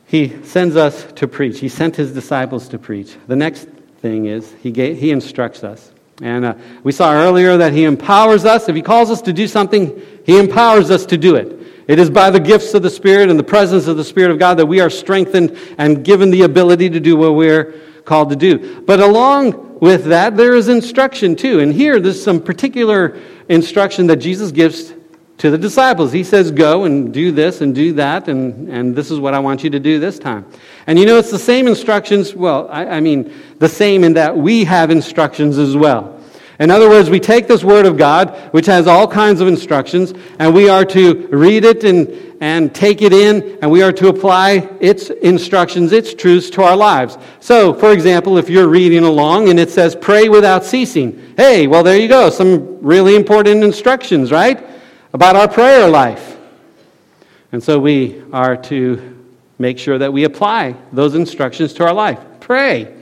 he 0.07 0.43
sends 0.45 0.77
us 0.77 1.05
to 1.15 1.27
preach. 1.27 1.59
He 1.59 1.69
sent 1.69 1.97
his 1.97 2.13
disciples 2.13 2.69
to 2.69 2.79
preach. 2.79 3.17
The 3.27 3.37
next 3.37 3.69
thing 4.01 4.27
is 4.27 4.53
he, 4.63 4.71
gave, 4.71 4.99
he 4.99 5.11
instructs 5.11 5.65
us. 5.65 5.93
And 6.23 6.45
uh, 6.45 6.55
we 6.83 6.93
saw 6.93 7.13
earlier 7.13 7.57
that 7.59 7.73
he 7.73 7.85
empowers 7.85 8.45
us. 8.45 8.69
If 8.69 8.77
he 8.77 8.83
calls 8.83 9.11
us 9.11 9.21
to 9.23 9.33
do 9.33 9.47
something, 9.47 10.01
he 10.25 10.39
empowers 10.39 10.91
us 10.91 11.05
to 11.07 11.19
do 11.19 11.35
it. 11.35 11.53
It 11.89 11.99
is 11.99 12.09
by 12.09 12.31
the 12.31 12.41
gifts 12.41 12.75
of 12.75 12.83
the 12.83 12.91
Spirit 12.91 13.31
and 13.31 13.39
the 13.39 13.45
presence 13.45 13.87
of 13.87 13.97
the 13.97 14.05
Spirit 14.05 14.31
of 14.31 14.39
God 14.39 14.57
that 14.59 14.67
we 14.67 14.81
are 14.81 14.91
strengthened 14.91 15.59
and 15.79 16.05
given 16.05 16.31
the 16.31 16.43
ability 16.43 16.91
to 16.91 17.01
do 17.01 17.17
what 17.17 17.35
we're 17.35 17.75
called 18.05 18.31
to 18.31 18.37
do. 18.37 18.81
But 18.83 19.01
along 19.01 19.79
with 19.81 20.07
that, 20.07 20.37
there 20.37 20.55
is 20.55 20.69
instruction 20.69 21.37
too. 21.37 21.61
And 21.61 21.73
here, 21.73 22.01
there's 22.01 22.23
some 22.23 22.41
particular 22.41 23.21
instruction 23.49 24.07
that 24.07 24.17
Jesus 24.17 24.53
gives 24.53 24.93
to 25.39 25.51
the 25.51 25.59
disciples. 25.59 26.13
He 26.13 26.25
says, 26.25 26.51
Go 26.51 26.85
and 26.85 27.13
do 27.13 27.31
this 27.31 27.61
and 27.61 27.75
do 27.75 27.93
that, 27.95 28.29
and, 28.29 28.69
and 28.69 28.97
this 28.97 29.11
is 29.11 29.21
what 29.21 29.35
I 29.35 29.39
want 29.39 29.65
you 29.65 29.71
to 29.71 29.81
do 29.81 29.99
this 29.99 30.19
time. 30.19 30.47
And 30.87 30.99
you 30.99 31.07
know, 31.07 31.19
it's 31.19 31.31
the 31.31 31.39
same 31.39 31.67
instructions. 31.67 32.35
Well, 32.35 32.69
I, 32.71 32.87
I 32.87 33.01
mean, 33.01 33.33
the 33.59 33.69
same 33.69 34.05
in 34.05 34.15
that 34.15 34.37
we 34.37 34.65
have 34.65 34.91
instructions 34.91 35.59
as 35.59 35.77
well. 35.77 36.15
In 36.59 36.71
other 36.71 36.89
words, 36.89 37.11
we 37.11 37.21
take 37.21 37.49
this 37.49 37.63
Word 37.63 37.85
of 37.85 37.99
God, 37.99 38.35
which 38.53 38.65
has 38.65 38.87
all 38.87 39.07
kinds 39.07 39.43
of 39.43 39.49
instructions, 39.49 40.15
and 40.39 40.55
we 40.55 40.71
are 40.71 40.87
to 40.87 41.27
read 41.29 41.67
it 41.67 41.85
and, 41.85 42.09
and 42.41 42.75
take 42.75 43.03
it 43.03 43.13
in, 43.13 43.59
and 43.61 43.71
we 43.71 43.83
are 43.83 43.93
to 43.93 44.09
apply 44.09 44.67
its 44.81 45.11
instructions, 45.11 45.93
its 45.93 46.15
truths 46.15 46.49
to 46.51 46.63
our 46.63 46.75
lives. 46.75 47.19
So, 47.41 47.75
for 47.75 47.93
example, 47.93 48.39
if 48.39 48.49
you're 48.49 48.69
reading 48.69 49.05
along 49.05 49.51
and 49.51 49.61
it 49.61 49.69
says, 49.69 49.95
pray 49.95 50.31
without 50.31 50.65
ceasing, 50.65 51.35
hey, 51.37 51.67
well, 51.67 51.83
there 51.83 51.99
you 51.99 52.09
go. 52.09 52.31
Some 52.31 52.81
really 52.81 53.17
important 53.17 53.63
instructions, 53.63 54.33
right? 54.33 54.76
About 55.17 55.35
our 55.35 55.49
prayer 55.49 55.89
life. 55.89 56.37
And 57.51 57.65
so 57.65 57.79
we 57.79 58.23
are 58.35 58.55
to 58.65 59.25
make 59.59 59.79
sure 59.79 59.97
that 59.97 60.13
we 60.13 60.25
apply 60.25 60.77
those 60.93 61.15
instructions 61.15 61.73
to 61.73 61.87
our 61.87 61.95
life. 61.95 62.21
Pray. 62.41 62.95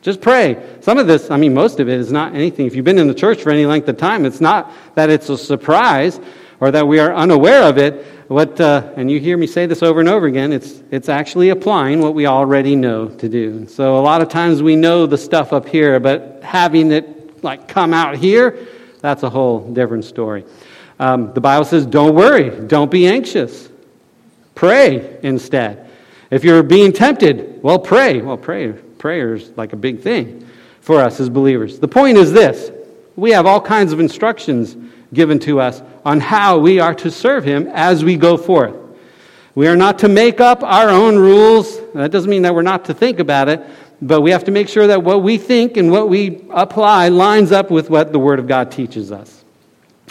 Just 0.00 0.20
pray. 0.20 0.60
Some 0.80 0.98
of 0.98 1.06
this, 1.06 1.30
I 1.30 1.36
mean, 1.36 1.54
most 1.54 1.78
of 1.78 1.88
it 1.88 2.00
is 2.00 2.10
not 2.10 2.34
anything. 2.34 2.66
If 2.66 2.74
you've 2.74 2.84
been 2.84 2.98
in 2.98 3.06
the 3.06 3.14
church 3.14 3.44
for 3.44 3.50
any 3.50 3.64
length 3.64 3.88
of 3.88 3.96
time, 3.96 4.26
it's 4.26 4.40
not 4.40 4.72
that 4.96 5.08
it's 5.08 5.28
a 5.28 5.38
surprise 5.38 6.18
or 6.58 6.72
that 6.72 6.88
we 6.88 6.98
are 6.98 7.14
unaware 7.14 7.62
of 7.62 7.78
it. 7.78 8.04
What, 8.26 8.60
uh, 8.60 8.92
and 8.96 9.08
you 9.08 9.20
hear 9.20 9.36
me 9.36 9.46
say 9.46 9.66
this 9.66 9.84
over 9.84 10.00
and 10.00 10.08
over 10.08 10.26
again, 10.26 10.52
it's, 10.52 10.82
it's 10.90 11.08
actually 11.08 11.50
applying 11.50 12.00
what 12.00 12.16
we 12.16 12.26
already 12.26 12.74
know 12.74 13.06
to 13.06 13.28
do. 13.28 13.68
So 13.68 14.00
a 14.00 14.02
lot 14.02 14.20
of 14.20 14.28
times 14.28 14.64
we 14.64 14.74
know 14.74 15.06
the 15.06 15.16
stuff 15.16 15.52
up 15.52 15.68
here, 15.68 16.00
but 16.00 16.40
having 16.42 16.90
it 16.90 17.44
like 17.44 17.68
come 17.68 17.94
out 17.94 18.16
here, 18.16 18.58
that's 19.00 19.22
a 19.22 19.30
whole 19.30 19.72
different 19.72 20.04
story. 20.04 20.44
Um, 21.02 21.34
the 21.34 21.40
Bible 21.40 21.64
says, 21.64 21.84
don't 21.84 22.14
worry, 22.14 22.50
don't 22.66 22.90
be 22.90 23.06
anxious. 23.06 23.68
Pray 24.54 25.18
instead. 25.22 25.90
If 26.30 26.44
you're 26.44 26.62
being 26.62 26.92
tempted, 26.92 27.62
well, 27.62 27.78
pray. 27.78 28.22
Well, 28.22 28.36
pray 28.38 28.72
prayer 29.02 29.34
is 29.34 29.50
like 29.56 29.72
a 29.72 29.76
big 29.76 30.00
thing 30.00 30.48
for 30.80 31.00
us 31.00 31.18
as 31.18 31.28
believers. 31.28 31.80
The 31.80 31.88
point 31.88 32.16
is 32.16 32.32
this 32.32 32.70
we 33.16 33.32
have 33.32 33.44
all 33.46 33.60
kinds 33.60 33.92
of 33.92 33.98
instructions 33.98 34.76
given 35.12 35.40
to 35.40 35.60
us 35.60 35.82
on 36.04 36.20
how 36.20 36.58
we 36.58 36.78
are 36.78 36.94
to 36.94 37.10
serve 37.10 37.44
Him 37.44 37.66
as 37.66 38.04
we 38.04 38.16
go 38.16 38.36
forth. 38.36 38.76
We 39.56 39.66
are 39.66 39.76
not 39.76 39.98
to 39.98 40.08
make 40.08 40.40
up 40.40 40.62
our 40.62 40.88
own 40.88 41.16
rules. 41.16 41.78
That 41.92 42.12
doesn't 42.12 42.30
mean 42.30 42.42
that 42.42 42.54
we're 42.54 42.62
not 42.62 42.86
to 42.86 42.94
think 42.94 43.18
about 43.18 43.48
it, 43.48 43.60
but 44.00 44.22
we 44.22 44.30
have 44.30 44.44
to 44.44 44.52
make 44.52 44.68
sure 44.68 44.86
that 44.86 45.02
what 45.02 45.22
we 45.22 45.36
think 45.36 45.76
and 45.76 45.90
what 45.90 46.08
we 46.08 46.46
apply 46.50 47.08
lines 47.08 47.52
up 47.52 47.70
with 47.70 47.90
what 47.90 48.12
the 48.12 48.20
Word 48.20 48.38
of 48.38 48.46
God 48.46 48.70
teaches 48.70 49.10
us. 49.10 49.41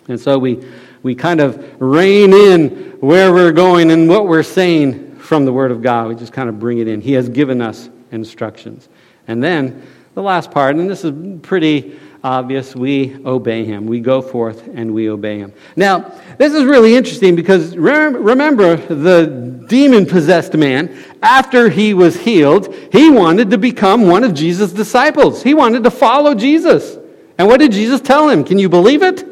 And 0.07 0.19
so 0.19 0.37
we, 0.37 0.63
we 1.03 1.15
kind 1.15 1.39
of 1.39 1.81
rein 1.81 2.33
in 2.33 2.97
where 2.99 3.33
we're 3.33 3.51
going 3.51 3.91
and 3.91 4.09
what 4.09 4.27
we're 4.27 4.43
saying 4.43 5.15
from 5.17 5.45
the 5.45 5.53
Word 5.53 5.71
of 5.71 5.81
God. 5.81 6.07
We 6.07 6.15
just 6.15 6.33
kind 6.33 6.49
of 6.49 6.59
bring 6.59 6.79
it 6.79 6.87
in. 6.87 7.01
He 7.01 7.13
has 7.13 7.29
given 7.29 7.61
us 7.61 7.89
instructions. 8.11 8.89
And 9.27 9.43
then 9.43 9.85
the 10.13 10.21
last 10.21 10.51
part, 10.51 10.75
and 10.75 10.89
this 10.89 11.05
is 11.05 11.39
pretty 11.41 11.99
obvious, 12.23 12.75
we 12.75 13.15
obey 13.25 13.65
him. 13.65 13.87
We 13.87 13.99
go 13.99 14.21
forth 14.21 14.67
and 14.67 14.93
we 14.93 15.09
obey 15.09 15.39
him. 15.39 15.53
Now, 15.75 16.11
this 16.37 16.53
is 16.53 16.65
really 16.65 16.95
interesting 16.95 17.35
because 17.35 17.75
remember 17.75 18.75
the 18.75 19.65
demon 19.67 20.05
possessed 20.05 20.53
man, 20.53 20.95
after 21.23 21.69
he 21.69 21.93
was 21.93 22.19
healed, 22.19 22.75
he 22.91 23.09
wanted 23.09 23.49
to 23.51 23.57
become 23.57 24.07
one 24.07 24.23
of 24.23 24.33
Jesus' 24.33 24.73
disciples. 24.73 25.41
He 25.41 25.53
wanted 25.53 25.83
to 25.85 25.91
follow 25.91 26.35
Jesus. 26.35 26.97
And 27.37 27.47
what 27.47 27.59
did 27.59 27.71
Jesus 27.71 28.01
tell 28.01 28.29
him? 28.29 28.43
Can 28.43 28.59
you 28.59 28.69
believe 28.69 29.01
it? 29.01 29.30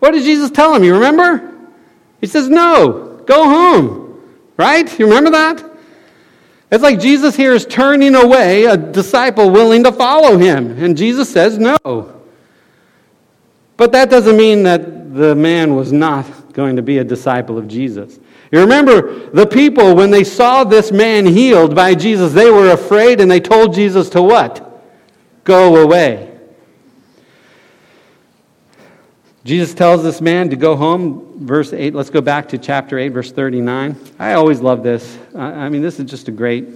What 0.00 0.12
did 0.12 0.24
Jesus 0.24 0.50
tell 0.50 0.74
him? 0.74 0.82
You 0.82 0.94
remember? 0.94 1.54
He 2.20 2.26
says, 2.26 2.48
No, 2.48 3.22
go 3.26 3.44
home. 3.44 4.22
Right? 4.56 4.98
You 4.98 5.06
remember 5.06 5.30
that? 5.30 5.64
It's 6.72 6.82
like 6.82 7.00
Jesus 7.00 7.36
here 7.36 7.52
is 7.52 7.66
turning 7.66 8.14
away 8.14 8.64
a 8.64 8.76
disciple 8.76 9.50
willing 9.50 9.84
to 9.84 9.92
follow 9.92 10.36
him. 10.36 10.82
And 10.82 10.96
Jesus 10.96 11.30
says, 11.30 11.58
No. 11.58 12.20
But 13.76 13.92
that 13.92 14.10
doesn't 14.10 14.36
mean 14.36 14.62
that 14.64 15.14
the 15.14 15.34
man 15.34 15.74
was 15.74 15.92
not 15.92 16.52
going 16.52 16.76
to 16.76 16.82
be 16.82 16.98
a 16.98 17.04
disciple 17.04 17.58
of 17.58 17.66
Jesus. 17.66 18.18
You 18.52 18.60
remember 18.60 19.30
the 19.30 19.46
people, 19.46 19.94
when 19.94 20.10
they 20.10 20.24
saw 20.24 20.64
this 20.64 20.90
man 20.92 21.24
healed 21.24 21.74
by 21.74 21.94
Jesus, 21.94 22.32
they 22.32 22.50
were 22.50 22.70
afraid 22.70 23.20
and 23.20 23.30
they 23.30 23.40
told 23.40 23.74
Jesus 23.74 24.10
to 24.10 24.22
what? 24.22 24.66
Go 25.44 25.76
away. 25.76 26.29
Jesus 29.44 29.72
tells 29.72 30.02
this 30.02 30.20
man 30.20 30.50
to 30.50 30.56
go 30.56 30.76
home, 30.76 31.46
verse 31.46 31.72
8. 31.72 31.94
Let's 31.94 32.10
go 32.10 32.20
back 32.20 32.48
to 32.50 32.58
chapter 32.58 32.98
8, 32.98 33.08
verse 33.08 33.32
39. 33.32 33.96
I 34.18 34.34
always 34.34 34.60
love 34.60 34.82
this. 34.82 35.18
I 35.34 35.70
mean, 35.70 35.80
this 35.80 35.98
is 35.98 36.10
just 36.10 36.28
a 36.28 36.30
great 36.30 36.66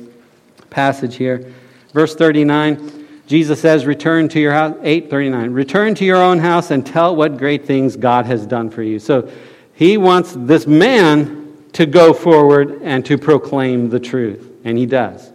passage 0.70 1.16
here. 1.16 1.52
Verse 1.92 2.14
39, 2.14 3.06
Jesus 3.26 3.60
says, 3.60 3.84
Return 3.84 4.30
to 4.30 4.40
your 4.40 4.52
house, 4.52 4.76
839, 4.82 5.50
return 5.52 5.94
to 5.96 6.06
your 6.06 6.22
own 6.22 6.38
house 6.38 6.70
and 6.70 6.86
tell 6.86 7.14
what 7.14 7.36
great 7.36 7.66
things 7.66 7.96
God 7.96 8.24
has 8.24 8.46
done 8.46 8.70
for 8.70 8.82
you. 8.82 8.98
So 8.98 9.30
he 9.74 9.98
wants 9.98 10.34
this 10.34 10.66
man 10.66 11.68
to 11.74 11.84
go 11.84 12.14
forward 12.14 12.80
and 12.82 13.04
to 13.06 13.18
proclaim 13.18 13.90
the 13.90 14.00
truth. 14.00 14.50
And 14.64 14.78
he 14.78 14.86
does. 14.86 15.30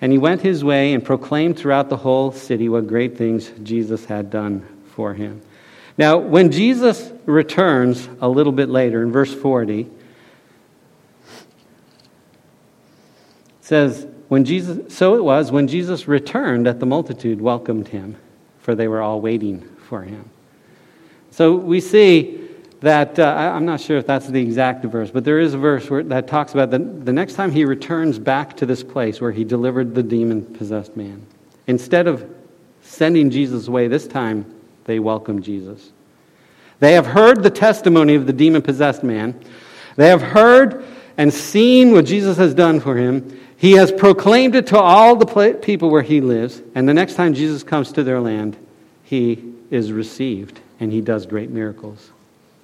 And 0.00 0.12
he 0.12 0.18
went 0.18 0.40
his 0.40 0.62
way 0.62 0.94
and 0.94 1.04
proclaimed 1.04 1.58
throughout 1.58 1.88
the 1.88 1.96
whole 1.96 2.30
city 2.30 2.68
what 2.68 2.86
great 2.86 3.18
things 3.18 3.50
Jesus 3.62 4.04
had 4.04 4.30
done 4.30 4.66
for 4.94 5.12
him. 5.14 5.40
Now, 5.98 6.16
when 6.16 6.50
Jesus 6.50 7.12
returns 7.26 8.08
a 8.20 8.28
little 8.28 8.52
bit 8.52 8.68
later 8.68 9.02
in 9.02 9.12
verse 9.12 9.32
40, 9.34 9.88
says, 13.60 14.06
when 14.28 14.44
Jesus, 14.44 14.94
so 14.94 15.14
it 15.14 15.22
was 15.22 15.52
when 15.52 15.68
Jesus 15.68 16.08
returned 16.08 16.66
that 16.66 16.80
the 16.80 16.86
multitude 16.86 17.40
welcomed 17.40 17.88
him, 17.88 18.16
for 18.60 18.74
they 18.74 18.88
were 18.88 19.02
all 19.02 19.20
waiting 19.20 19.60
for 19.88 20.02
him. 20.02 20.28
So 21.30 21.54
we 21.54 21.80
see 21.80 22.40
that, 22.80 23.18
uh, 23.18 23.52
I'm 23.54 23.66
not 23.66 23.80
sure 23.80 23.98
if 23.98 24.06
that's 24.06 24.26
the 24.26 24.40
exact 24.40 24.84
verse, 24.84 25.10
but 25.10 25.24
there 25.24 25.38
is 25.38 25.54
a 25.54 25.58
verse 25.58 25.88
where, 25.88 26.02
that 26.04 26.26
talks 26.26 26.52
about 26.52 26.70
the, 26.70 26.78
the 26.78 27.12
next 27.12 27.34
time 27.34 27.52
he 27.52 27.64
returns 27.64 28.18
back 28.18 28.56
to 28.56 28.66
this 28.66 28.82
place 28.82 29.20
where 29.20 29.32
he 29.32 29.44
delivered 29.44 29.94
the 29.94 30.02
demon 30.02 30.44
possessed 30.54 30.96
man. 30.96 31.24
Instead 31.66 32.06
of 32.06 32.28
sending 32.82 33.30
Jesus 33.30 33.68
away, 33.68 33.86
this 33.86 34.06
time 34.06 34.46
they 34.84 34.98
welcome 34.98 35.42
Jesus. 35.42 35.90
They 36.80 36.94
have 36.94 37.06
heard 37.06 37.42
the 37.42 37.50
testimony 37.50 38.14
of 38.14 38.26
the 38.26 38.32
demon 38.32 38.62
possessed 38.62 39.02
man. 39.02 39.40
They 39.96 40.08
have 40.08 40.22
heard 40.22 40.84
and 41.16 41.32
seen 41.32 41.92
what 41.92 42.06
Jesus 42.06 42.36
has 42.38 42.54
done 42.54 42.80
for 42.80 42.96
him. 42.96 43.38
He 43.56 43.72
has 43.72 43.92
proclaimed 43.92 44.56
it 44.56 44.66
to 44.68 44.78
all 44.78 45.14
the 45.14 45.58
people 45.62 45.90
where 45.90 46.02
he 46.02 46.20
lives. 46.20 46.60
And 46.74 46.88
the 46.88 46.94
next 46.94 47.14
time 47.14 47.34
Jesus 47.34 47.62
comes 47.62 47.92
to 47.92 48.02
their 48.02 48.20
land, 48.20 48.56
he 49.04 49.52
is 49.70 49.92
received 49.92 50.58
and 50.80 50.90
he 50.90 51.00
does 51.00 51.26
great 51.26 51.50
miracles 51.50 52.10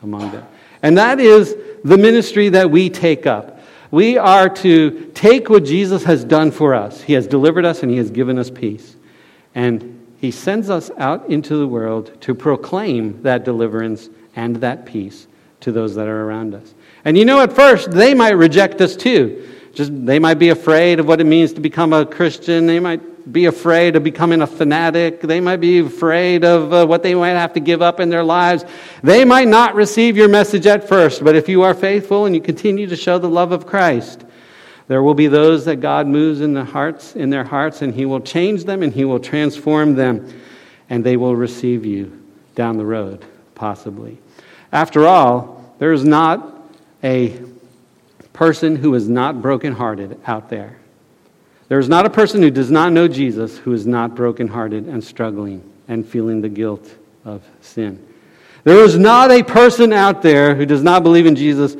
among 0.02 0.32
them. 0.32 0.44
And 0.82 0.98
that 0.98 1.20
is 1.20 1.56
the 1.84 1.96
ministry 1.96 2.48
that 2.50 2.70
we 2.70 2.90
take 2.90 3.26
up. 3.26 3.60
We 3.90 4.18
are 4.18 4.48
to 4.48 5.10
take 5.14 5.48
what 5.48 5.64
Jesus 5.64 6.04
has 6.04 6.24
done 6.24 6.50
for 6.50 6.74
us. 6.74 7.00
He 7.00 7.14
has 7.14 7.26
delivered 7.26 7.64
us 7.64 7.82
and 7.82 7.90
he 7.90 7.98
has 7.98 8.10
given 8.10 8.38
us 8.38 8.50
peace. 8.50 8.96
And 9.54 9.97
he 10.18 10.30
sends 10.30 10.68
us 10.68 10.90
out 10.98 11.28
into 11.30 11.56
the 11.56 11.66
world 11.66 12.20
to 12.22 12.34
proclaim 12.34 13.22
that 13.22 13.44
deliverance 13.44 14.10
and 14.34 14.56
that 14.56 14.84
peace 14.84 15.26
to 15.60 15.72
those 15.72 15.94
that 15.94 16.08
are 16.08 16.24
around 16.24 16.54
us. 16.54 16.74
And 17.04 17.16
you 17.16 17.24
know, 17.24 17.40
at 17.40 17.52
first, 17.52 17.90
they 17.90 18.14
might 18.14 18.30
reject 18.32 18.80
us 18.80 18.96
too. 18.96 19.48
Just 19.72 19.92
they 20.06 20.18
might 20.18 20.34
be 20.34 20.48
afraid 20.48 20.98
of 20.98 21.06
what 21.06 21.20
it 21.20 21.24
means 21.24 21.52
to 21.52 21.60
become 21.60 21.92
a 21.92 22.04
Christian. 22.04 22.66
They 22.66 22.80
might 22.80 23.32
be 23.32 23.44
afraid 23.44 23.94
of 23.94 24.02
becoming 24.02 24.42
a 24.42 24.46
fanatic. 24.46 25.20
They 25.20 25.40
might 25.40 25.58
be 25.58 25.78
afraid 25.78 26.44
of 26.44 26.72
uh, 26.72 26.86
what 26.86 27.02
they 27.02 27.14
might 27.14 27.30
have 27.30 27.52
to 27.52 27.60
give 27.60 27.80
up 27.80 28.00
in 28.00 28.08
their 28.08 28.24
lives. 28.24 28.64
They 29.02 29.24
might 29.24 29.46
not 29.46 29.74
receive 29.74 30.16
your 30.16 30.28
message 30.28 30.66
at 30.66 30.88
first, 30.88 31.22
but 31.22 31.36
if 31.36 31.48
you 31.48 31.62
are 31.62 31.74
faithful 31.74 32.26
and 32.26 32.34
you 32.34 32.40
continue 32.40 32.86
to 32.88 32.96
show 32.96 33.18
the 33.18 33.28
love 33.28 33.52
of 33.52 33.66
Christ, 33.66 34.24
there 34.88 35.02
will 35.02 35.14
be 35.14 35.26
those 35.26 35.66
that 35.66 35.76
God 35.76 36.06
moves 36.06 36.40
in 36.40 36.54
the 36.54 36.64
hearts, 36.64 37.14
in 37.14 37.30
their 37.30 37.44
hearts, 37.44 37.82
and 37.82 37.94
He 37.94 38.06
will 38.06 38.20
change 38.20 38.64
them 38.64 38.82
and 38.82 38.92
He 38.92 39.04
will 39.04 39.20
transform 39.20 39.94
them, 39.94 40.28
and 40.88 41.04
they 41.04 41.16
will 41.16 41.36
receive 41.36 41.84
you 41.84 42.20
down 42.54 42.78
the 42.78 42.86
road, 42.86 43.24
possibly. 43.54 44.18
After 44.72 45.06
all, 45.06 45.74
there 45.78 45.92
is 45.92 46.04
not 46.04 46.54
a 47.04 47.38
person 48.32 48.76
who 48.76 48.94
is 48.94 49.08
not 49.08 49.42
brokenhearted 49.42 50.18
out 50.26 50.48
there. 50.48 50.78
There 51.68 51.78
is 51.78 51.88
not 51.88 52.06
a 52.06 52.10
person 52.10 52.40
who 52.40 52.50
does 52.50 52.70
not 52.70 52.92
know 52.92 53.08
Jesus 53.08 53.58
who 53.58 53.72
is 53.74 53.86
not 53.86 54.14
brokenhearted 54.14 54.86
and 54.86 55.04
struggling 55.04 55.70
and 55.86 56.06
feeling 56.06 56.40
the 56.40 56.48
guilt 56.48 56.90
of 57.24 57.42
sin. 57.60 58.04
There 58.64 58.82
is 58.84 58.98
not 58.98 59.30
a 59.30 59.42
person 59.42 59.92
out 59.92 60.22
there 60.22 60.54
who 60.54 60.64
does 60.64 60.82
not 60.82 61.02
believe 61.02 61.26
in 61.26 61.36
Jesus 61.36 61.76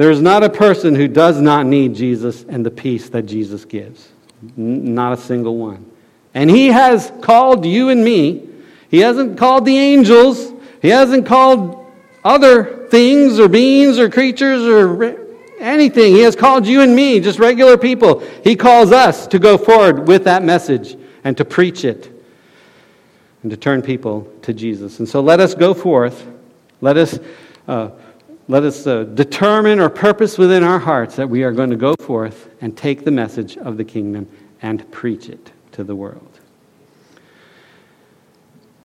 there 0.00 0.10
is 0.10 0.22
not 0.22 0.42
a 0.42 0.48
person 0.48 0.94
who 0.94 1.08
does 1.08 1.42
not 1.42 1.66
need 1.66 1.94
Jesus 1.94 2.46
and 2.48 2.64
the 2.64 2.70
peace 2.70 3.10
that 3.10 3.26
Jesus 3.26 3.66
gives. 3.66 4.08
Not 4.56 5.12
a 5.12 5.16
single 5.18 5.58
one. 5.58 5.90
And 6.32 6.48
He 6.48 6.68
has 6.68 7.12
called 7.20 7.66
you 7.66 7.90
and 7.90 8.02
me. 8.02 8.48
He 8.88 9.00
hasn't 9.00 9.36
called 9.36 9.66
the 9.66 9.76
angels. 9.76 10.54
He 10.80 10.88
hasn't 10.88 11.26
called 11.26 11.84
other 12.24 12.86
things 12.86 13.38
or 13.38 13.46
beings 13.46 13.98
or 13.98 14.08
creatures 14.08 14.62
or 14.62 15.18
anything. 15.58 16.14
He 16.14 16.22
has 16.22 16.34
called 16.34 16.66
you 16.66 16.80
and 16.80 16.96
me, 16.96 17.20
just 17.20 17.38
regular 17.38 17.76
people. 17.76 18.20
He 18.42 18.56
calls 18.56 18.92
us 18.92 19.26
to 19.26 19.38
go 19.38 19.58
forward 19.58 20.08
with 20.08 20.24
that 20.24 20.42
message 20.42 20.96
and 21.24 21.36
to 21.36 21.44
preach 21.44 21.84
it 21.84 22.10
and 23.42 23.50
to 23.50 23.56
turn 23.58 23.82
people 23.82 24.32
to 24.40 24.54
Jesus. 24.54 24.98
And 24.98 25.06
so 25.06 25.20
let 25.20 25.40
us 25.40 25.54
go 25.54 25.74
forth. 25.74 26.26
Let 26.80 26.96
us. 26.96 27.18
Uh, 27.68 27.90
let 28.50 28.64
us 28.64 28.84
uh, 28.84 29.04
determine 29.04 29.78
or 29.78 29.88
purpose 29.88 30.36
within 30.36 30.64
our 30.64 30.80
hearts 30.80 31.14
that 31.14 31.30
we 31.30 31.44
are 31.44 31.52
going 31.52 31.70
to 31.70 31.76
go 31.76 31.94
forth 32.00 32.50
and 32.60 32.76
take 32.76 33.04
the 33.04 33.10
message 33.12 33.56
of 33.58 33.76
the 33.76 33.84
kingdom 33.84 34.28
and 34.60 34.90
preach 34.90 35.28
it 35.28 35.52
to 35.70 35.84
the 35.84 35.94
world. 35.94 36.29